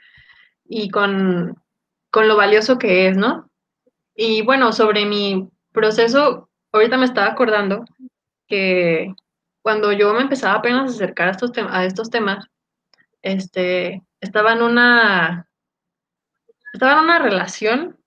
y 0.67 0.89
con, 0.89 1.61
con 2.11 2.27
lo 2.27 2.35
valioso 2.35 2.77
que 2.77 3.07
es, 3.07 3.17
¿no? 3.17 3.49
Y 4.15 4.41
bueno, 4.43 4.71
sobre 4.71 5.05
mi 5.05 5.49
proceso, 5.71 6.49
ahorita 6.71 6.97
me 6.97 7.05
estaba 7.05 7.27
acordando 7.27 7.85
que 8.47 9.13
cuando 9.61 9.91
yo 9.91 10.13
me 10.13 10.21
empezaba 10.21 10.55
apenas 10.55 10.91
a 10.91 10.93
acercar 10.93 11.27
a 11.27 11.31
estos, 11.31 11.51
a 11.57 11.85
estos 11.85 12.09
temas, 12.09 12.45
este, 13.21 14.03
estaba 14.21 14.53
en 14.53 14.61
una, 14.61 15.49
estaba 16.71 16.99
en 16.99 17.05
una 17.05 17.19
relación 17.19 17.97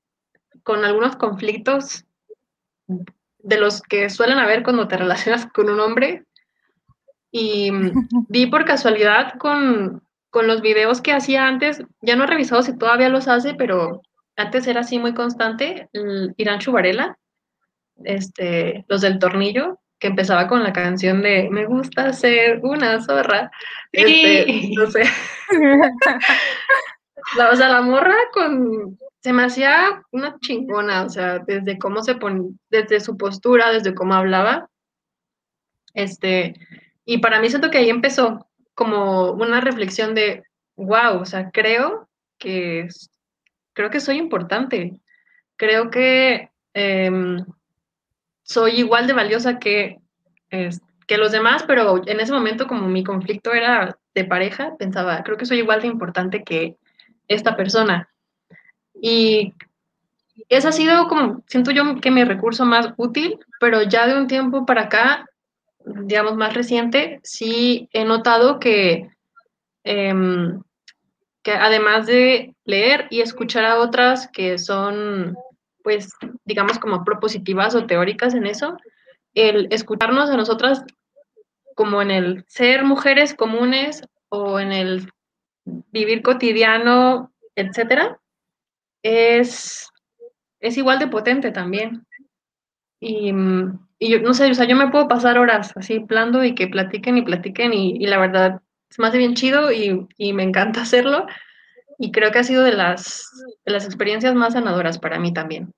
con 0.62 0.84
algunos 0.84 1.16
conflictos 1.16 2.04
de 3.38 3.58
los 3.58 3.82
que 3.82 4.08
suelen 4.10 4.38
haber 4.38 4.62
cuando 4.62 4.86
te 4.86 4.96
relacionas 4.96 5.46
con 5.46 5.68
un 5.68 5.80
hombre. 5.80 6.24
Y 7.30 7.70
vi 8.28 8.46
por 8.46 8.64
casualidad 8.64 9.34
con, 9.38 10.02
con 10.30 10.46
los 10.46 10.62
videos 10.62 11.00
que 11.00 11.12
hacía 11.12 11.46
antes, 11.46 11.82
ya 12.00 12.16
no 12.16 12.24
he 12.24 12.28
revisado 12.28 12.62
si 12.62 12.76
todavía 12.76 13.08
los 13.08 13.28
hace, 13.28 13.54
pero 13.54 14.02
antes 14.36 14.66
era 14.66 14.80
así 14.80 14.98
muy 14.98 15.14
constante, 15.14 15.88
Irán 16.36 16.60
Chubarela, 16.60 17.18
este, 18.04 18.84
los 18.88 19.00
del 19.00 19.18
tornillo, 19.18 19.80
que 19.98 20.06
empezaba 20.06 20.46
con 20.46 20.62
la 20.62 20.72
canción 20.72 21.22
de 21.22 21.48
Me 21.50 21.66
gusta 21.66 22.12
ser 22.12 22.60
una 22.62 23.02
zorra. 23.02 23.50
Este, 23.90 24.70
no 24.76 24.88
sé. 24.90 25.02
o 27.52 27.56
sea, 27.56 27.68
la 27.68 27.82
morra 27.82 28.14
con 28.32 28.96
se 29.20 29.32
me 29.32 29.44
hacía 29.44 30.02
una 30.12 30.38
chingona, 30.38 31.02
o 31.02 31.10
sea, 31.10 31.40
desde 31.40 31.78
cómo 31.78 32.02
se 32.02 32.14
ponía, 32.14 32.52
desde 32.70 33.00
su 33.00 33.16
postura, 33.16 33.72
desde 33.72 33.94
cómo 33.94 34.14
hablaba. 34.14 34.70
Este, 35.94 36.54
y 37.10 37.18
para 37.18 37.40
mí 37.40 37.48
siento 37.48 37.70
que 37.70 37.78
ahí 37.78 37.88
empezó 37.88 38.46
como 38.74 39.30
una 39.30 39.62
reflexión 39.62 40.14
de, 40.14 40.44
wow, 40.76 41.22
o 41.22 41.24
sea, 41.24 41.50
creo 41.50 42.06
que 42.36 42.86
creo 43.72 43.88
que 43.88 44.00
soy 44.00 44.18
importante. 44.18 45.00
Creo 45.56 45.90
que 45.90 46.50
em, 46.74 47.46
soy 48.42 48.72
igual 48.72 49.06
de 49.06 49.14
valiosa 49.14 49.58
que, 49.58 50.00
que 50.50 51.16
los 51.16 51.32
demás, 51.32 51.62
pero 51.62 52.06
en 52.06 52.20
ese 52.20 52.34
momento 52.34 52.66
como 52.66 52.86
mi 52.88 53.02
conflicto 53.02 53.54
era 53.54 53.98
de 54.14 54.24
pareja, 54.26 54.76
pensaba, 54.78 55.22
creo 55.22 55.38
que 55.38 55.46
soy 55.46 55.60
igual 55.60 55.80
de 55.80 55.86
importante 55.86 56.44
que 56.44 56.76
esta 57.26 57.56
persona. 57.56 58.10
Y 59.00 59.54
ese 60.50 60.68
ha 60.68 60.72
sido 60.72 61.08
como, 61.08 61.42
siento 61.46 61.70
yo 61.70 62.02
que 62.02 62.10
mi 62.10 62.22
recurso 62.22 62.66
más 62.66 62.92
útil, 62.98 63.38
pero 63.60 63.82
ya 63.82 64.06
de 64.06 64.14
un 64.18 64.26
tiempo 64.26 64.66
para 64.66 64.82
acá, 64.82 65.24
digamos 65.84 66.36
más 66.36 66.54
reciente, 66.54 67.20
sí 67.22 67.88
he 67.92 68.04
notado 68.04 68.58
que, 68.58 69.10
em, 69.84 70.62
que 71.42 71.52
además 71.52 72.06
de 72.06 72.54
leer 72.64 73.06
y 73.10 73.20
escuchar 73.20 73.64
a 73.64 73.78
otras 73.78 74.28
que 74.28 74.58
son 74.58 75.36
pues, 75.88 76.12
digamos, 76.44 76.78
como 76.78 77.02
propositivas 77.02 77.74
o 77.74 77.86
teóricas 77.86 78.34
en 78.34 78.46
eso, 78.46 78.76
el 79.32 79.68
escucharnos 79.70 80.28
a 80.28 80.36
nosotras 80.36 80.84
como 81.74 82.02
en 82.02 82.10
el 82.10 82.44
ser 82.46 82.84
mujeres 82.84 83.32
comunes 83.32 84.02
o 84.28 84.60
en 84.60 84.72
el 84.72 85.10
vivir 85.64 86.22
cotidiano, 86.22 87.32
etcétera, 87.54 88.20
es, 89.02 89.88
es 90.60 90.76
igual 90.76 90.98
de 90.98 91.06
potente 91.06 91.52
también. 91.52 92.06
Y, 93.00 93.32
y, 93.98 94.10
yo 94.10 94.20
no 94.20 94.34
sé, 94.34 94.50
o 94.50 94.54
sea, 94.54 94.66
yo 94.66 94.76
me 94.76 94.90
puedo 94.90 95.08
pasar 95.08 95.38
horas 95.38 95.72
así 95.76 96.00
plando 96.00 96.44
y 96.44 96.54
que 96.54 96.68
platiquen 96.68 97.18
y 97.18 97.22
platiquen 97.22 97.72
y, 97.72 98.06
la 98.06 98.18
verdad 98.18 98.60
me 98.96 99.08
hace 99.08 99.18
bien 99.18 99.34
chido 99.34 99.72
y, 99.72 100.06
me 100.32 100.42
encanta 100.42 100.82
hacerlo 100.82 101.26
y 101.98 102.12
creo 102.12 102.30
que 102.30 102.38
ha 102.38 102.44
sido 102.44 102.62
de 102.62 102.72
las, 102.72 103.28
de 103.64 103.72
las 103.72 103.84
experiencias 103.84 104.34
más 104.34 104.52
sanadoras 104.54 104.98
para 104.98 105.18
mí 105.18 105.32
también. 105.32 105.72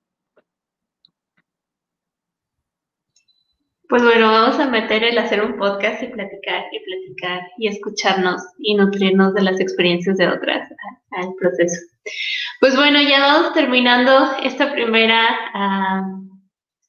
Pues 3.91 4.05
bueno, 4.05 4.31
vamos 4.31 4.61
a 4.61 4.68
meter 4.68 5.03
el 5.03 5.18
hacer 5.18 5.43
un 5.43 5.57
podcast 5.57 6.01
y 6.01 6.07
platicar 6.07 6.62
y 6.71 6.79
platicar 6.79 7.43
y 7.59 7.66
escucharnos 7.66 8.41
y 8.59 8.75
nutrirnos 8.75 9.35
de 9.35 9.43
las 9.43 9.59
experiencias 9.59 10.16
de 10.16 10.29
otras 10.29 10.68
al 11.11 11.35
proceso. 11.35 11.77
Pues 12.61 12.77
bueno, 12.77 13.01
ya 13.03 13.18
vamos 13.18 13.53
terminando 13.53 14.31
esta 14.45 14.73
primera, 14.73 15.37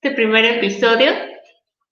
este 0.04 0.16
primer 0.16 0.44
episodio 0.46 1.12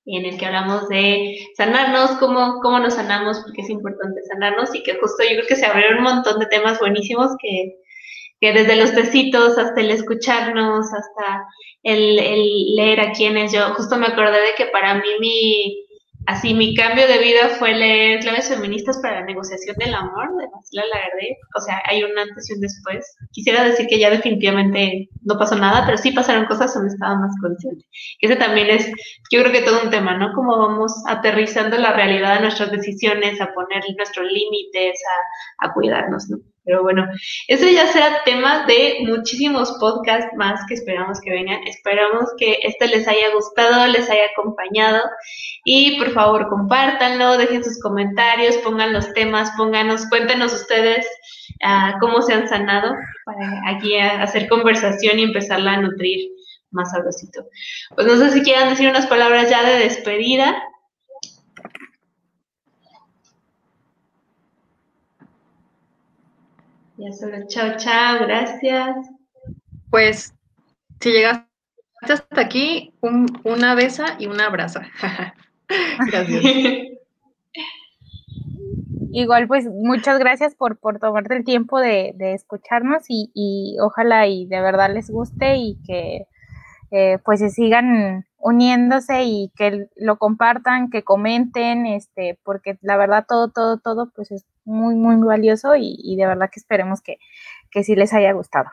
en 0.07 0.25
el 0.25 0.39
que 0.39 0.47
hablamos 0.47 0.89
de 0.89 1.37
sanarnos, 1.55 2.11
cómo, 2.17 2.59
cómo 2.59 2.79
nos 2.79 2.95
sanamos, 2.95 3.39
porque 3.41 3.61
es 3.61 3.69
importante 3.69 4.23
sanarnos 4.23 4.73
y 4.73 4.81
que 4.81 4.95
justo 4.95 5.21
yo 5.21 5.35
creo 5.35 5.47
que 5.47 5.55
se 5.55 5.67
abrieron 5.67 5.99
un 5.99 6.05
montón 6.05 6.39
de 6.39 6.47
temas 6.47 6.79
buenísimos 6.79 7.29
que, 7.39 7.75
que 8.41 8.51
desde 8.51 8.77
los 8.77 8.95
tecitos 8.95 9.59
hasta 9.59 9.79
el 9.79 9.91
escucharnos, 9.91 10.87
hasta 10.91 11.45
el, 11.83 12.15
leer 12.75 12.99
a 12.99 13.11
quienes. 13.11 13.53
Yo, 13.53 13.75
justo 13.75 13.95
me 13.97 14.07
acordé 14.07 14.41
de 14.41 14.55
que 14.57 14.65
para 14.65 14.95
mí 14.95 15.07
mi, 15.19 15.85
así 16.29 16.53
mi 16.53 16.75
cambio 16.75 17.07
de 17.07 17.17
vida 17.17 17.49
fue 17.57 17.73
leer 17.73 18.19
claves 18.19 18.49
feministas 18.49 18.99
para 19.01 19.21
la 19.21 19.25
negociación 19.25 19.75
del 19.77 19.95
amor 19.95 20.29
de 20.37 20.47
Marcela 20.47 20.83
Lagarde, 20.93 21.37
o 21.57 21.59
sea, 21.59 21.81
hay 21.85 22.03
un 22.03 22.17
antes 22.17 22.49
y 22.49 22.53
un 22.53 22.61
después. 22.61 23.17
Quisiera 23.31 23.63
decir 23.63 23.87
que 23.87 23.99
ya 23.99 24.11
definitivamente 24.11 25.09
no 25.23 25.39
pasó 25.39 25.55
nada, 25.55 25.85
pero 25.87 25.97
sí 25.97 26.11
pasaron 26.11 26.45
cosas 26.45 26.71
donde 26.73 26.93
estaba 26.93 27.15
más 27.15 27.31
consciente. 27.41 27.83
Ese 28.21 28.35
también 28.35 28.69
es, 28.69 28.85
yo 29.31 29.41
creo 29.41 29.51
que 29.51 29.61
todo 29.61 29.81
un 29.83 29.89
tema, 29.89 30.17
¿no? 30.17 30.31
Cómo 30.35 30.55
vamos 30.55 30.93
aterrizando 31.07 31.77
la 31.79 31.93
realidad 31.93 32.37
a 32.37 32.41
nuestras 32.41 32.71
decisiones, 32.71 33.41
a 33.41 33.51
poner 33.53 33.83
nuestros 33.97 34.31
límites, 34.31 35.01
a, 35.59 35.67
a 35.67 35.73
cuidarnos, 35.73 36.29
¿no? 36.29 36.37
Pero 36.69 36.83
bueno, 36.83 37.07
eso 37.47 37.65
ya 37.67 37.87
será 37.87 38.23
tema 38.25 38.67
de 38.67 38.99
muchísimos 39.07 39.71
podcasts 39.79 40.29
más 40.37 40.61
que 40.67 40.75
esperamos 40.75 41.19
que 41.19 41.31
vengan. 41.31 41.67
Esperamos 41.67 42.29
que 42.37 42.59
este 42.61 42.87
les 42.87 43.07
haya 43.07 43.33
gustado, 43.33 43.87
les 43.87 44.07
haya 44.07 44.25
acompañado. 44.31 45.01
Y 45.65 45.97
por 45.97 46.11
favor, 46.11 46.47
compártanlo, 46.47 47.39
dejen 47.39 47.63
sus 47.63 47.81
comentarios, 47.81 48.55
pongan 48.57 48.93
los 48.93 49.11
temas, 49.13 49.49
pónganos, 49.57 50.07
cuéntenos 50.09 50.53
ustedes 50.53 51.07
uh, 51.65 51.97
cómo 51.99 52.21
se 52.21 52.33
han 52.33 52.47
sanado 52.47 52.93
para 53.25 53.63
aquí 53.65 53.97
hacer 53.97 54.47
conversación 54.47 55.17
y 55.17 55.23
empezarla 55.23 55.73
a 55.73 55.81
nutrir 55.81 56.29
más 56.69 56.91
sabrosito. 56.91 57.45
Pues 57.95 58.05
no 58.05 58.15
sé 58.17 58.29
si 58.29 58.43
quieran 58.43 58.69
decir 58.69 58.87
unas 58.87 59.07
palabras 59.07 59.49
ya 59.49 59.63
de 59.63 59.79
despedida. 59.79 60.55
Ya 66.99 67.13
solo, 67.13 67.37
chao, 67.47 67.77
chao, 67.77 68.19
gracias. 68.19 69.09
Pues, 69.89 70.35
si 70.99 71.11
llegaste 71.11 71.47
hasta 72.01 72.41
aquí, 72.41 72.93
un, 72.99 73.25
una 73.45 73.73
besa 73.73 74.17
y 74.19 74.27
una 74.27 74.47
abraza. 74.47 74.81
gracias. 76.11 76.43
Igual, 79.13 79.47
pues, 79.47 79.65
muchas 79.65 80.19
gracias 80.19 80.55
por, 80.55 80.77
por 80.77 80.99
tomarte 80.99 81.37
el 81.37 81.45
tiempo 81.45 81.79
de, 81.79 82.11
de 82.17 82.33
escucharnos 82.33 83.05
y, 83.07 83.31
y, 83.33 83.77
ojalá 83.79 84.27
y 84.27 84.45
de 84.45 84.59
verdad 84.59 84.93
les 84.93 85.09
guste 85.09 85.55
y 85.55 85.77
que 85.87 86.27
eh, 86.91 87.17
pues 87.23 87.39
se 87.39 87.49
sigan 87.49 88.25
uniéndose 88.39 89.23
y 89.23 89.53
que 89.55 89.87
lo 89.95 90.17
compartan, 90.17 90.89
que 90.89 91.03
comenten, 91.03 91.85
este, 91.85 92.37
porque 92.43 92.77
la 92.81 92.97
verdad 92.97 93.25
todo, 93.25 93.47
todo, 93.51 93.77
todo, 93.77 94.11
pues 94.13 94.31
es 94.31 94.45
muy, 94.69 94.95
muy 94.95 95.17
valioso 95.25 95.75
y, 95.75 96.15
de 96.15 96.25
verdad 96.25 96.49
que 96.51 96.59
esperemos 96.59 97.01
que, 97.01 97.17
que 97.71 97.83
sí 97.83 97.95
les 97.95 98.13
haya 98.13 98.31
gustado. 98.33 98.69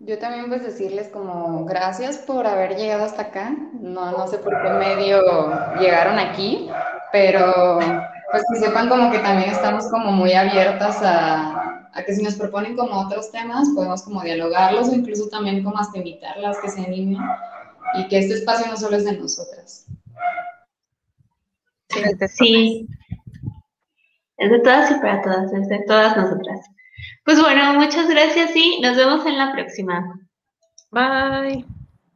Yo 0.00 0.18
también 0.18 0.48
pues 0.48 0.62
decirles 0.62 1.08
como 1.08 1.64
gracias 1.64 2.18
por 2.18 2.46
haber 2.46 2.76
llegado 2.76 3.04
hasta 3.04 3.22
acá. 3.22 3.54
No, 3.80 4.12
no 4.12 4.26
sé 4.26 4.38
por 4.38 4.60
qué 4.62 4.70
medio 4.70 5.20
llegaron 5.78 6.18
aquí, 6.18 6.70
pero 7.12 7.78
pues 8.30 8.44
que 8.52 8.60
sepan 8.60 8.88
como 8.88 9.10
que 9.10 9.18
también 9.18 9.50
estamos 9.50 9.88
como 9.90 10.12
muy 10.12 10.32
abiertas 10.32 11.02
a, 11.02 11.90
a 11.92 12.02
que 12.04 12.14
si 12.14 12.22
nos 12.22 12.36
proponen 12.36 12.76
como 12.76 13.00
otros 13.00 13.30
temas, 13.32 13.68
podemos 13.74 14.02
como 14.02 14.22
dialogarlos 14.22 14.88
o 14.88 14.94
incluso 14.94 15.28
también 15.28 15.62
como 15.62 15.78
hasta 15.78 15.98
invitarlas 15.98 16.58
que 16.58 16.70
se 16.70 16.80
animen 16.80 17.22
y 17.94 18.08
que 18.08 18.18
este 18.18 18.34
espacio 18.34 18.66
no 18.68 18.76
solo 18.76 18.96
es 18.96 19.04
de 19.04 19.12
nosotras. 19.12 19.86
Sí. 22.28 22.86
Es 24.36 24.50
de 24.50 24.60
todas 24.60 24.90
y 24.90 24.94
para 24.94 25.22
todas, 25.22 25.52
es 25.52 25.68
de 25.68 25.84
todas 25.86 26.16
nosotras. 26.16 26.60
Pues 27.24 27.40
bueno, 27.40 27.74
muchas 27.74 28.08
gracias 28.08 28.54
y 28.54 28.80
nos 28.80 28.96
vemos 28.96 29.26
en 29.26 29.36
la 29.38 29.52
próxima. 29.52 30.20
Bye. 30.90 31.64